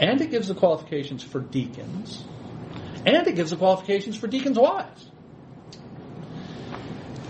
and 0.00 0.20
it 0.20 0.30
gives 0.30 0.48
the 0.48 0.54
qualifications 0.54 1.22
for 1.22 1.40
deacons, 1.40 2.24
and 3.06 3.26
it 3.26 3.34
gives 3.34 3.50
the 3.50 3.56
qualifications 3.56 4.16
for 4.16 4.26
deacons' 4.26 4.58
wives. 4.58 5.10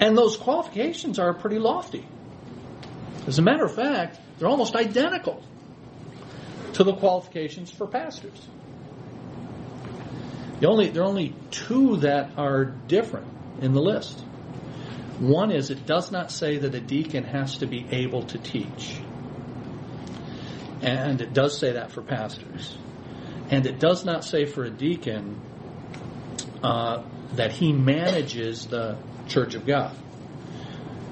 And 0.00 0.16
those 0.16 0.36
qualifications 0.36 1.18
are 1.18 1.34
pretty 1.34 1.58
lofty. 1.58 2.06
As 3.26 3.38
a 3.38 3.42
matter 3.42 3.64
of 3.64 3.74
fact, 3.74 4.18
they're 4.38 4.48
almost 4.48 4.74
identical 4.74 5.42
to 6.72 6.84
the 6.84 6.94
qualifications 6.94 7.70
for 7.70 7.86
pastors. 7.86 8.48
The 10.60 10.68
only, 10.68 10.88
there 10.88 11.02
are 11.02 11.06
only 11.06 11.34
two 11.50 11.98
that 11.98 12.32
are 12.38 12.64
different 12.64 13.26
in 13.60 13.72
the 13.72 13.80
list. 13.80 14.18
One 15.18 15.52
is 15.52 15.70
it 15.70 15.84
does 15.84 16.10
not 16.10 16.30
say 16.30 16.58
that 16.58 16.74
a 16.74 16.80
deacon 16.80 17.24
has 17.24 17.58
to 17.58 17.66
be 17.66 17.86
able 17.90 18.22
to 18.24 18.38
teach. 18.38 18.98
And 20.80 21.20
it 21.20 21.34
does 21.34 21.58
say 21.58 21.72
that 21.72 21.92
for 21.92 22.00
pastors. 22.00 22.76
And 23.50 23.66
it 23.66 23.78
does 23.78 24.04
not 24.04 24.24
say 24.24 24.46
for 24.46 24.64
a 24.64 24.70
deacon 24.70 25.40
uh, 26.62 27.02
that 27.34 27.52
he 27.52 27.72
manages 27.72 28.66
the 28.66 28.98
church 29.28 29.54
of 29.54 29.66
God, 29.66 29.96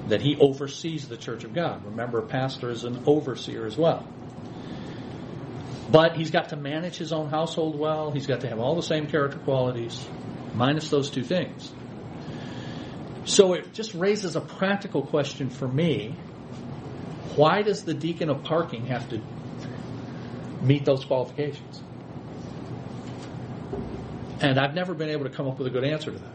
that 0.07 0.21
he 0.21 0.37
oversees 0.39 1.07
the 1.07 1.17
church 1.17 1.43
of 1.43 1.53
God. 1.53 1.85
Remember, 1.85 2.19
a 2.19 2.27
pastor 2.27 2.69
is 2.69 2.83
an 2.83 3.03
overseer 3.05 3.65
as 3.65 3.77
well. 3.77 4.07
But 5.91 6.15
he's 6.15 6.29
got 6.29 6.49
to 6.49 6.55
manage 6.55 6.97
his 6.97 7.11
own 7.11 7.29
household 7.29 7.77
well. 7.77 8.11
He's 8.11 8.27
got 8.27 8.41
to 8.41 8.49
have 8.49 8.59
all 8.59 8.75
the 8.75 8.83
same 8.83 9.07
character 9.07 9.39
qualities, 9.39 10.07
minus 10.53 10.89
those 10.89 11.09
two 11.09 11.23
things. 11.23 11.71
So 13.25 13.53
it 13.53 13.73
just 13.73 13.95
raises 13.95 14.35
a 14.35 14.41
practical 14.41 15.03
question 15.03 15.49
for 15.49 15.67
me. 15.67 16.15
Why 17.35 17.61
does 17.61 17.83
the 17.83 17.93
deacon 17.93 18.29
of 18.29 18.43
parking 18.43 18.87
have 18.87 19.09
to 19.09 19.21
meet 20.61 20.85
those 20.85 21.05
qualifications? 21.05 21.81
And 24.41 24.59
I've 24.59 24.73
never 24.73 24.93
been 24.93 25.09
able 25.09 25.25
to 25.25 25.29
come 25.29 25.47
up 25.47 25.57
with 25.57 25.67
a 25.67 25.69
good 25.69 25.83
answer 25.83 26.11
to 26.11 26.17
that. 26.17 26.33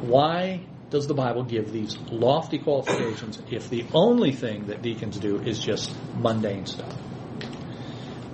Why 0.00 0.60
does 0.90 1.06
the 1.06 1.14
Bible 1.14 1.44
give 1.44 1.72
these 1.72 1.96
lofty 2.10 2.58
qualifications 2.58 3.38
if 3.50 3.68
the 3.68 3.84
only 3.92 4.32
thing 4.32 4.66
that 4.66 4.82
deacons 4.82 5.18
do 5.18 5.38
is 5.38 5.58
just 5.58 5.94
mundane 6.16 6.66
stuff? 6.66 6.94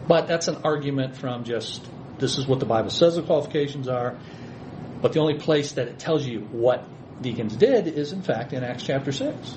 But 0.06 0.26
that's 0.26 0.48
an 0.48 0.58
argument 0.64 1.16
from 1.16 1.44
just 1.44 1.86
this 2.18 2.38
is 2.38 2.46
what 2.46 2.60
the 2.60 2.66
Bible 2.66 2.90
says 2.90 3.16
the 3.16 3.22
qualifications 3.22 3.88
are, 3.88 4.16
but 5.00 5.12
the 5.12 5.20
only 5.20 5.38
place 5.38 5.72
that 5.72 5.88
it 5.88 5.98
tells 5.98 6.26
you 6.26 6.40
what 6.52 6.86
deacons 7.22 7.56
did 7.56 7.86
is, 7.86 8.12
in 8.12 8.22
fact, 8.22 8.52
in 8.52 8.62
Acts 8.62 8.82
chapter 8.82 9.12
6. 9.12 9.56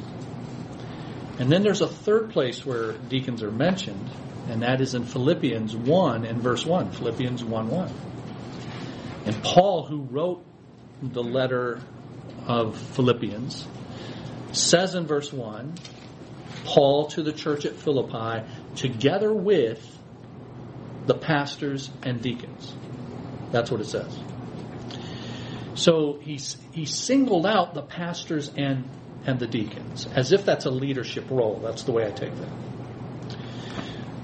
And 1.40 1.52
then 1.52 1.64
there's 1.64 1.82
a 1.82 1.88
third 1.88 2.30
place 2.30 2.66
where 2.66 2.94
deacons 2.94 3.44
are 3.44 3.52
mentioned, 3.52 4.10
and 4.50 4.62
that 4.62 4.80
is 4.82 4.94
in 4.94 5.04
Philippians 5.04 5.76
1 5.76 6.26
and 6.26 6.42
verse 6.42 6.66
1. 6.66 6.92
Philippians 6.92 7.44
1 7.44 7.68
1. 7.70 7.94
And 9.26 9.44
Paul, 9.44 9.86
who 9.86 10.02
wrote 10.02 10.46
the 11.02 11.24
letter 11.24 11.82
of 12.48 12.78
Philippians, 12.78 13.68
says 14.52 14.96
in 14.96 15.06
verse 15.06 15.32
1 15.32 15.76
Paul 16.66 17.08
to 17.08 17.24
the 17.24 17.34
church 17.34 17.66
at 17.66 17.76
Philippi, 17.76 18.48
together 18.76 19.34
with 19.34 19.82
the 21.06 21.14
pastors 21.14 21.90
and 22.04 22.22
deacons. 22.22 22.74
That's 23.52 23.70
what 23.70 23.82
it 23.82 23.88
says. 23.88 24.18
So 25.76 26.20
he's, 26.22 26.58
he 26.72 26.86
singled 26.86 27.46
out 27.46 27.74
the 27.74 27.82
pastors 27.82 28.50
and, 28.56 28.90
and 29.26 29.40
the 29.40 29.48
deacons, 29.48 30.08
as 30.16 30.32
if 30.32 30.46
that's 30.46 30.66
a 30.66 30.72
leadership 30.72 31.30
role. 31.30 31.60
That's 31.62 31.84
the 31.84 31.92
way 31.92 32.06
I 32.06 32.12
take 32.12 32.36
that. 32.36 33.38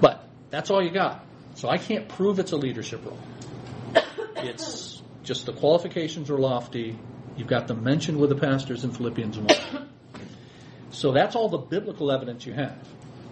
But 0.00 0.28
that's 0.50 0.70
all 0.70 0.82
you 0.82 0.92
got. 0.92 1.24
So 1.54 1.68
I 1.68 1.78
can't 1.78 2.08
prove 2.08 2.38
it's 2.38 2.52
a 2.52 2.56
leadership 2.56 3.04
role. 3.04 3.18
It's 4.36 4.89
just 5.22 5.46
the 5.46 5.52
qualifications 5.52 6.30
are 6.30 6.38
lofty. 6.38 6.98
You've 7.36 7.48
got 7.48 7.68
them 7.68 7.84
mentioned 7.84 8.18
with 8.18 8.30
the 8.30 8.36
pastors 8.36 8.84
in 8.84 8.92
Philippians 8.92 9.38
1. 9.38 9.88
So 10.90 11.12
that's 11.12 11.36
all 11.36 11.48
the 11.48 11.58
biblical 11.58 12.10
evidence 12.10 12.46
you 12.46 12.52
have. 12.52 12.76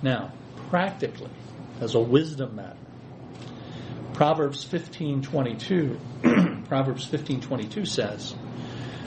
Now, 0.00 0.32
practically, 0.68 1.30
as 1.80 1.94
a 1.94 2.00
wisdom 2.00 2.56
matter, 2.56 2.76
Proverbs 4.14 4.64
15:22 4.64 6.64
Proverbs 6.68 7.06
15:22 7.06 7.86
says 7.86 8.34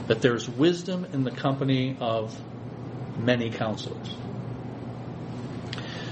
that 0.06 0.20
there's 0.20 0.48
wisdom 0.48 1.06
in 1.12 1.24
the 1.24 1.30
company 1.30 1.96
of 2.00 2.38
many 3.18 3.50
counselors. 3.50 4.14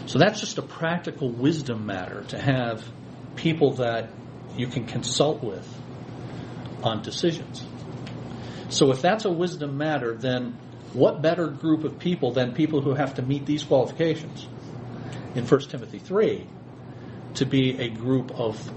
So 0.06 0.18
that's 0.18 0.40
just 0.40 0.58
a 0.58 0.62
practical 0.62 1.30
wisdom 1.30 1.86
matter 1.86 2.24
to 2.28 2.38
have 2.38 2.84
people 3.36 3.74
that 3.74 4.10
you 4.56 4.66
can 4.66 4.86
consult 4.86 5.42
with 5.42 5.66
on 6.82 7.02
decisions. 7.02 7.64
So 8.68 8.92
if 8.92 9.02
that's 9.02 9.24
a 9.24 9.30
wisdom 9.30 9.76
matter, 9.76 10.14
then 10.14 10.56
what 10.92 11.22
better 11.22 11.46
group 11.48 11.84
of 11.84 11.98
people 11.98 12.32
than 12.32 12.52
people 12.54 12.80
who 12.80 12.94
have 12.94 13.14
to 13.14 13.22
meet 13.22 13.46
these 13.46 13.64
qualifications 13.64 14.46
in 15.34 15.46
1 15.46 15.60
Timothy 15.62 15.98
3 15.98 16.46
to 17.34 17.46
be 17.46 17.80
a 17.80 17.88
group 17.88 18.32
of 18.32 18.70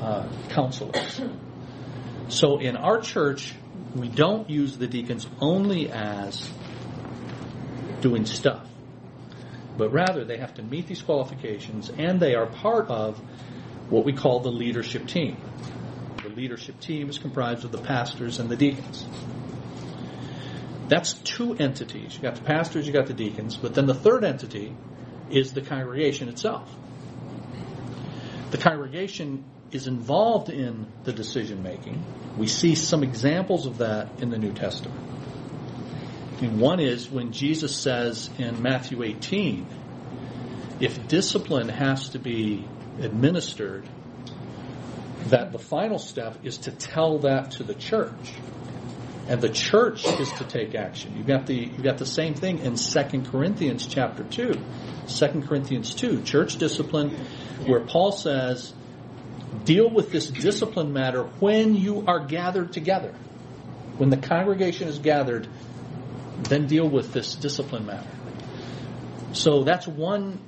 uh, 0.00 0.28
counselors? 0.50 1.20
So 2.28 2.58
in 2.58 2.76
our 2.76 3.00
church, 3.00 3.54
we 3.94 4.08
don't 4.08 4.50
use 4.50 4.76
the 4.76 4.86
deacons 4.86 5.26
only 5.40 5.90
as 5.90 6.50
doing 8.02 8.26
stuff, 8.26 8.68
but 9.76 9.92
rather 9.92 10.24
they 10.24 10.36
have 10.36 10.54
to 10.54 10.62
meet 10.62 10.86
these 10.86 11.02
qualifications 11.02 11.88
and 11.88 12.20
they 12.20 12.34
are 12.34 12.46
part 12.46 12.88
of 12.88 13.18
what 13.88 14.04
we 14.04 14.12
call 14.12 14.40
the 14.40 14.50
leadership 14.50 15.06
team. 15.06 15.38
Leadership 16.38 16.78
team 16.78 17.10
is 17.10 17.18
comprised 17.18 17.64
of 17.64 17.72
the 17.72 17.78
pastors 17.78 18.38
and 18.38 18.48
the 18.48 18.54
deacons. 18.54 19.04
That's 20.86 21.14
two 21.14 21.54
entities. 21.54 22.14
You 22.14 22.22
got 22.22 22.36
the 22.36 22.42
pastors, 22.42 22.86
you 22.86 22.92
got 22.92 23.06
the 23.06 23.12
deacons, 23.12 23.56
but 23.56 23.74
then 23.74 23.86
the 23.86 23.94
third 23.94 24.22
entity 24.22 24.76
is 25.30 25.52
the 25.52 25.62
congregation 25.62 26.28
itself. 26.28 26.72
The 28.52 28.58
congregation 28.58 29.46
is 29.72 29.88
involved 29.88 30.48
in 30.48 30.86
the 31.02 31.12
decision 31.12 31.64
making. 31.64 32.04
We 32.36 32.46
see 32.46 32.76
some 32.76 33.02
examples 33.02 33.66
of 33.66 33.78
that 33.78 34.22
in 34.22 34.30
the 34.30 34.38
New 34.38 34.52
Testament. 34.52 35.00
And 36.40 36.60
one 36.60 36.78
is 36.78 37.10
when 37.10 37.32
Jesus 37.32 37.76
says 37.76 38.30
in 38.38 38.62
Matthew 38.62 39.02
18, 39.02 39.66
if 40.78 41.08
discipline 41.08 41.68
has 41.68 42.10
to 42.10 42.20
be 42.20 42.64
administered, 43.00 43.88
that 45.30 45.52
the 45.52 45.58
final 45.58 45.98
step 45.98 46.38
is 46.44 46.58
to 46.58 46.70
tell 46.70 47.18
that 47.20 47.52
to 47.52 47.62
the 47.62 47.74
church. 47.74 48.34
and 49.28 49.42
the 49.42 49.48
church 49.50 50.06
is 50.06 50.32
to 50.32 50.44
take 50.44 50.74
action. 50.74 51.14
You've 51.16 51.26
got 51.26 51.46
the 51.46 51.54
you've 51.54 51.82
got 51.82 51.98
the 51.98 52.06
same 52.06 52.34
thing 52.34 52.60
in 52.60 52.76
2 52.76 53.22
Corinthians 53.30 53.86
chapter 53.86 54.24
2. 54.24 54.54
2 55.06 55.42
Corinthians 55.46 55.94
2, 55.94 56.22
church 56.22 56.56
discipline, 56.56 57.10
where 57.66 57.80
Paul 57.80 58.12
says, 58.12 58.72
deal 59.64 59.88
with 59.88 60.10
this 60.10 60.28
discipline 60.28 60.92
matter 60.92 61.24
when 61.40 61.74
you 61.74 62.04
are 62.06 62.20
gathered 62.26 62.72
together. 62.72 63.14
When 63.96 64.10
the 64.10 64.16
congregation 64.16 64.88
is 64.88 64.98
gathered, 64.98 65.48
then 66.42 66.66
deal 66.66 66.88
with 66.88 67.12
this 67.12 67.34
discipline 67.34 67.86
matter. 67.86 68.08
So 69.32 69.64
that's 69.64 69.86
one 69.86 70.40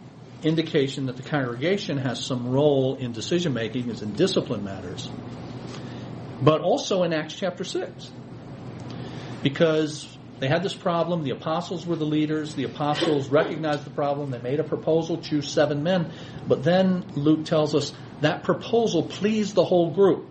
indication 0.42 1.06
that 1.06 1.16
the 1.16 1.22
congregation 1.22 1.98
has 1.98 2.24
some 2.24 2.50
role 2.50 2.96
in 2.96 3.12
decision 3.12 3.52
making 3.52 3.90
is 3.90 4.02
in 4.02 4.12
discipline 4.12 4.64
matters. 4.64 5.10
But 6.42 6.62
also 6.62 7.02
in 7.02 7.12
Acts 7.12 7.34
chapter 7.34 7.64
6 7.64 8.10
because 9.42 10.06
they 10.38 10.48
had 10.48 10.62
this 10.62 10.74
problem. 10.74 11.22
The 11.22 11.30
apostles 11.30 11.86
were 11.86 11.96
the 11.96 12.06
leaders. 12.06 12.54
The 12.54 12.64
apostles 12.64 13.28
recognized 13.28 13.84
the 13.84 13.90
problem. 13.90 14.30
They 14.30 14.40
made 14.40 14.58
a 14.58 14.64
proposal, 14.64 15.18
choose 15.18 15.48
seven 15.48 15.82
men. 15.82 16.12
But 16.48 16.64
then 16.64 17.04
Luke 17.14 17.44
tells 17.44 17.74
us 17.74 17.92
that 18.22 18.42
proposal 18.42 19.02
pleased 19.02 19.54
the 19.54 19.64
whole 19.64 19.90
group. 19.90 20.26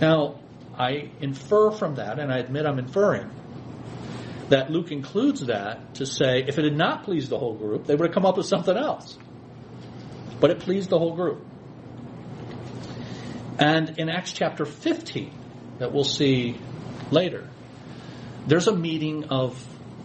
Now, 0.00 0.40
I 0.76 1.10
infer 1.20 1.70
from 1.70 1.94
that, 1.96 2.18
and 2.18 2.32
I 2.32 2.38
admit 2.38 2.66
I'm 2.66 2.78
inferring, 2.78 3.30
that 4.48 4.70
Luke 4.70 4.92
includes 4.92 5.46
that 5.46 5.94
to 5.96 6.06
say 6.06 6.44
if 6.46 6.58
it 6.58 6.64
had 6.64 6.76
not 6.76 7.04
pleased 7.04 7.30
the 7.30 7.38
whole 7.38 7.54
group, 7.54 7.86
they 7.86 7.94
would 7.94 8.06
have 8.06 8.14
come 8.14 8.26
up 8.26 8.36
with 8.36 8.46
something 8.46 8.76
else. 8.76 9.18
But 10.40 10.50
it 10.50 10.60
pleased 10.60 10.90
the 10.90 10.98
whole 10.98 11.14
group. 11.14 11.44
And 13.58 13.98
in 13.98 14.08
Acts 14.08 14.32
chapter 14.32 14.64
15, 14.64 15.32
that 15.78 15.92
we'll 15.92 16.04
see 16.04 16.58
later. 17.10 17.48
There's 18.46 18.68
a 18.68 18.76
meeting 18.76 19.24
of 19.24 19.62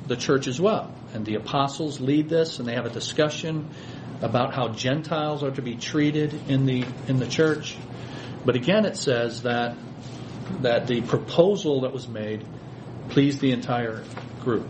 the 0.07 0.15
church 0.15 0.47
as 0.47 0.59
well, 0.59 0.93
and 1.13 1.25
the 1.25 1.35
apostles 1.35 1.99
lead 1.99 2.29
this, 2.29 2.59
and 2.59 2.67
they 2.67 2.73
have 2.73 2.85
a 2.85 2.89
discussion 2.89 3.69
about 4.21 4.53
how 4.53 4.69
Gentiles 4.69 5.43
are 5.43 5.51
to 5.51 5.61
be 5.61 5.75
treated 5.75 6.33
in 6.47 6.65
the 6.65 6.85
in 7.07 7.17
the 7.17 7.27
church. 7.27 7.75
But 8.45 8.55
again, 8.55 8.85
it 8.85 8.97
says 8.97 9.43
that 9.43 9.77
that 10.61 10.87
the 10.87 11.01
proposal 11.01 11.81
that 11.81 11.93
was 11.93 12.07
made 12.07 12.45
pleased 13.09 13.41
the 13.41 13.51
entire 13.51 14.03
group. 14.41 14.67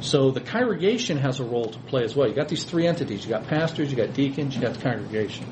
So 0.00 0.30
the 0.30 0.40
congregation 0.40 1.18
has 1.18 1.40
a 1.40 1.44
role 1.44 1.70
to 1.70 1.78
play 1.80 2.04
as 2.04 2.14
well. 2.14 2.28
You 2.28 2.34
got 2.34 2.48
these 2.48 2.64
three 2.64 2.86
entities. 2.86 3.24
You 3.24 3.30
got 3.30 3.48
pastors, 3.48 3.90
you 3.90 3.96
got 3.96 4.14
deacons, 4.14 4.54
you 4.54 4.60
got 4.60 4.74
the 4.74 4.80
congregation. 4.80 5.46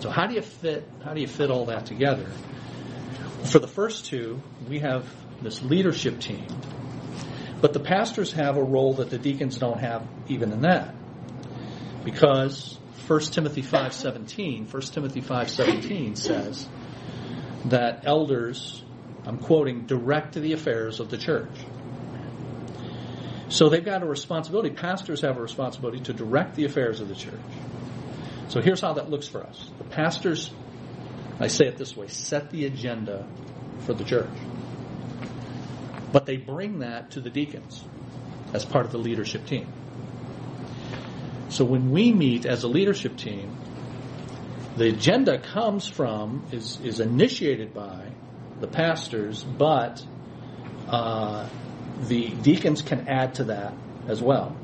So 0.00 0.10
how 0.10 0.26
do 0.26 0.34
you 0.34 0.42
fit 0.42 0.88
how 1.04 1.14
do 1.14 1.20
you 1.20 1.26
fit 1.26 1.50
all 1.50 1.66
that 1.66 1.86
together? 1.86 2.26
For 3.44 3.58
the 3.58 3.68
first 3.68 4.06
two, 4.06 4.40
we 4.68 4.78
have 4.80 5.04
this 5.42 5.62
leadership 5.62 6.20
team. 6.20 6.46
But 7.60 7.72
the 7.72 7.80
pastors 7.80 8.32
have 8.32 8.56
a 8.56 8.62
role 8.62 8.94
that 8.94 9.10
the 9.10 9.18
deacons 9.18 9.58
don't 9.58 9.80
have 9.80 10.06
even 10.28 10.52
in 10.52 10.62
that. 10.62 10.94
Because 12.04 12.78
1 13.06 13.20
Timothy 13.32 13.62
5:17, 13.62 14.66
1 14.72 14.82
Timothy 14.92 15.20
5:17 15.20 16.16
says 16.16 16.68
that 17.66 18.02
elders, 18.06 18.82
I'm 19.26 19.38
quoting, 19.38 19.86
direct 19.86 20.34
the 20.34 20.52
affairs 20.52 21.00
of 21.00 21.10
the 21.10 21.18
church. 21.18 21.50
So 23.52 23.68
they've 23.68 23.84
got 23.84 24.02
a 24.02 24.06
responsibility. 24.06 24.70
Pastors 24.70 25.20
have 25.20 25.36
a 25.36 25.42
responsibility 25.42 26.00
to 26.04 26.14
direct 26.14 26.56
the 26.56 26.64
affairs 26.64 27.00
of 27.00 27.08
the 27.08 27.14
church. 27.14 27.34
So 28.48 28.62
here's 28.62 28.80
how 28.80 28.94
that 28.94 29.10
looks 29.10 29.28
for 29.28 29.42
us. 29.42 29.70
The 29.76 29.84
pastors 29.84 30.50
I 31.38 31.48
say 31.48 31.66
it 31.66 31.76
this 31.76 31.96
way 31.96 32.06
set 32.06 32.50
the 32.50 32.66
agenda 32.66 33.26
for 33.80 33.94
the 33.94 34.04
church. 34.04 34.30
But 36.12 36.24
they 36.24 36.36
bring 36.36 36.78
that 36.78 37.10
to 37.12 37.20
the 37.20 37.30
deacons 37.30 37.84
as 38.54 38.64
part 38.64 38.86
of 38.86 38.92
the 38.92 38.98
leadership 38.98 39.46
team. 39.46 39.66
So 41.48 41.64
when 41.64 41.90
we 41.90 42.12
meet 42.12 42.46
as 42.46 42.62
a 42.62 42.68
leadership 42.68 43.16
team, 43.16 43.56
the 44.76 44.88
agenda 44.88 45.38
comes 45.38 45.86
from, 45.86 46.44
is, 46.52 46.80
is 46.80 47.00
initiated 47.00 47.74
by 47.74 48.12
the 48.60 48.66
pastors, 48.66 49.44
but 49.44 50.02
uh, 50.88 51.48
the 52.00 52.28
deacons 52.28 52.82
can 52.82 53.08
add 53.08 53.34
to 53.36 53.44
that 53.44 53.74
as 54.08 54.20
well. 54.22 54.56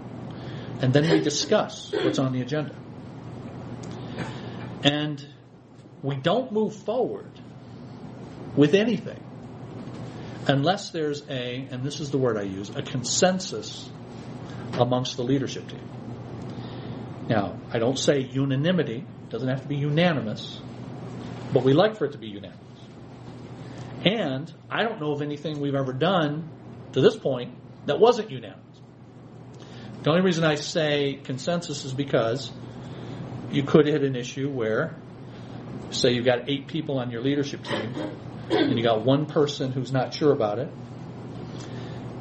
And 0.80 0.92
then 0.92 1.10
we 1.10 1.20
discuss 1.20 1.92
what's 1.92 2.18
on 2.18 2.32
the 2.32 2.40
agenda. 2.40 2.74
And 4.84 5.24
we 6.02 6.16
don't 6.16 6.52
move 6.52 6.74
forward 6.74 7.30
with 8.56 8.74
anything 8.74 9.22
unless 10.46 10.90
there's 10.90 11.22
a, 11.28 11.68
and 11.70 11.82
this 11.82 12.00
is 12.00 12.10
the 12.10 12.18
word 12.18 12.38
I 12.38 12.42
use, 12.42 12.70
a 12.70 12.82
consensus 12.82 13.88
amongst 14.72 15.16
the 15.16 15.22
leadership 15.22 15.68
team. 15.68 15.88
Now, 17.28 17.58
I 17.72 17.78
don't 17.78 17.98
say 17.98 18.20
unanimity, 18.20 18.98
it 18.98 19.30
doesn't 19.30 19.48
have 19.48 19.62
to 19.62 19.68
be 19.68 19.76
unanimous, 19.76 20.60
but 21.52 21.64
we 21.64 21.74
like 21.74 21.96
for 21.96 22.06
it 22.06 22.12
to 22.12 22.18
be 22.18 22.28
unanimous. 22.28 22.58
And 24.04 24.52
I 24.70 24.84
don't 24.84 25.00
know 25.00 25.12
of 25.12 25.22
anything 25.22 25.60
we've 25.60 25.74
ever 25.74 25.92
done 25.92 26.48
to 26.92 27.00
this 27.00 27.16
point 27.16 27.54
that 27.86 27.98
wasn't 27.98 28.30
unanimous. 28.30 28.62
The 30.02 30.10
only 30.10 30.22
reason 30.22 30.44
I 30.44 30.54
say 30.54 31.18
consensus 31.24 31.84
is 31.84 31.92
because 31.92 32.52
you 33.50 33.62
could 33.62 33.86
hit 33.86 34.04
an 34.04 34.14
issue 34.14 34.48
where 34.48 34.94
say 35.90 36.12
you've 36.12 36.24
got 36.24 36.48
eight 36.48 36.66
people 36.66 36.98
on 36.98 37.10
your 37.10 37.22
leadership 37.22 37.64
team 37.64 37.94
and 38.50 38.78
you 38.78 38.84
got 38.84 39.04
one 39.04 39.26
person 39.26 39.72
who's 39.72 39.92
not 39.92 40.14
sure 40.14 40.32
about 40.32 40.58
it. 40.58 40.70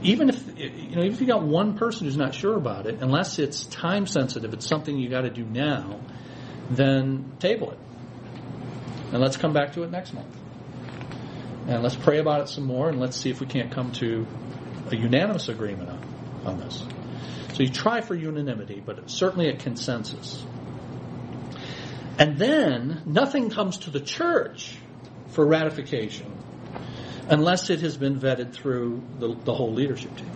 Even 0.02 0.30
if 0.30 0.60
you 0.60 0.96
know 0.96 1.04
even 1.04 1.14
if 1.14 1.22
you 1.22 1.28
got 1.28 1.44
one 1.44 1.78
person 1.78 2.06
who's 2.06 2.18
not 2.18 2.34
sure 2.34 2.56
about 2.56 2.88
it 2.88 3.02
unless 3.02 3.40
it's 3.40 3.66
time 3.66 4.06
sensitive 4.06 4.54
it's 4.54 4.68
something 4.68 4.98
you 4.98 5.10
got 5.10 5.22
to 5.22 5.30
do 5.30 5.44
now 5.44 6.00
then 6.70 7.32
table 7.40 7.72
it. 7.72 7.80
And 9.12 9.22
let's 9.22 9.38
come 9.38 9.54
back 9.54 9.74
to 9.74 9.84
it 9.84 9.92
next 9.92 10.14
month. 10.14 10.36
And 11.68 11.84
let's 11.84 11.96
pray 11.96 12.20
about 12.20 12.42
it 12.42 12.50
some 12.50 12.66
more 12.66 12.90
and 12.90 13.00
let's 13.00 13.18
see 13.18 13.30
if 13.30 13.40
we 13.40 13.48
can't 13.48 13.72
come 13.72 13.92
to 13.94 14.26
a 14.94 14.98
unanimous 14.98 15.50
agreement 15.50 15.90
on, 15.90 16.46
on 16.46 16.60
this 16.60 16.84
so 17.54 17.64
you 17.64 17.70
try 17.70 18.02
for 18.02 18.16
unanimity 18.16 18.82
but 18.86 19.10
certainly 19.10 19.50
a 19.50 19.56
consensus 19.56 20.46
and 22.20 22.38
then 22.38 23.04
nothing 23.06 23.50
comes 23.50 23.80
to 23.80 23.92
the 23.92 24.00
church 24.00 24.76
for 25.30 25.46
ratification 25.46 26.34
unless 27.30 27.70
it 27.70 27.82
has 27.82 27.98
been 27.98 28.20
vetted 28.20 28.54
through 28.54 29.02
the, 29.20 29.36
the 29.36 29.54
whole 29.54 29.74
leadership 29.74 30.16
team. 30.16 30.32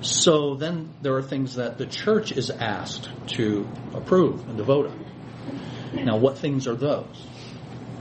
So 0.00 0.54
then 0.54 0.90
there 1.02 1.16
are 1.16 1.22
things 1.22 1.56
that 1.56 1.78
the 1.78 1.86
church 1.86 2.32
is 2.32 2.50
asked 2.50 3.08
to 3.28 3.66
approve 3.94 4.48
and 4.48 4.58
to 4.58 4.64
vote 4.64 4.86
on. 4.90 6.04
Now, 6.04 6.18
what 6.18 6.38
things 6.38 6.68
are 6.68 6.74
those? 6.74 7.26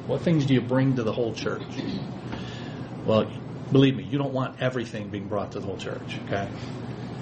What 0.06 0.22
things 0.22 0.46
do 0.46 0.54
you 0.54 0.62
bring 0.62 0.96
to 0.96 1.04
the 1.04 1.14
whole 1.14 1.34
church? 1.34 1.64
Well, 3.06 3.32
believe 3.72 3.96
me, 3.96 4.04
you 4.04 4.18
don't 4.18 4.34
want 4.34 4.62
everything 4.62 5.10
being 5.10 5.28
brought 5.28 5.54
to 5.54 5.60
the 5.60 5.66
whole 5.66 5.78
church, 5.78 6.20
okay? 6.26 6.50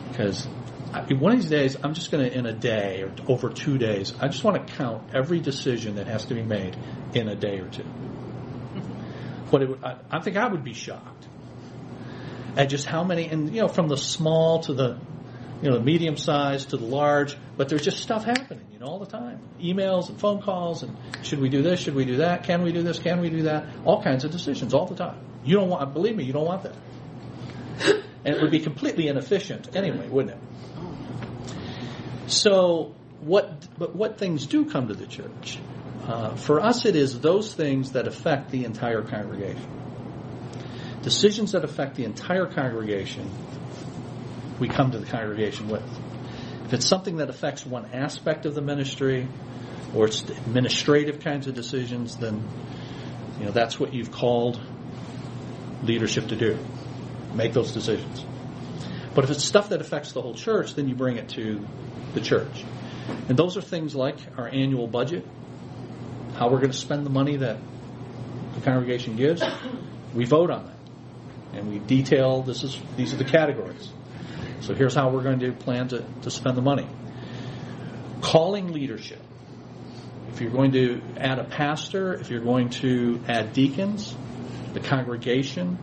Because 0.10 0.48
one 1.10 1.34
of 1.34 1.42
these 1.42 1.50
days, 1.50 1.78
I'm 1.84 1.94
just 1.94 2.12
going 2.12 2.30
to, 2.30 2.38
in 2.38 2.46
a 2.46 2.54
day 2.54 3.04
or 3.04 3.12
over 3.28 3.50
two 3.50 3.78
days, 3.78 4.14
I 4.20 4.28
just 4.28 4.44
want 4.44 4.66
to 4.66 4.74
count 4.74 5.14
every 5.14 5.40
decision 5.40 5.96
that 5.96 6.08
has 6.08 6.26
to 6.26 6.36
be 6.36 6.44
made 6.44 6.78
in 7.14 7.28
a 7.28 7.36
day 7.36 7.60
or 7.60 7.70
two. 7.70 7.86
But 9.52 9.62
it, 9.62 9.70
I, 9.84 9.98
I 10.10 10.20
think 10.22 10.38
I 10.38 10.48
would 10.48 10.64
be 10.64 10.74
shocked 10.74 11.28
at 12.58 12.68
just 12.68 12.88
how 12.88 13.04
many, 13.04 13.28
and 13.28 13.54
you 13.54 13.62
know, 13.62 13.68
from 13.68 13.88
the 13.88 13.96
small 13.96 14.62
to 14.62 14.74
the, 14.74 14.98
you 15.62 15.70
know, 15.70 15.78
the 15.78 15.84
medium 15.84 16.18
size 16.18 16.66
to 16.68 16.78
the 16.78 16.86
large, 16.86 17.38
but 17.56 17.70
there's 17.70 17.84
just 17.84 18.00
stuff 18.00 18.26
happening, 18.26 18.66
you 18.74 18.80
know, 18.80 18.88
all 18.88 19.00
the 19.00 19.06
time. 19.06 19.40
Emails 19.62 20.10
and 20.10 20.20
phone 20.20 20.42
calls, 20.42 20.82
and 20.82 20.98
should 21.22 21.40
we 21.40 21.50
do 21.50 21.62
this? 21.62 21.80
Should 21.80 21.94
we 21.96 22.06
do 22.06 22.18
that? 22.18 22.44
Can 22.44 22.64
we 22.64 22.72
do 22.72 22.82
this? 22.82 22.98
Can 22.98 23.22
we 23.22 23.30
do 23.30 23.44
that? 23.44 23.68
All 23.86 24.02
kinds 24.02 24.26
of 24.26 24.32
decisions 24.32 24.74
all 24.74 24.88
the 24.88 24.96
time. 24.96 25.20
You 25.46 25.56
don't 25.58 25.70
want, 25.70 25.94
believe 25.94 26.16
me, 26.16 26.24
you 26.24 26.34
don't 26.34 26.46
want 26.46 26.64
that. 26.64 26.76
And 28.26 28.36
it 28.36 28.42
would 28.42 28.52
be 28.52 28.60
completely 28.60 29.08
inefficient 29.08 29.76
anyway, 29.76 30.10
wouldn't 30.10 30.36
it? 30.36 32.32
So, 32.32 32.96
what, 33.22 33.68
but 33.78 33.96
what 33.96 34.18
things 34.18 34.48
do 34.48 34.66
come 34.66 34.88
to 34.88 34.96
the 34.96 35.06
church? 35.06 35.60
Uh, 36.04 36.36
for 36.36 36.60
us, 36.60 36.86
it 36.86 36.96
is 36.96 37.20
those 37.20 37.54
things 37.54 37.92
that 37.92 38.08
affect 38.08 38.50
the 38.50 38.66
entire 38.66 39.04
congregation. 39.04 39.70
Decisions 41.04 41.52
that 41.52 41.64
affect 41.64 41.96
the 41.96 42.04
entire 42.04 42.48
congregation, 42.48 43.30
we 44.60 44.68
come 44.68 44.90
to 44.92 44.98
the 44.98 45.06
congregation 45.06 45.68
with. 45.68 45.84
If 46.66 46.74
it's 46.74 46.86
something 46.88 47.18
that 47.18 47.30
affects 47.30 47.64
one 47.64 47.86
aspect 47.94 48.48
of 48.48 48.56
the 48.56 48.62
ministry, 48.62 49.28
or 49.94 50.06
it's 50.06 50.22
administrative 50.22 51.20
kinds 51.20 51.46
of 51.46 51.54
decisions, 51.54 52.18
then 52.18 52.44
you 53.40 53.46
know 53.46 53.52
that's 53.52 53.80
what 53.80 53.94
you've 53.94 54.12
called 54.12 54.60
leadership 55.86 56.28
to 56.28 56.36
do. 56.36 56.58
Make 57.34 57.54
those 57.54 57.72
decisions. 57.72 58.26
But 59.14 59.24
if 59.24 59.32
it's 59.32 59.44
stuff 59.44 59.70
that 59.70 59.82
affects 59.82 60.12
the 60.12 60.22
whole 60.22 60.36
church, 60.36 60.76
then 60.76 60.90
you 60.90 60.96
bring 60.96 61.18
it 61.18 61.30
to 61.30 61.66
the 62.14 62.22
church. 62.22 62.64
And 63.30 63.38
those 63.38 63.56
are 63.58 63.62
things 63.62 63.96
like 63.96 64.18
our 64.38 64.48
annual 64.48 64.88
budget, 64.88 65.26
how 66.36 66.50
we're 66.50 66.60
going 66.60 66.72
to 66.72 66.78
spend 66.78 67.06
the 67.06 67.10
money 67.12 67.38
that 67.38 67.58
the 68.56 68.62
congregation 68.62 69.16
gives, 69.16 69.44
we 70.14 70.26
vote 70.26 70.50
on 70.50 70.66
that. 70.66 71.58
And 71.58 71.72
we 71.72 71.80
detail 71.80 72.42
this 72.42 72.64
is 72.64 72.78
these 72.98 73.14
are 73.14 73.18
the 73.18 73.26
categories. 73.26 73.90
So 74.62 74.74
here's 74.74 74.96
how 74.96 75.10
we're 75.10 75.24
going 75.24 75.40
to 75.40 75.52
plan 75.52 75.90
to, 75.90 76.04
to 76.24 76.32
spend 76.32 76.58
the 76.58 76.62
money. 76.62 76.88
Calling 78.22 78.74
leadership. 78.74 79.22
If 80.34 80.42
you're 80.42 80.52
going 80.52 80.72
to 80.74 81.02
add 81.18 81.40
a 81.40 81.44
pastor, 81.44 82.14
if 82.16 82.30
you're 82.30 82.44
going 82.44 82.70
to 82.72 83.22
add 83.28 83.54
deacons, 83.54 84.16
the 84.76 84.82
congregation 84.82 85.80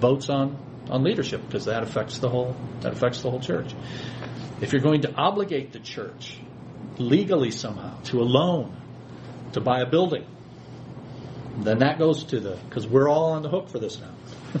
votes 0.00 0.30
on, 0.30 0.56
on 0.88 1.02
leadership 1.02 1.42
because 1.44 1.66
that 1.66 1.82
affects 1.82 2.18
the 2.18 2.28
whole 2.28 2.56
that 2.80 2.92
affects 2.92 3.20
the 3.20 3.30
whole 3.30 3.40
church. 3.40 3.74
If 4.60 4.72
you're 4.72 4.80
going 4.80 5.02
to 5.02 5.12
obligate 5.14 5.72
the 5.72 5.80
church 5.80 6.38
legally 6.98 7.50
somehow 7.50 8.00
to 8.04 8.20
a 8.20 8.24
loan 8.24 8.76
to 9.52 9.60
buy 9.60 9.80
a 9.80 9.86
building, 9.86 10.24
then 11.58 11.80
that 11.80 11.98
goes 11.98 12.24
to 12.24 12.38
the 12.38 12.56
because 12.68 12.86
we're 12.86 13.08
all 13.08 13.32
on 13.32 13.42
the 13.42 13.50
hook 13.50 13.68
for 13.68 13.80
this 13.80 14.00
now 14.00 14.60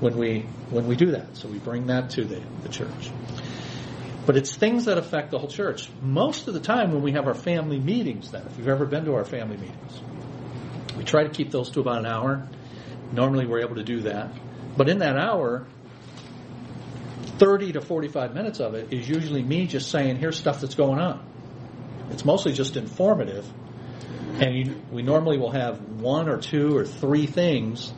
when 0.00 0.16
we 0.16 0.46
when 0.70 0.86
we 0.86 0.94
do 0.94 1.10
that. 1.10 1.36
So 1.36 1.48
we 1.48 1.58
bring 1.58 1.88
that 1.88 2.10
to 2.10 2.24
the, 2.24 2.40
the 2.62 2.68
church. 2.68 3.10
But 4.26 4.36
it's 4.36 4.54
things 4.54 4.84
that 4.84 4.96
affect 4.96 5.32
the 5.32 5.38
whole 5.38 5.48
church. 5.48 5.88
Most 6.02 6.46
of 6.46 6.54
the 6.54 6.60
time 6.60 6.92
when 6.92 7.02
we 7.02 7.12
have 7.12 7.26
our 7.26 7.34
family 7.34 7.78
meetings 7.80 8.30
then, 8.30 8.44
if 8.46 8.58
you've 8.58 8.68
ever 8.68 8.86
been 8.86 9.04
to 9.06 9.14
our 9.14 9.24
family 9.24 9.56
meetings, 9.56 10.00
we 10.96 11.04
try 11.04 11.24
to 11.24 11.30
keep 11.30 11.50
those 11.50 11.70
to 11.70 11.80
about 11.80 11.98
an 11.98 12.06
hour. 12.06 12.48
Normally 13.12 13.46
we're 13.46 13.60
able 13.60 13.76
to 13.76 13.84
do 13.84 14.02
that. 14.02 14.30
But 14.76 14.88
in 14.88 14.98
that 14.98 15.16
hour, 15.16 15.66
30 17.38 17.72
to 17.72 17.80
45 17.80 18.34
minutes 18.34 18.60
of 18.60 18.74
it 18.74 18.92
is 18.92 19.08
usually 19.08 19.42
me 19.42 19.66
just 19.66 19.90
saying, 19.90 20.16
here's 20.16 20.38
stuff 20.38 20.60
that's 20.60 20.74
going 20.74 20.98
on. 20.98 21.24
It's 22.10 22.24
mostly 22.24 22.52
just 22.52 22.76
informative. 22.76 23.46
And 24.38 24.54
you, 24.54 24.82
we 24.90 25.02
normally 25.02 25.38
will 25.38 25.52
have 25.52 25.80
one 25.80 26.28
or 26.28 26.38
two 26.38 26.76
or 26.76 26.84
three 26.84 27.26
things 27.26 27.92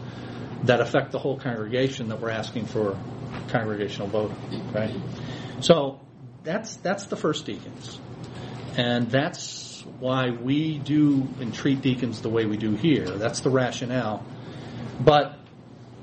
that 0.64 0.80
affect 0.80 1.12
the 1.12 1.18
whole 1.18 1.38
congregation 1.38 2.08
that 2.08 2.20
we're 2.20 2.30
asking 2.30 2.66
for 2.66 2.96
congregational 3.48 4.08
vote. 4.08 4.32
Right? 4.72 4.94
So 5.60 6.00
that's 6.44 6.76
that's 6.76 7.06
the 7.06 7.16
first 7.16 7.46
deacons, 7.46 7.98
and 8.76 9.10
that's 9.10 9.84
why 9.98 10.30
we 10.30 10.78
do 10.78 11.26
and 11.40 11.52
treat 11.52 11.80
deacons 11.80 12.22
the 12.22 12.28
way 12.28 12.46
we 12.46 12.56
do 12.56 12.74
here. 12.74 13.06
That's 13.06 13.40
the 13.40 13.50
rationale. 13.50 14.24
But 15.00 15.36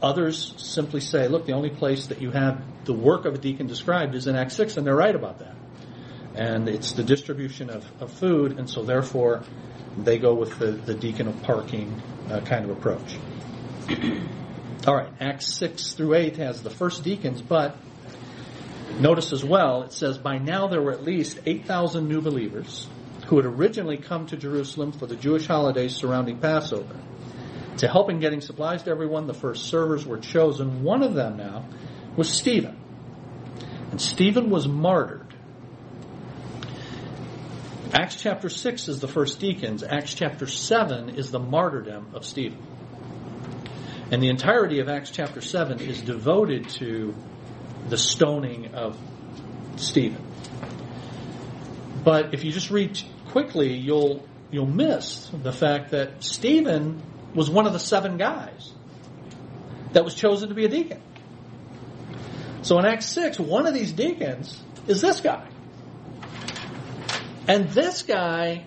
others 0.01 0.53
simply 0.57 1.01
say, 1.01 1.27
look, 1.27 1.45
the 1.45 1.53
only 1.53 1.69
place 1.69 2.07
that 2.07 2.21
you 2.21 2.31
have 2.31 2.61
the 2.85 2.93
work 2.93 3.25
of 3.25 3.33
a 3.33 3.37
deacon 3.37 3.67
described 3.67 4.15
is 4.15 4.27
in 4.27 4.35
Acts 4.35 4.55
six, 4.55 4.77
and 4.77 4.85
they're 4.85 4.95
right 4.95 5.15
about 5.15 5.39
that. 5.39 5.55
And 6.35 6.67
it's 6.69 6.91
the 6.91 7.03
distribution 7.03 7.69
of, 7.69 7.85
of 8.01 8.11
food, 8.11 8.59
and 8.59 8.69
so 8.69 8.83
therefore 8.83 9.43
they 9.97 10.17
go 10.19 10.33
with 10.33 10.59
the, 10.59 10.71
the 10.71 10.93
deacon 10.93 11.27
of 11.27 11.41
parking 11.43 12.01
uh, 12.29 12.41
kind 12.41 12.65
of 12.65 12.77
approach. 12.77 13.17
All 14.87 14.95
right, 14.95 15.09
Acts 15.19 15.53
6 15.55 15.93
through 15.93 16.15
8 16.15 16.37
has 16.37 16.61
the 16.61 16.69
first 16.69 17.03
deacons, 17.03 17.41
but 17.41 17.75
notice 18.99 19.31
as 19.31 19.43
well, 19.43 19.83
it 19.83 19.93
says, 19.93 20.17
By 20.17 20.37
now 20.37 20.67
there 20.67 20.81
were 20.81 20.91
at 20.91 21.03
least 21.03 21.39
8,000 21.45 22.07
new 22.07 22.21
believers 22.21 22.87
who 23.27 23.37
had 23.37 23.45
originally 23.45 23.97
come 23.97 24.27
to 24.27 24.37
Jerusalem 24.37 24.91
for 24.91 25.07
the 25.07 25.15
Jewish 25.15 25.47
holidays 25.47 25.95
surrounding 25.95 26.37
Passover. 26.37 26.95
To 27.77 27.87
help 27.87 28.09
in 28.09 28.19
getting 28.19 28.41
supplies 28.41 28.83
to 28.83 28.91
everyone, 28.91 29.27
the 29.27 29.33
first 29.33 29.65
servers 29.65 30.05
were 30.05 30.17
chosen. 30.17 30.83
One 30.83 31.03
of 31.03 31.13
them 31.13 31.37
now 31.37 31.65
was 32.15 32.29
Stephen. 32.29 32.77
And 33.91 34.01
Stephen 34.01 34.49
was 34.49 34.67
martyred. 34.67 35.33
Acts 37.93 38.15
chapter 38.15 38.49
6 38.49 38.87
is 38.87 38.99
the 38.99 39.07
first 39.07 39.39
deacons. 39.39 39.83
Acts 39.83 40.13
chapter 40.13 40.47
7 40.47 41.15
is 41.15 41.31
the 41.31 41.39
martyrdom 41.39 42.07
of 42.13 42.25
Stephen. 42.25 42.61
And 44.11 44.21
the 44.21 44.29
entirety 44.29 44.79
of 44.79 44.89
Acts 44.89 45.11
chapter 45.11 45.41
7 45.41 45.79
is 45.79 46.01
devoted 46.01 46.69
to 46.69 47.13
the 47.89 47.97
stoning 47.97 48.73
of 48.73 48.97
Stephen. 49.77 50.23
But 52.03 52.33
if 52.33 52.43
you 52.43 52.51
just 52.51 52.69
read 52.69 52.99
quickly, 53.27 53.73
you'll 53.73 54.25
you'll 54.51 54.67
miss 54.67 55.29
the 55.33 55.51
fact 55.51 55.91
that 55.91 56.23
Stephen 56.23 57.01
was 57.35 57.49
one 57.49 57.67
of 57.67 57.73
the 57.73 57.79
seven 57.79 58.17
guys 58.17 58.71
that 59.93 60.03
was 60.03 60.15
chosen 60.15 60.49
to 60.49 60.55
be 60.55 60.65
a 60.65 60.69
deacon. 60.69 61.01
So 62.61 62.79
in 62.79 62.85
Acts 62.85 63.05
6, 63.07 63.39
one 63.39 63.67
of 63.67 63.73
these 63.73 63.91
deacons 63.91 64.61
is 64.87 65.01
this 65.01 65.19
guy. 65.19 65.47
And 67.47 67.69
this 67.69 68.01
guy, 68.01 68.65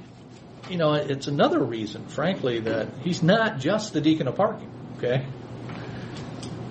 you 0.71 0.77
know, 0.77 0.95
it's 0.95 1.27
another 1.27 1.59
reason, 1.59 2.07
frankly, 2.07 2.61
that 2.61 2.89
he's 3.03 3.23
not 3.23 3.59
just 3.59 3.93
the 3.93 4.01
deacon 4.01 4.29
of 4.29 4.37
parking. 4.37 4.71
Okay? 4.97 5.27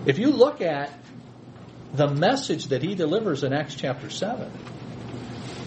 If 0.05 0.19
you 0.19 0.31
look 0.31 0.61
at 0.61 0.91
the 1.93 2.07
message 2.07 2.67
that 2.67 2.81
he 2.81 2.95
delivers 2.95 3.43
in 3.43 3.51
Acts 3.51 3.75
chapter 3.75 4.09
7, 4.09 4.49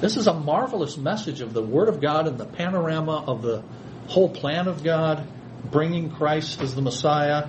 this 0.00 0.16
is 0.16 0.26
a 0.26 0.32
marvelous 0.32 0.96
message 0.96 1.42
of 1.42 1.52
the 1.52 1.62
Word 1.62 1.90
of 1.90 2.00
God 2.00 2.26
and 2.26 2.38
the 2.38 2.46
panorama 2.46 3.22
of 3.26 3.42
the 3.42 3.62
whole 4.08 4.30
plan 4.30 4.66
of 4.66 4.82
God, 4.82 5.26
bringing 5.64 6.10
Christ 6.10 6.60
as 6.60 6.74
the 6.74 6.82
Messiah, 6.82 7.48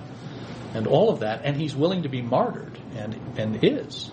and 0.74 0.86
all 0.86 1.10
of 1.10 1.20
that. 1.20 1.42
And 1.44 1.56
he's 1.56 1.74
willing 1.74 2.02
to 2.02 2.08
be 2.08 2.22
martyred, 2.22 2.78
and, 2.96 3.18
and 3.36 3.62
is. 3.62 4.10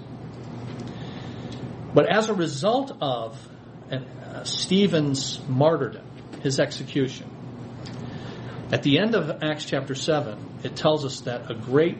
But 1.93 2.11
as 2.11 2.29
a 2.29 2.33
result 2.33 2.95
of 3.01 3.39
uh, 3.91 4.43
Stephen's 4.43 5.39
martyrdom, 5.47 6.05
his 6.41 6.59
execution, 6.59 7.29
at 8.71 8.83
the 8.83 8.99
end 8.99 9.15
of 9.15 9.41
Acts 9.41 9.65
chapter 9.65 9.95
7, 9.95 10.59
it 10.63 10.75
tells 10.75 11.03
us 11.03 11.21
that 11.21 11.49
a 11.49 11.55
great 11.55 11.97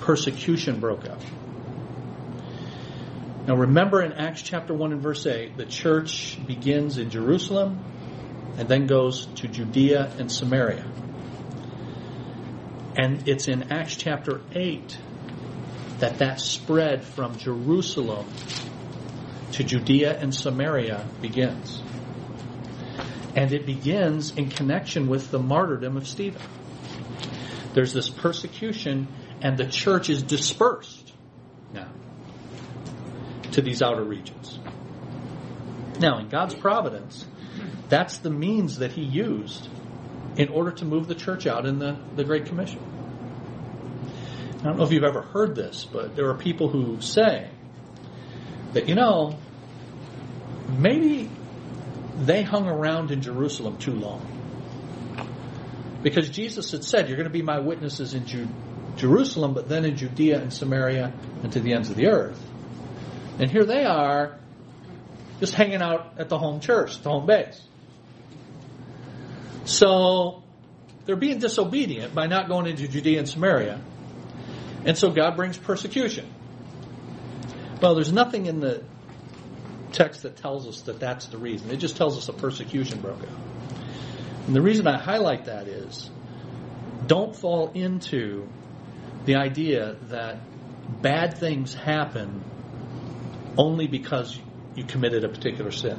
persecution 0.00 0.80
broke 0.80 1.06
out. 1.06 1.22
Now 3.46 3.56
remember 3.56 4.02
in 4.02 4.12
Acts 4.12 4.42
chapter 4.42 4.72
1 4.72 4.92
and 4.92 5.02
verse 5.02 5.26
8, 5.26 5.56
the 5.56 5.66
church 5.66 6.38
begins 6.46 6.96
in 6.96 7.10
Jerusalem 7.10 7.84
and 8.56 8.68
then 8.68 8.86
goes 8.86 9.26
to 9.36 9.48
Judea 9.48 10.12
and 10.18 10.30
Samaria. 10.30 10.84
And 13.00 13.26
it's 13.26 13.48
in 13.48 13.72
Acts 13.72 13.96
chapter 13.96 14.42
8 14.52 14.98
that 16.00 16.18
that 16.18 16.38
spread 16.38 17.02
from 17.02 17.38
Jerusalem 17.38 18.26
to 19.52 19.64
Judea 19.64 20.18
and 20.18 20.34
Samaria 20.34 21.06
begins. 21.22 21.82
And 23.34 23.54
it 23.54 23.64
begins 23.64 24.36
in 24.36 24.50
connection 24.50 25.08
with 25.08 25.30
the 25.30 25.38
martyrdom 25.38 25.96
of 25.96 26.06
Stephen. 26.06 26.42
There's 27.72 27.94
this 27.94 28.10
persecution, 28.10 29.08
and 29.40 29.56
the 29.56 29.66
church 29.66 30.10
is 30.10 30.22
dispersed 30.22 31.14
now 31.72 31.88
to 33.52 33.62
these 33.62 33.80
outer 33.80 34.04
regions. 34.04 34.58
Now, 36.00 36.18
in 36.18 36.28
God's 36.28 36.54
providence, 36.54 37.24
that's 37.88 38.18
the 38.18 38.30
means 38.30 38.80
that 38.80 38.92
He 38.92 39.04
used 39.04 39.70
in 40.36 40.48
order 40.48 40.70
to 40.72 40.84
move 40.84 41.08
the 41.08 41.14
church 41.14 41.46
out 41.46 41.66
in 41.66 41.78
the, 41.78 41.98
the 42.16 42.24
Great 42.24 42.46
Commission. 42.46 42.80
I 44.60 44.64
don't 44.64 44.76
know 44.76 44.84
if 44.84 44.92
you've 44.92 45.04
ever 45.04 45.22
heard 45.22 45.54
this, 45.54 45.86
but 45.90 46.14
there 46.16 46.28
are 46.28 46.36
people 46.36 46.68
who 46.68 47.00
say 47.00 47.50
that, 48.74 48.88
you 48.88 48.94
know, 48.94 49.38
maybe 50.68 51.30
they 52.18 52.42
hung 52.42 52.68
around 52.68 53.10
in 53.10 53.22
Jerusalem 53.22 53.78
too 53.78 53.94
long. 53.94 54.26
Because 56.02 56.30
Jesus 56.30 56.70
had 56.72 56.84
said, 56.84 57.08
You're 57.08 57.16
going 57.16 57.28
to 57.28 57.32
be 57.32 57.42
my 57.42 57.58
witnesses 57.58 58.14
in 58.14 58.26
Ju- 58.26 58.48
Jerusalem, 58.96 59.54
but 59.54 59.68
then 59.68 59.84
in 59.84 59.96
Judea 59.96 60.40
and 60.40 60.52
Samaria 60.52 61.12
and 61.42 61.52
to 61.52 61.60
the 61.60 61.72
ends 61.72 61.90
of 61.90 61.96
the 61.96 62.08
earth. 62.08 62.40
And 63.38 63.50
here 63.50 63.64
they 63.64 63.84
are, 63.84 64.38
just 65.40 65.54
hanging 65.54 65.80
out 65.80 66.14
at 66.18 66.28
the 66.28 66.38
home 66.38 66.60
church, 66.60 67.02
the 67.02 67.10
home 67.10 67.26
base. 67.26 67.60
So 69.70 70.42
they're 71.06 71.14
being 71.14 71.38
disobedient 71.38 72.12
by 72.12 72.26
not 72.26 72.48
going 72.48 72.66
into 72.66 72.88
Judea 72.88 73.20
and 73.20 73.28
Samaria. 73.28 73.80
And 74.84 74.98
so 74.98 75.10
God 75.10 75.36
brings 75.36 75.56
persecution. 75.56 76.28
Well, 77.80 77.94
there's 77.94 78.12
nothing 78.12 78.46
in 78.46 78.58
the 78.58 78.82
text 79.92 80.24
that 80.24 80.36
tells 80.36 80.66
us 80.66 80.82
that 80.82 80.98
that's 80.98 81.26
the 81.26 81.38
reason. 81.38 81.70
It 81.70 81.76
just 81.76 81.96
tells 81.96 82.18
us 82.18 82.28
a 82.28 82.32
persecution 82.32 83.00
broke 83.00 83.20
out. 83.20 83.28
And 84.48 84.56
the 84.56 84.60
reason 84.60 84.88
I 84.88 84.98
highlight 84.98 85.44
that 85.44 85.68
is 85.68 86.10
don't 87.06 87.36
fall 87.36 87.70
into 87.72 88.48
the 89.24 89.36
idea 89.36 89.96
that 90.08 90.38
bad 91.00 91.38
things 91.38 91.74
happen 91.74 92.42
only 93.56 93.86
because 93.86 94.36
you 94.74 94.82
committed 94.82 95.22
a 95.22 95.28
particular 95.28 95.70
sin. 95.70 95.98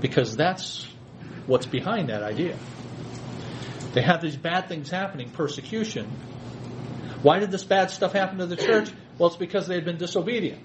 Because 0.00 0.36
that's 0.36 0.86
what's 1.46 1.66
behind 1.66 2.08
that 2.08 2.22
idea. 2.22 2.56
They 3.92 4.02
have 4.02 4.22
these 4.22 4.36
bad 4.36 4.68
things 4.68 4.90
happening, 4.90 5.30
persecution. 5.30 6.10
Why 7.22 7.38
did 7.38 7.50
this 7.50 7.64
bad 7.64 7.90
stuff 7.90 8.12
happen 8.12 8.38
to 8.38 8.46
the 8.46 8.56
church? 8.56 8.90
Well, 9.18 9.28
it's 9.28 9.36
because 9.36 9.66
they 9.66 9.74
had 9.74 9.84
been 9.84 9.98
disobedient. 9.98 10.62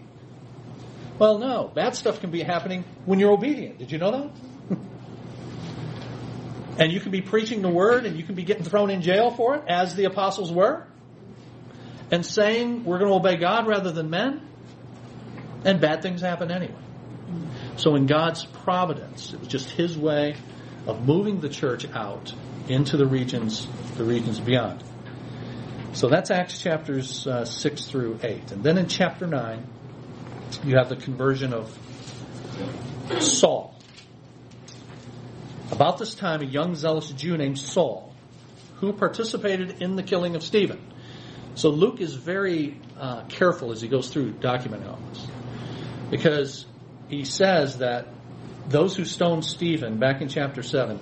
Well, 1.19 1.37
no. 1.39 1.71
Bad 1.73 1.95
stuff 1.95 2.19
can 2.21 2.31
be 2.31 2.41
happening 2.41 2.85
when 3.05 3.19
you're 3.19 3.31
obedient. 3.31 3.79
Did 3.79 3.91
you 3.91 3.97
know 3.97 4.11
that? 4.11 4.77
And 6.79 6.91
you 6.91 6.99
can 6.99 7.11
be 7.11 7.21
preaching 7.21 7.63
the 7.63 7.71
word 7.71 8.05
and 8.05 8.15
you 8.17 8.23
can 8.23 8.35
be 8.35 8.43
getting 8.43 8.63
thrown 8.63 8.91
in 8.91 9.01
jail 9.01 9.31
for 9.31 9.55
it, 9.55 9.63
as 9.67 9.95
the 9.95 10.05
apostles 10.05 10.51
were, 10.51 10.85
and 12.11 12.23
saying 12.23 12.83
we're 12.83 12.99
going 12.99 13.09
to 13.09 13.15
obey 13.15 13.35
God 13.37 13.65
rather 13.65 13.91
than 13.91 14.11
men, 14.11 14.47
and 15.65 15.81
bad 15.81 16.03
things 16.03 16.21
happen 16.21 16.51
anyway. 16.51 16.75
So 17.77 17.95
in 17.95 18.05
God's 18.05 18.45
providence, 18.45 19.33
it 19.33 19.39
was 19.39 19.47
just 19.47 19.71
His 19.71 19.97
way 19.97 20.35
of 20.87 21.05
moving 21.05 21.41
the 21.41 21.49
church 21.49 21.85
out 21.93 22.33
into 22.67 22.97
the 22.97 23.05
regions, 23.05 23.67
the 23.97 24.03
regions 24.03 24.39
beyond. 24.39 24.83
So 25.93 26.07
that's 26.09 26.31
Acts 26.31 26.61
chapters 26.61 27.27
uh, 27.27 27.45
six 27.45 27.85
through 27.85 28.19
eight, 28.23 28.51
and 28.51 28.63
then 28.63 28.77
in 28.77 28.87
chapter 28.87 29.27
nine, 29.27 29.67
you 30.63 30.77
have 30.77 30.89
the 30.89 30.95
conversion 30.95 31.53
of 31.53 31.77
Saul. 33.19 33.75
About 35.71 35.97
this 35.97 36.15
time, 36.15 36.41
a 36.41 36.45
young 36.45 36.75
zealous 36.75 37.09
Jew 37.09 37.37
named 37.37 37.59
Saul, 37.59 38.13
who 38.77 38.93
participated 38.93 39.81
in 39.81 39.95
the 39.95 40.03
killing 40.03 40.35
of 40.35 40.43
Stephen. 40.43 40.79
So 41.55 41.69
Luke 41.69 41.99
is 41.99 42.13
very 42.13 42.79
uh, 42.97 43.23
careful 43.25 43.71
as 43.71 43.81
he 43.81 43.87
goes 43.87 44.09
through 44.09 44.33
documenting 44.33 44.87
all 44.87 44.99
this, 45.09 45.27
because 46.11 46.65
he 47.09 47.25
says 47.25 47.79
that 47.79 48.07
those 48.67 48.95
who 48.95 49.05
stoned 49.05 49.45
Stephen 49.45 49.97
back 49.97 50.21
in 50.21 50.27
chapter 50.27 50.61
seven 50.61 50.99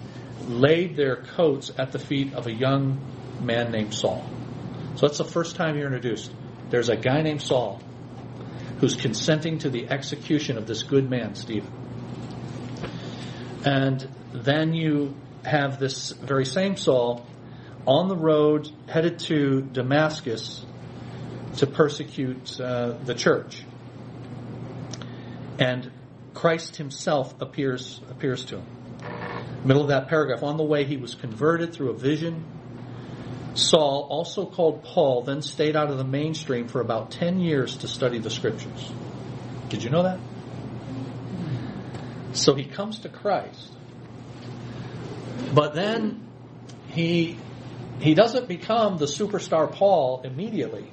laid 0.48 0.96
their 0.96 1.18
coats 1.18 1.72
at 1.78 1.92
the 1.92 2.00
feet 2.00 2.34
of 2.34 2.48
a 2.48 2.54
young 2.54 3.00
man 3.42 3.72
named 3.72 3.94
Saul. 3.94 4.28
So 4.96 5.08
that's 5.08 5.18
the 5.18 5.26
first 5.26 5.56
time 5.56 5.76
you're 5.76 5.88
introduced. 5.88 6.32
There's 6.70 6.90
a 6.90 6.96
guy 6.96 7.22
named 7.22 7.42
Saul 7.42 7.82
who's 8.80 8.96
consenting 8.96 9.60
to 9.60 9.70
the 9.70 9.90
execution 9.90 10.58
of 10.58 10.68
this 10.68 10.84
good 10.84 11.10
man, 11.10 11.36
Stephen. 11.36 11.72
And 13.66 14.08
then 14.32 14.74
you 14.74 15.16
have 15.44 15.80
this 15.80 16.12
very 16.12 16.46
same 16.46 16.76
Saul 16.76 17.26
on 17.88 18.08
the 18.08 18.16
road 18.16 18.70
headed 18.88 19.20
to 19.20 19.62
Damascus 19.62 20.66
to 21.58 21.68
persecute 21.68 22.60
uh, 22.60 22.98
the 23.04 23.16
church. 23.16 23.64
And 25.60 25.90
Christ 26.36 26.76
himself 26.76 27.34
appears 27.42 28.00
appears 28.12 28.46
to 28.46 28.58
him. 28.58 28.66
Middle 29.64 29.82
of 29.82 29.88
that 29.88 30.10
paragraph, 30.10 30.44
on 30.44 30.58
the 30.58 30.64
way 30.64 30.84
he 30.84 30.98
was 30.98 31.16
converted 31.16 31.74
through 31.74 31.90
a 31.90 31.98
vision. 31.98 32.46
Saul, 33.56 34.06
also 34.12 34.46
called 34.46 34.84
Paul, 34.84 35.22
then 35.22 35.42
stayed 35.42 35.78
out 35.78 35.90
of 35.90 35.98
the 35.98 36.04
mainstream 36.04 36.68
for 36.68 36.82
about 36.82 37.12
10 37.12 37.40
years 37.40 37.78
to 37.78 37.88
study 37.88 38.20
the 38.20 38.30
scriptures. 38.30 38.92
Did 39.70 39.82
you 39.82 39.90
know 39.90 40.04
that? 40.04 40.20
So 42.34 42.54
he 42.54 42.66
comes 42.66 43.00
to 43.00 43.10
Christ. 43.10 43.72
But 45.54 45.74
then 45.74 46.28
he 46.90 47.38
he 48.02 48.14
doesn't 48.14 48.50
become 48.50 48.98
the 48.98 49.06
superstar 49.06 49.72
Paul 49.72 50.22
immediately 50.26 50.92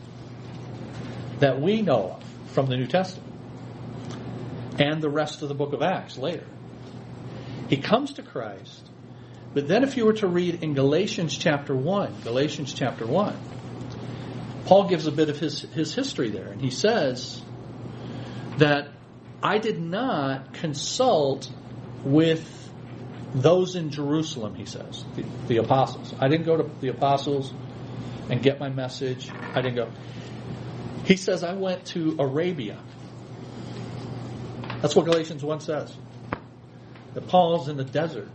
that 1.41 1.61
we 1.61 1.83
know 1.83 2.13
of 2.17 2.25
from 2.53 2.67
the 2.67 2.77
New 2.77 2.87
Testament 2.87 3.32
and 4.83 5.01
the 5.01 5.09
rest 5.09 5.43
of 5.43 5.49
the 5.49 5.55
book 5.55 5.73
of 5.73 5.83
Acts 5.83 6.19
later. 6.19 6.47
He 7.69 7.77
comes 7.77 8.15
to 8.15 8.23
Christ, 8.23 8.91
but 9.55 9.69
then 9.69 9.85
if 9.85 9.97
you 9.97 10.05
were 10.05 10.15
to 10.15 10.27
read 10.27 10.63
in 10.63 10.75
Galatians 10.75 11.37
chapter 11.37 11.75
1, 11.75 12.23
Galatians 12.23 12.75
chapter 12.75 13.07
1, 13.07 13.37
Paul 14.67 14.89
gives 14.89 15.07
a 15.07 15.13
bit 15.13 15.29
of 15.29 15.39
his, 15.39 15.61
his 15.61 15.95
history 15.95 16.31
there, 16.31 16.49
and 16.49 16.61
he 16.61 16.71
says 16.71 17.41
that 18.59 18.89
I 19.43 19.59
did 19.59 19.81
not 19.81 20.55
consult 20.55 21.51
with 22.05 22.59
those 23.35 23.77
in 23.77 23.91
Jerusalem, 23.91 24.55
he 24.55 24.67
says, 24.67 25.05
the, 25.15 25.25
the 25.49 25.57
apostles. 25.59 26.13
I 26.21 26.29
didn't 26.29 26.47
go 26.47 26.57
to 26.57 26.71
the 26.81 26.89
apostles 26.89 27.53
and 28.29 28.43
get 28.43 28.61
my 28.61 28.69
message. 28.69 29.31
I 29.55 29.63
didn't 29.63 29.77
go. 29.77 29.91
He 31.05 31.17
says, 31.17 31.43
I 31.43 31.55
went 31.55 31.87
to 31.87 32.17
Arabia. 32.19 32.79
That's 34.83 34.97
what 34.97 35.07
Galatians 35.07 35.45
1 35.45 35.61
says. 35.61 35.97
That 37.15 37.29
Paul's 37.29 37.69
in 37.69 37.77
the 37.77 37.85
desert. 37.85 38.29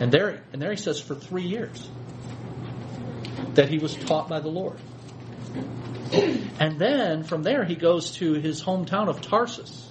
And 0.00 0.10
there, 0.10 0.42
and 0.52 0.60
there 0.60 0.70
he 0.70 0.76
says, 0.76 1.00
for 1.00 1.14
three 1.14 1.44
years, 1.44 1.88
that 3.54 3.68
he 3.68 3.78
was 3.78 3.94
taught 3.94 4.28
by 4.28 4.40
the 4.40 4.48
Lord. 4.48 4.78
And 6.58 6.78
then 6.78 7.22
from 7.22 7.44
there 7.44 7.64
he 7.64 7.76
goes 7.76 8.12
to 8.16 8.34
his 8.34 8.62
hometown 8.62 9.08
of 9.08 9.20
Tarsus. 9.22 9.88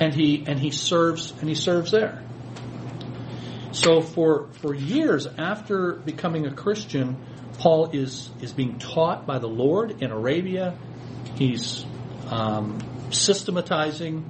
And 0.00 0.14
he 0.14 0.44
and 0.46 0.58
he 0.58 0.70
serves 0.70 1.32
and 1.40 1.48
he 1.48 1.54
serves 1.54 1.90
there. 1.90 2.22
So 3.72 4.00
for 4.00 4.48
for 4.60 4.74
years 4.74 5.26
after 5.26 5.94
becoming 5.94 6.46
a 6.46 6.54
Christian, 6.54 7.16
Paul 7.58 7.90
is 7.92 8.30
is 8.40 8.52
being 8.52 8.78
taught 8.78 9.26
by 9.26 9.38
the 9.38 9.48
Lord 9.48 10.02
in 10.02 10.10
Arabia. 10.10 10.76
He's 11.36 11.84
um, 12.28 12.78
systematizing 13.10 14.22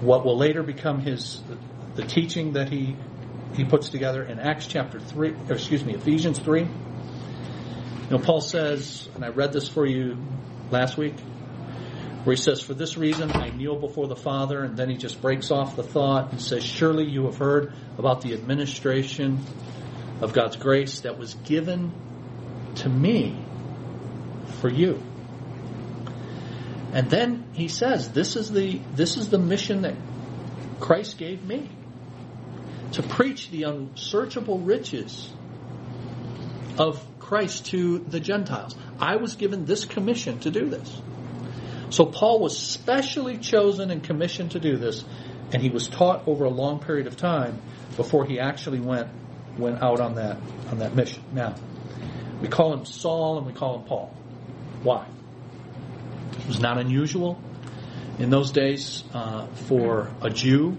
what 0.00 0.24
will 0.24 0.36
later 0.36 0.62
become 0.62 1.00
his 1.00 1.40
the 1.94 2.04
teaching 2.04 2.54
that 2.54 2.68
he 2.68 2.96
he 3.54 3.64
puts 3.64 3.88
together 3.88 4.22
in 4.22 4.38
Acts 4.40 4.66
chapter 4.66 4.98
three. 4.98 5.34
Or 5.48 5.54
excuse 5.54 5.84
me, 5.84 5.94
Ephesians 5.94 6.38
three. 6.38 6.62
You 6.62 8.10
know, 8.10 8.18
Paul 8.18 8.40
says, 8.40 9.08
and 9.14 9.24
I 9.24 9.28
read 9.28 9.52
this 9.52 9.68
for 9.68 9.86
you 9.86 10.18
last 10.70 10.98
week, 10.98 11.18
where 12.24 12.36
he 12.36 12.42
says, 12.42 12.60
"For 12.60 12.74
this 12.74 12.98
reason 12.98 13.32
I 13.32 13.50
kneel 13.50 13.76
before 13.76 14.08
the 14.08 14.16
Father," 14.16 14.62
and 14.62 14.76
then 14.76 14.90
he 14.90 14.96
just 14.96 15.22
breaks 15.22 15.50
off 15.50 15.76
the 15.76 15.82
thought 15.82 16.32
and 16.32 16.40
says, 16.40 16.64
"Surely 16.64 17.08
you 17.08 17.24
have 17.24 17.38
heard 17.38 17.72
about 17.96 18.20
the 18.20 18.34
administration 18.34 19.38
of 20.20 20.32
God's 20.32 20.56
grace 20.56 21.00
that 21.00 21.18
was 21.18 21.34
given 21.34 21.92
to 22.76 22.88
me 22.88 23.36
for 24.60 24.68
you." 24.68 25.00
And 26.94 27.10
then 27.10 27.44
he 27.54 27.66
says, 27.66 28.10
"This 28.10 28.36
is 28.36 28.52
the 28.52 28.80
this 28.94 29.16
is 29.16 29.28
the 29.28 29.38
mission 29.38 29.82
that 29.82 29.96
Christ 30.78 31.18
gave 31.18 31.44
me 31.44 31.68
to 32.92 33.02
preach 33.02 33.50
the 33.50 33.64
unsearchable 33.64 34.60
riches 34.60 35.28
of 36.78 37.04
Christ 37.18 37.66
to 37.66 37.98
the 37.98 38.20
Gentiles. 38.20 38.76
I 39.00 39.16
was 39.16 39.34
given 39.34 39.64
this 39.64 39.84
commission 39.84 40.38
to 40.40 40.52
do 40.52 40.70
this." 40.70 41.02
So 41.90 42.06
Paul 42.06 42.38
was 42.38 42.56
specially 42.56 43.38
chosen 43.38 43.90
and 43.90 44.00
commissioned 44.00 44.52
to 44.52 44.60
do 44.60 44.76
this, 44.76 45.04
and 45.52 45.60
he 45.60 45.70
was 45.70 45.88
taught 45.88 46.28
over 46.28 46.44
a 46.44 46.50
long 46.50 46.78
period 46.78 47.08
of 47.08 47.16
time 47.16 47.60
before 47.96 48.24
he 48.24 48.38
actually 48.38 48.78
went 48.78 49.08
went 49.58 49.82
out 49.82 49.98
on 49.98 50.14
that 50.14 50.36
on 50.70 50.78
that 50.78 50.94
mission. 50.94 51.24
Now, 51.32 51.56
we 52.40 52.46
call 52.46 52.72
him 52.72 52.84
Saul 52.84 53.38
and 53.38 53.46
we 53.48 53.52
call 53.52 53.80
him 53.80 53.84
Paul. 53.84 54.14
Why? 54.84 55.06
It 56.44 56.48
was 56.48 56.60
not 56.60 56.78
unusual 56.78 57.40
in 58.18 58.30
those 58.30 58.50
days 58.50 59.02
uh, 59.14 59.46
for 59.46 60.10
a 60.20 60.30
Jew 60.30 60.76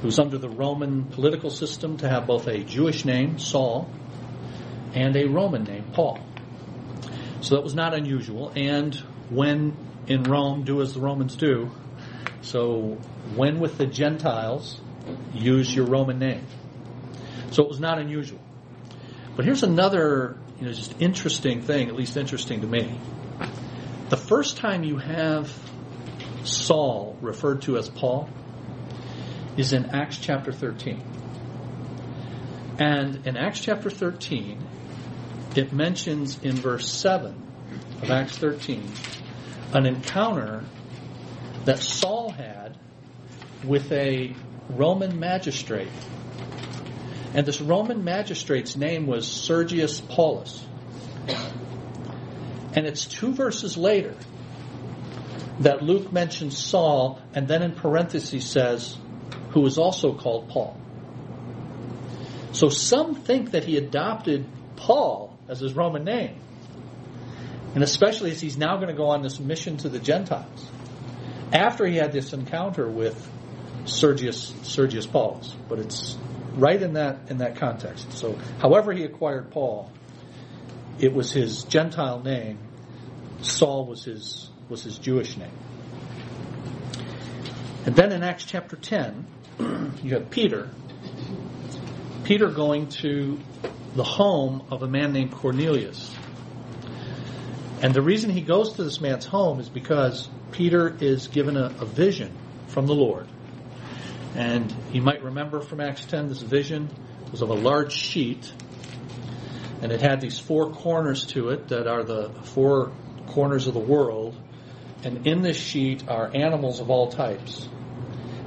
who 0.00 0.06
was 0.06 0.18
under 0.18 0.36
the 0.36 0.48
Roman 0.48 1.04
political 1.04 1.50
system 1.50 1.96
to 1.98 2.08
have 2.08 2.26
both 2.26 2.48
a 2.48 2.64
Jewish 2.64 3.04
name, 3.04 3.38
Saul, 3.38 3.88
and 4.94 5.16
a 5.16 5.26
Roman 5.26 5.64
name, 5.64 5.84
Paul. 5.92 6.18
So 7.40 7.54
that 7.54 7.62
was 7.62 7.74
not 7.74 7.94
unusual. 7.94 8.52
And 8.54 8.94
when 9.30 9.76
in 10.08 10.24
Rome, 10.24 10.64
do 10.64 10.82
as 10.82 10.94
the 10.94 11.00
Romans 11.00 11.36
do. 11.36 11.70
So 12.40 12.98
when 13.36 13.60
with 13.60 13.78
the 13.78 13.86
Gentiles, 13.86 14.80
use 15.34 15.74
your 15.74 15.86
Roman 15.86 16.18
name. 16.18 16.44
So 17.52 17.62
it 17.62 17.68
was 17.68 17.78
not 17.80 17.98
unusual. 17.98 18.40
But 19.36 19.44
here's 19.44 19.62
another, 19.62 20.36
you 20.58 20.66
know, 20.66 20.72
just 20.72 21.00
interesting 21.00 21.62
thing, 21.62 21.88
at 21.88 21.94
least 21.94 22.16
interesting 22.16 22.62
to 22.62 22.66
me. 22.66 22.98
The 24.08 24.16
first 24.16 24.56
time 24.56 24.84
you 24.84 24.96
have 24.96 25.52
Saul 26.44 27.18
referred 27.20 27.62
to 27.62 27.76
as 27.76 27.90
Paul 27.90 28.30
is 29.58 29.74
in 29.74 29.86
Acts 29.86 30.16
chapter 30.16 30.50
13. 30.50 31.02
And 32.78 33.26
in 33.26 33.36
Acts 33.36 33.60
chapter 33.60 33.90
13, 33.90 34.66
it 35.56 35.72
mentions 35.74 36.42
in 36.42 36.56
verse 36.56 36.90
7 36.90 37.34
of 38.02 38.10
Acts 38.10 38.38
13 38.38 38.90
an 39.74 39.84
encounter 39.84 40.64
that 41.66 41.78
Saul 41.78 42.30
had 42.30 42.78
with 43.64 43.92
a 43.92 44.34
Roman 44.70 45.20
magistrate. 45.20 45.88
And 47.34 47.44
this 47.44 47.60
Roman 47.60 48.04
magistrate's 48.04 48.76
name 48.76 49.06
was 49.06 49.28
Sergius 49.28 50.00
Paulus. 50.00 50.64
And 52.74 52.86
it's 52.86 53.06
two 53.06 53.32
verses 53.32 53.76
later 53.76 54.14
that 55.60 55.82
Luke 55.82 56.12
mentions 56.12 56.56
Saul 56.56 57.20
and 57.34 57.48
then 57.48 57.62
in 57.62 57.72
parentheses 57.72 58.46
says, 58.46 58.96
who 59.50 59.66
is 59.66 59.78
also 59.78 60.14
called 60.14 60.48
Paul. 60.48 60.78
So 62.52 62.68
some 62.68 63.14
think 63.14 63.52
that 63.52 63.64
he 63.64 63.76
adopted 63.76 64.46
Paul 64.76 65.36
as 65.48 65.60
his 65.60 65.74
Roman 65.74 66.04
name. 66.04 66.36
And 67.74 67.82
especially 67.82 68.30
as 68.30 68.40
he's 68.40 68.56
now 68.56 68.76
going 68.76 68.88
to 68.88 68.94
go 68.94 69.08
on 69.08 69.22
this 69.22 69.38
mission 69.38 69.76
to 69.78 69.88
the 69.88 69.98
Gentiles. 69.98 70.70
After 71.52 71.86
he 71.86 71.96
had 71.96 72.12
this 72.12 72.32
encounter 72.32 72.88
with 72.88 73.28
Sergius, 73.84 74.52
Sergius 74.62 75.06
Paulus. 75.06 75.54
But 75.68 75.78
it's, 75.78 76.16
right 76.58 76.82
in 76.82 76.94
that 76.94 77.30
in 77.30 77.38
that 77.38 77.56
context. 77.56 78.12
So, 78.12 78.36
however 78.58 78.92
he 78.92 79.04
acquired 79.04 79.50
Paul, 79.50 79.90
it 80.98 81.12
was 81.12 81.32
his 81.32 81.64
Gentile 81.64 82.20
name. 82.20 82.58
Saul 83.42 83.86
was 83.86 84.04
his 84.04 84.50
was 84.68 84.82
his 84.82 84.98
Jewish 84.98 85.36
name. 85.36 85.52
And 87.86 87.96
then 87.96 88.12
in 88.12 88.22
Acts 88.22 88.44
chapter 88.44 88.76
10, 88.76 89.26
you 90.02 90.14
have 90.14 90.28
Peter. 90.30 90.70
Peter 92.24 92.48
going 92.48 92.88
to 92.88 93.38
the 93.94 94.04
home 94.04 94.66
of 94.70 94.82
a 94.82 94.88
man 94.88 95.12
named 95.12 95.32
Cornelius. 95.32 96.14
And 97.80 97.94
the 97.94 98.02
reason 98.02 98.28
he 98.28 98.42
goes 98.42 98.74
to 98.74 98.84
this 98.84 99.00
man's 99.00 99.24
home 99.24 99.60
is 99.60 99.68
because 99.68 100.28
Peter 100.52 100.94
is 101.00 101.28
given 101.28 101.56
a, 101.56 101.66
a 101.80 101.86
vision 101.86 102.36
from 102.66 102.86
the 102.86 102.94
Lord. 102.94 103.26
And 104.34 104.74
you 104.92 105.00
might 105.00 105.22
remember 105.22 105.60
from 105.60 105.80
Acts 105.80 106.04
10, 106.04 106.28
this 106.28 106.42
vision 106.42 106.90
was 107.30 107.40
of 107.40 107.50
a 107.50 107.54
large 107.54 107.92
sheet, 107.92 108.52
and 109.80 109.92
it 109.92 110.00
had 110.00 110.20
these 110.20 110.38
four 110.38 110.70
corners 110.70 111.26
to 111.26 111.50
it 111.50 111.68
that 111.68 111.86
are 111.86 112.02
the 112.02 112.30
four 112.54 112.92
corners 113.28 113.66
of 113.66 113.74
the 113.74 113.80
world. 113.80 114.34
And 115.04 115.26
in 115.26 115.42
this 115.42 115.56
sheet 115.56 116.08
are 116.08 116.30
animals 116.34 116.80
of 116.80 116.90
all 116.90 117.08
types, 117.08 117.68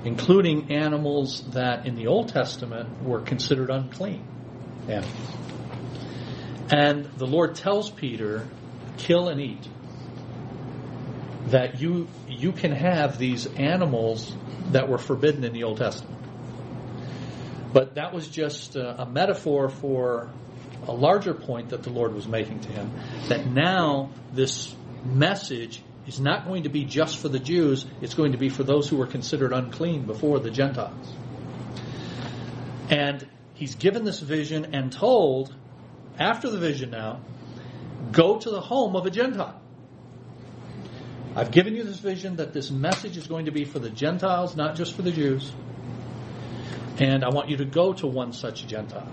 including 0.04 0.72
animals 0.72 1.42
that 1.52 1.86
in 1.86 1.96
the 1.96 2.08
Old 2.08 2.30
Testament 2.30 3.02
were 3.04 3.22
considered 3.22 3.70
unclean 3.70 4.28
animals. 4.90 5.36
And 6.70 7.06
the 7.18 7.28
Lord 7.28 7.56
tells 7.56 7.90
Peter, 7.90 8.48
kill 8.98 9.30
and 9.30 9.40
eat. 9.40 9.68
That 11.48 11.82
you 11.82 12.08
you 12.28 12.52
can 12.52 12.72
have 12.72 13.18
these 13.18 13.46
animals 13.46 14.34
that 14.72 14.88
were 14.88 14.98
forbidden 14.98 15.44
in 15.44 15.54
the 15.54 15.64
Old 15.64 15.78
Testament. 15.78 16.22
But 17.74 17.96
that 17.96 18.14
was 18.14 18.28
just 18.28 18.76
a, 18.76 19.02
a 19.02 19.06
metaphor 19.06 19.70
for 19.70 20.30
a 20.88 20.92
larger 20.92 21.34
point 21.34 21.70
that 21.70 21.84
the 21.84 21.90
Lord 21.90 22.14
was 22.14 22.28
making 22.28 22.62
to 22.62 22.70
him. 22.70 22.92
That 23.30 23.46
now 23.46 24.12
this 24.34 24.74
message 25.06 25.82
is 26.08 26.20
not 26.20 26.48
going 26.48 26.64
to 26.64 26.70
be 26.70 26.86
just 26.86 27.18
for 27.18 27.30
the 27.30 27.40
Jews, 27.40 27.86
it's 28.02 28.14
going 28.14 28.32
to 28.32 28.38
be 28.38 28.50
for 28.50 28.64
those 28.64 28.90
who 28.90 28.98
were 28.98 29.08
considered 29.08 29.54
unclean 29.54 30.06
before 30.06 30.40
the 30.40 30.50
Gentiles. 30.50 31.14
And 32.90 33.26
he's 33.54 33.76
given 33.76 34.04
this 34.04 34.20
vision 34.20 34.74
and 34.74 34.92
told, 34.92 35.56
after 36.18 36.50
the 36.50 36.58
vision 36.58 36.90
now, 36.92 37.22
go 38.12 38.40
to 38.40 38.50
the 38.50 38.62
home 38.62 38.96
of 38.96 39.06
a 39.06 39.12
Gentile. 39.12 39.62
I've 41.36 41.52
given 41.52 41.76
you 41.76 41.84
this 41.84 42.00
vision 42.00 42.38
that 42.38 42.52
this 42.52 42.70
message 42.72 43.16
is 43.16 43.28
going 43.28 43.46
to 43.46 43.52
be 43.52 43.64
for 43.64 43.80
the 43.80 43.90
Gentiles, 43.90 44.58
not 44.58 44.76
just 44.76 44.96
for 44.96 45.02
the 45.04 45.12
Jews. 45.12 45.52
And 46.98 47.24
I 47.24 47.30
want 47.30 47.50
you 47.50 47.58
to 47.58 47.66
go 47.66 47.94
to 47.94 48.08
one 48.08 48.34
such 48.34 48.68
Gentile. 48.68 49.10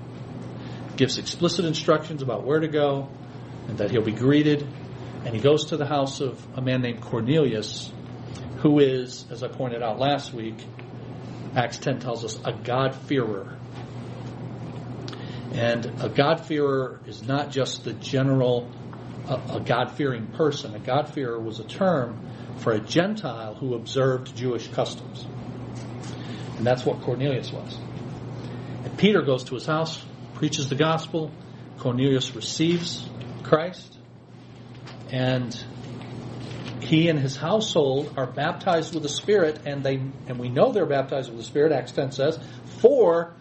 Gives 0.99 1.17
explicit 1.17 1.65
instructions 1.65 2.23
about 2.23 2.45
where 2.45 2.61
to 2.61 2.69
go 2.69 3.09
and 3.69 3.79
that 3.79 3.91
he'll 3.91 4.05
be 4.05 4.13
greeted. 4.13 4.67
And 5.25 5.35
he 5.35 5.41
goes 5.41 5.67
to 5.67 5.77
the 5.77 5.87
house 5.87 6.21
of 6.21 6.45
a 6.57 6.61
man 6.61 6.83
named 6.83 7.01
Cornelius, 7.01 7.91
who 8.59 8.81
is, 8.81 9.25
as 9.31 9.43
I 9.43 9.49
pointed 9.49 9.83
out 9.83 9.99
last 9.99 10.35
week, 10.35 10.57
Acts 11.55 11.79
10 11.79 12.01
tells 12.01 12.25
us, 12.25 12.39
a 12.45 12.53
God-fearer. 12.53 13.57
And 15.53 15.87
a 16.03 16.09
God-fearer 16.09 17.01
is 17.07 17.23
not 17.23 17.51
just 17.51 17.85
the 17.85 17.93
general 17.93 18.69
a, 19.29 19.57
a 19.57 19.61
God 19.61 19.93
fearing 19.93 20.27
person. 20.27 20.75
A 20.75 20.79
God 20.79 21.13
fearer 21.15 21.39
was 21.39 21.61
a 21.61 21.65
term 21.65 22.19
for 22.59 22.73
a 22.73 22.81
Gentile 22.81 23.55
who 23.55 23.75
observed 23.75 24.35
Jewish 24.37 24.69
customs. 24.69 25.27
And 26.57 26.67
that's 26.67 26.85
what 26.85 27.03
Cornelius 27.03 27.53
was. 27.53 27.79
And 28.85 28.99
Peter 28.99 29.23
goes 29.23 29.45
to 29.45 29.55
his 29.55 29.67
house, 29.67 30.03
preaches 30.39 30.69
the 30.69 30.77
gospel. 30.77 31.33
Cornelius 31.79 32.37
receives 32.37 33.05
Christ. 33.43 33.99
And 35.11 35.53
he 36.81 37.09
and 37.09 37.19
his 37.19 37.37
household 37.37 38.15
are 38.17 38.27
baptized 38.27 38.95
with 38.95 39.03
the 39.03 39.09
Spirit, 39.09 39.61
and 39.67 39.83
they 39.83 39.97
and 40.29 40.39
we 40.39 40.49
know 40.49 40.73
they're 40.73 40.87
baptized 40.87 41.29
with 41.29 41.39
the 41.39 41.45
Spirit, 41.45 41.73
Acts 41.73 41.93
10 41.93 42.13
says, 42.13 42.39
for 42.81 43.35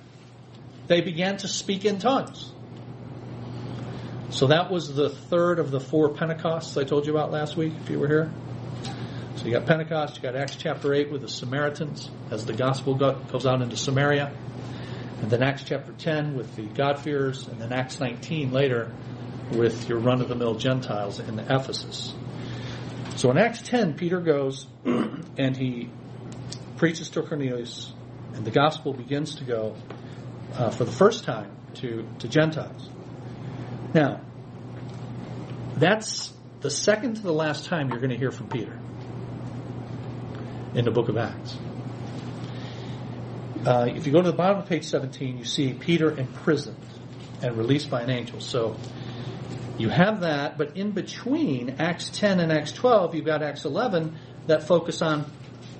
they 0.87 1.01
began 1.01 1.37
to 1.37 1.47
speak 1.47 1.85
in 1.85 1.99
tongues. 1.99 2.51
So 4.31 4.47
that 4.47 4.71
was 4.71 4.93
the 4.93 5.09
third 5.09 5.59
of 5.59 5.69
the 5.69 5.79
four 5.79 6.09
Pentecosts 6.09 6.75
I 6.77 6.83
told 6.83 7.05
you 7.05 7.15
about 7.15 7.31
last 7.31 7.55
week, 7.55 7.73
if 7.83 7.89
you 7.89 7.99
were 7.99 8.07
here. 8.07 8.31
So 9.35 9.45
you 9.45 9.51
got 9.51 9.67
Pentecost, 9.67 10.15
you 10.15 10.23
got 10.23 10.35
Acts 10.35 10.55
chapter 10.55 10.93
8 10.93 11.11
with 11.11 11.21
the 11.21 11.29
Samaritans 11.29 12.09
as 12.31 12.45
the 12.45 12.53
gospel 12.53 12.95
goes 12.95 13.45
out 13.45 13.61
into 13.61 13.77
Samaria. 13.77 14.33
And 15.21 15.31
then 15.31 15.41
Acts 15.41 15.63
chapter 15.63 15.91
10 15.91 16.35
with 16.35 16.55
the 16.55 16.63
God-fearers, 16.63 17.47
and 17.47 17.59
then 17.59 17.73
Acts 17.73 17.99
19 17.99 18.51
later 18.51 18.91
with 19.51 19.89
your 19.89 19.99
run-of-the-mill 19.99 20.55
Gentiles 20.55 21.19
in 21.19 21.39
Ephesus. 21.39 22.13
So 23.15 23.31
in 23.31 23.37
Acts 23.37 23.61
10, 23.63 23.95
Peter 23.95 24.21
goes 24.21 24.67
and 24.85 25.57
he 25.57 25.89
preaches 26.75 27.09
to 27.09 27.23
Cornelius, 27.23 27.93
and 28.33 28.45
the 28.45 28.51
gospel 28.51 28.93
begins 28.93 29.35
to 29.35 29.43
go 29.43 29.75
uh, 30.53 30.69
for 30.69 30.85
the 30.85 30.91
first 30.91 31.23
time 31.23 31.51
to, 31.75 32.07
to 32.19 32.27
Gentiles. 32.27 32.89
Now, 33.93 34.21
that's 35.75 36.31
the 36.61 36.69
second 36.69 37.15
to 37.15 37.21
the 37.21 37.33
last 37.33 37.65
time 37.65 37.89
you're 37.89 37.99
going 37.99 38.11
to 38.11 38.17
hear 38.17 38.31
from 38.31 38.49
Peter 38.49 38.79
in 40.73 40.85
the 40.85 40.91
book 40.91 41.09
of 41.09 41.17
Acts. 41.17 41.57
Uh, 43.67 43.85
if 43.93 44.07
you 44.07 44.13
go 44.13 44.21
to 44.21 44.31
the 44.31 44.37
bottom 44.37 44.59
of 44.59 44.65
page 44.65 44.85
17, 44.85 45.39
you 45.39 45.43
see 45.43 45.73
Peter 45.73 46.17
imprisoned 46.17 46.77
and 47.41 47.57
released 47.57 47.89
by 47.89 48.01
an 48.01 48.09
angel. 48.09 48.39
So 48.39 48.77
you 49.77 49.89
have 49.89 50.21
that, 50.21 50.57
but 50.57 50.77
in 50.77 50.91
between 50.91 51.75
Acts 51.77 52.09
10 52.13 52.39
and 52.39 52.49
Acts 52.49 52.71
12, 52.71 53.15
you've 53.15 53.25
got 53.25 53.43
Acts 53.43 53.65
11 53.65 54.17
that 54.47 54.63
focus 54.63 55.01
on 55.01 55.29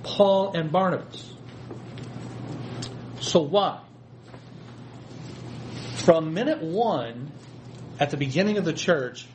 Paul 0.04 0.52
and 0.54 0.70
Barnabas. 0.70 1.34
So 3.22 3.40
why? 3.40 3.80
From 5.96 6.34
minute 6.34 6.62
one, 6.62 7.32
at 8.02 8.10
the 8.10 8.18
beginning 8.18 8.58
of 8.58 8.66
the 8.66 8.74
church, 8.74 9.26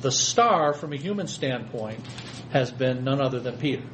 the 0.00 0.10
star 0.10 0.72
from 0.72 0.94
a 0.94 0.96
human 0.96 1.26
standpoint 1.26 2.00
has 2.48 2.70
been 2.70 3.04
none 3.04 3.20
other 3.20 3.40
than 3.40 3.58
Peter. 3.58 3.84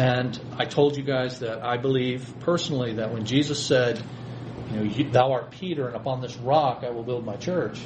And 0.00 0.40
I 0.56 0.64
told 0.64 0.96
you 0.96 1.02
guys 1.02 1.40
that 1.40 1.62
I 1.62 1.76
believe 1.76 2.26
personally 2.40 2.94
that 2.94 3.12
when 3.12 3.26
Jesus 3.26 3.62
said, 3.62 4.02
you 4.72 4.80
know, 4.80 5.10
thou 5.10 5.32
art 5.32 5.50
Peter, 5.50 5.88
and 5.88 5.94
upon 5.94 6.22
this 6.22 6.34
rock 6.38 6.84
I 6.84 6.88
will 6.88 7.02
build 7.02 7.26
my 7.26 7.36
church, 7.36 7.78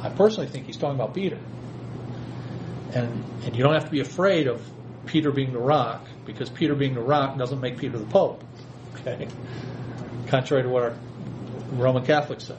I 0.00 0.08
personally 0.08 0.48
think 0.48 0.66
he's 0.66 0.76
talking 0.76 0.96
about 0.96 1.14
Peter. 1.14 1.38
And, 2.92 3.24
and 3.44 3.54
you 3.54 3.62
don't 3.62 3.74
have 3.74 3.84
to 3.84 3.90
be 3.92 4.00
afraid 4.00 4.48
of 4.48 4.68
Peter 5.06 5.30
being 5.30 5.52
the 5.52 5.60
rock, 5.60 6.08
because 6.26 6.50
Peter 6.50 6.74
being 6.74 6.94
the 6.94 7.02
rock 7.02 7.38
doesn't 7.38 7.60
make 7.60 7.78
Peter 7.78 7.98
the 7.98 8.06
Pope. 8.06 8.42
Okay? 8.96 9.28
Contrary 10.26 10.64
to 10.64 10.68
what 10.68 10.82
our 10.82 10.94
Roman 11.74 12.04
Catholics 12.04 12.48
say. 12.48 12.58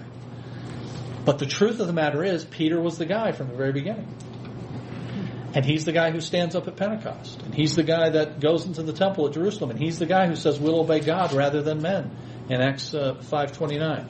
But 1.26 1.38
the 1.38 1.48
truth 1.48 1.82
of 1.82 1.88
the 1.88 1.94
matter 1.94 2.24
is, 2.24 2.46
Peter 2.46 2.80
was 2.80 2.98
the 2.98 3.06
guy 3.06 3.34
from 3.34 3.50
the 3.50 3.56
very 3.56 3.74
beginning. 3.74 4.08
And 5.54 5.66
he's 5.66 5.84
the 5.84 5.92
guy 5.92 6.12
who 6.12 6.22
stands 6.22 6.56
up 6.56 6.68
at 6.68 6.78
Pentecost. 6.78 7.42
And 7.42 7.54
he's 7.54 7.76
the 7.76 7.84
guy 7.84 8.10
that 8.12 8.40
goes 8.40 8.66
into 8.66 8.84
the 8.84 8.94
temple 8.94 9.28
at 9.28 9.34
Jerusalem. 9.34 9.72
And 9.72 9.80
he's 9.80 10.00
the 10.00 10.06
guy 10.06 10.28
who 10.28 10.36
says, 10.36 10.60
we'll 10.60 10.80
obey 10.80 11.02
God 11.02 11.34
rather 11.34 11.62
than 11.62 11.82
men 11.82 12.16
in 12.50 12.62
Acts 12.62 12.94
uh, 12.94 13.16
5.29. 13.16 14.08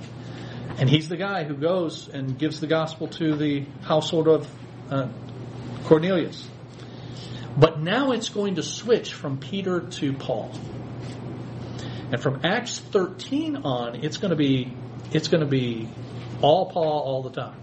And 0.78 0.90
he's 0.90 1.10
the 1.10 1.18
guy 1.18 1.44
who 1.44 1.56
goes 1.56 2.08
and 2.08 2.38
gives 2.38 2.60
the 2.60 2.68
gospel 2.68 3.08
to 3.08 3.36
the 3.36 3.66
household 3.82 4.28
of 4.28 4.48
uh, 4.90 5.08
Cornelius. 5.86 6.48
But 7.58 7.80
now 7.80 8.12
it's 8.12 8.30
going 8.30 8.56
to 8.56 8.64
switch 8.64 9.14
from 9.14 9.38
Peter 9.38 9.82
to 9.82 10.14
Paul. 10.14 10.52
And 12.12 12.22
from 12.22 12.42
Acts 12.44 12.80
13 12.80 13.58
on, 13.58 14.04
it's 14.04 14.18
going 14.18 14.32
to 14.32 14.36
be, 14.36 14.74
it's 15.12 15.28
going 15.28 15.44
to 15.44 15.50
be 15.50 15.90
all 16.42 16.70
Paul 16.70 17.00
all 17.00 17.24
the 17.24 17.32
time. 17.32 17.62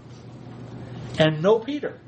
And 1.17 1.41
no 1.41 1.59
Peter. 1.59 1.99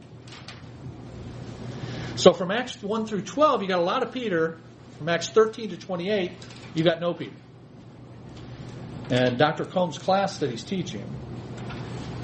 So 2.21 2.33
from 2.33 2.51
Acts 2.51 2.79
1 2.83 3.07
through 3.07 3.23
12, 3.23 3.63
you 3.63 3.67
got 3.67 3.79
a 3.79 3.83
lot 3.83 4.03
of 4.03 4.11
Peter. 4.11 4.59
From 4.99 5.09
Acts 5.09 5.29
13 5.29 5.69
to 5.69 5.77
28, 5.77 6.31
you 6.75 6.83
got 6.83 7.01
no 7.01 7.15
Peter. 7.15 7.33
And 9.09 9.39
Dr. 9.39 9.65
Combs' 9.65 9.97
class 9.97 10.37
that 10.37 10.51
he's 10.51 10.63
teaching, 10.63 11.03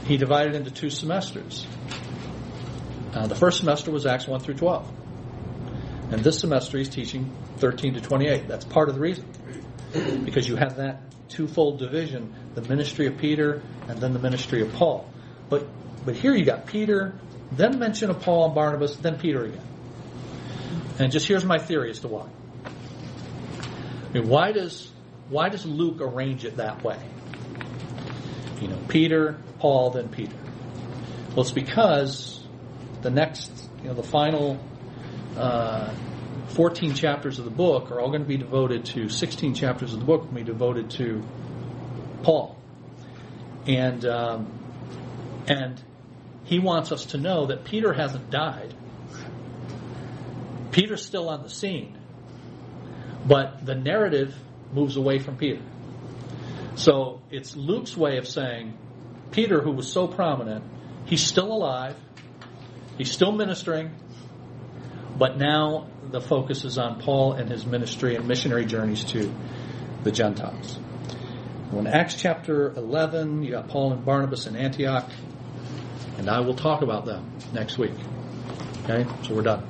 he 0.06 0.18
divided 0.18 0.54
into 0.54 0.70
two 0.70 0.92
semesters. 0.92 1.66
Uh, 3.12 3.26
the 3.26 3.34
first 3.34 3.58
semester 3.58 3.90
was 3.90 4.06
Acts 4.06 4.28
1 4.28 4.40
through 4.42 4.54
12. 4.54 4.88
And 6.12 6.24
this 6.24 6.42
semester 6.42 6.78
he's 6.78 6.90
teaching 6.90 7.36
13 7.58 7.96
to 7.96 8.02
28. 8.02 8.48
That's 8.48 8.66
part 8.66 8.90
of 8.90 8.96
the 8.96 9.02
reason. 9.02 9.26
Because 10.24 10.48
you 10.48 10.58
have 10.58 10.78
that 10.78 11.02
twofold 11.28 11.80
division, 11.80 12.36
the 12.54 12.62
ministry 12.62 13.08
of 13.08 13.18
Peter 13.18 13.64
and 13.88 13.98
then 13.98 14.14
the 14.14 14.20
ministry 14.20 14.62
of 14.62 14.72
Paul. 14.74 15.12
But 15.50 15.66
but 16.06 16.16
here 16.16 16.36
you 16.36 16.46
got 16.46 16.68
Peter, 16.68 17.16
then 17.52 17.80
mention 17.80 18.12
of 18.12 18.22
Paul 18.22 18.46
and 18.46 18.54
Barnabas, 18.54 18.96
then 18.98 19.18
Peter 19.18 19.44
again. 19.44 19.64
And 21.00 21.12
just 21.12 21.28
here's 21.28 21.46
my 21.46 21.58
theory 21.58 21.90
as 21.92 22.00
to 22.00 22.08
why. 22.08 22.28
I 22.66 24.14
mean, 24.14 24.28
why 24.28 24.52
does 24.52 24.92
why 25.30 25.50
does 25.50 25.66
Luke 25.66 26.02
arrange 26.02 26.46
it 26.46 26.58
that 26.58 26.84
way? 26.84 27.00
You 28.62 28.70
know, 28.70 28.80
Peter, 28.88 29.38
Paul, 29.60 29.92
then 29.92 30.10
Peter. 30.10 30.36
Well, 31.30 31.42
it's 31.42 31.52
because 31.52 32.44
the 33.02 33.12
next, 33.12 33.70
you 33.82 33.90
know, 33.90 33.94
the 33.94 34.04
final 34.04 34.60
uh, 35.36 35.94
14 36.50 36.96
chapters 36.96 37.38
of 37.40 37.46
the 37.46 37.52
book 37.52 37.92
are 37.92 38.00
all 38.00 38.10
going 38.10 38.24
to 38.24 38.28
be 38.28 38.38
devoted 38.38 38.86
to 38.86 39.10
16 39.10 39.54
chapters 39.54 39.94
of 39.94 40.00
the 40.00 40.06
book 40.06 40.24
will 40.24 40.34
be 40.34 40.44
devoted 40.44 40.90
to 40.92 41.24
Paul, 42.24 42.58
and 43.68 44.04
um, 44.06 44.52
and 45.48 45.82
he 46.46 46.60
wants 46.60 46.92
us 46.92 47.08
to 47.08 47.18
know 47.18 47.48
that 47.48 47.66
Peter 47.66 47.94
hasn't 47.94 48.32
died. 48.32 48.74
Peter's 50.78 51.04
still 51.04 51.28
on 51.28 51.42
the 51.42 51.50
scene, 51.50 51.98
but 53.26 53.66
the 53.66 53.74
narrative 53.74 54.36
moves 54.72 54.96
away 54.96 55.18
from 55.18 55.36
Peter. 55.36 55.64
So 56.76 57.24
it's 57.32 57.56
Luke's 57.56 57.98
way 57.98 58.18
of 58.18 58.28
saying 58.28 58.78
Peter, 59.32 59.60
who 59.60 59.72
was 59.72 59.92
so 59.92 60.08
prominent, 60.08 60.64
he's 61.06 61.26
still 61.26 61.52
alive, 61.52 61.96
he's 62.96 63.12
still 63.12 63.32
ministering, 63.32 63.90
but 65.18 65.40
now 65.40 65.88
the 66.12 66.22
focus 66.22 66.64
is 66.64 66.78
on 66.78 67.02
Paul 67.02 67.34
and 67.34 67.50
his 67.50 67.66
ministry 67.66 68.16
and 68.16 68.28
missionary 68.28 68.68
journeys 68.68 69.04
to 69.06 69.34
the 70.04 70.12
Gentiles. 70.12 70.78
In 71.72 71.88
Acts 71.88 72.22
chapter 72.22 72.72
11, 72.74 73.42
you 73.42 73.50
got 73.50 73.68
Paul 73.68 73.94
and 73.94 74.06
Barnabas 74.06 74.46
in 74.46 74.56
Antioch, 74.56 75.10
and 76.20 76.30
I 76.30 76.42
will 76.42 76.56
talk 76.56 76.84
about 76.84 77.06
them 77.06 77.32
next 77.52 77.80
week. 77.80 77.96
Okay, 78.84 79.08
so 79.24 79.34
we're 79.34 79.42
done. 79.42 79.68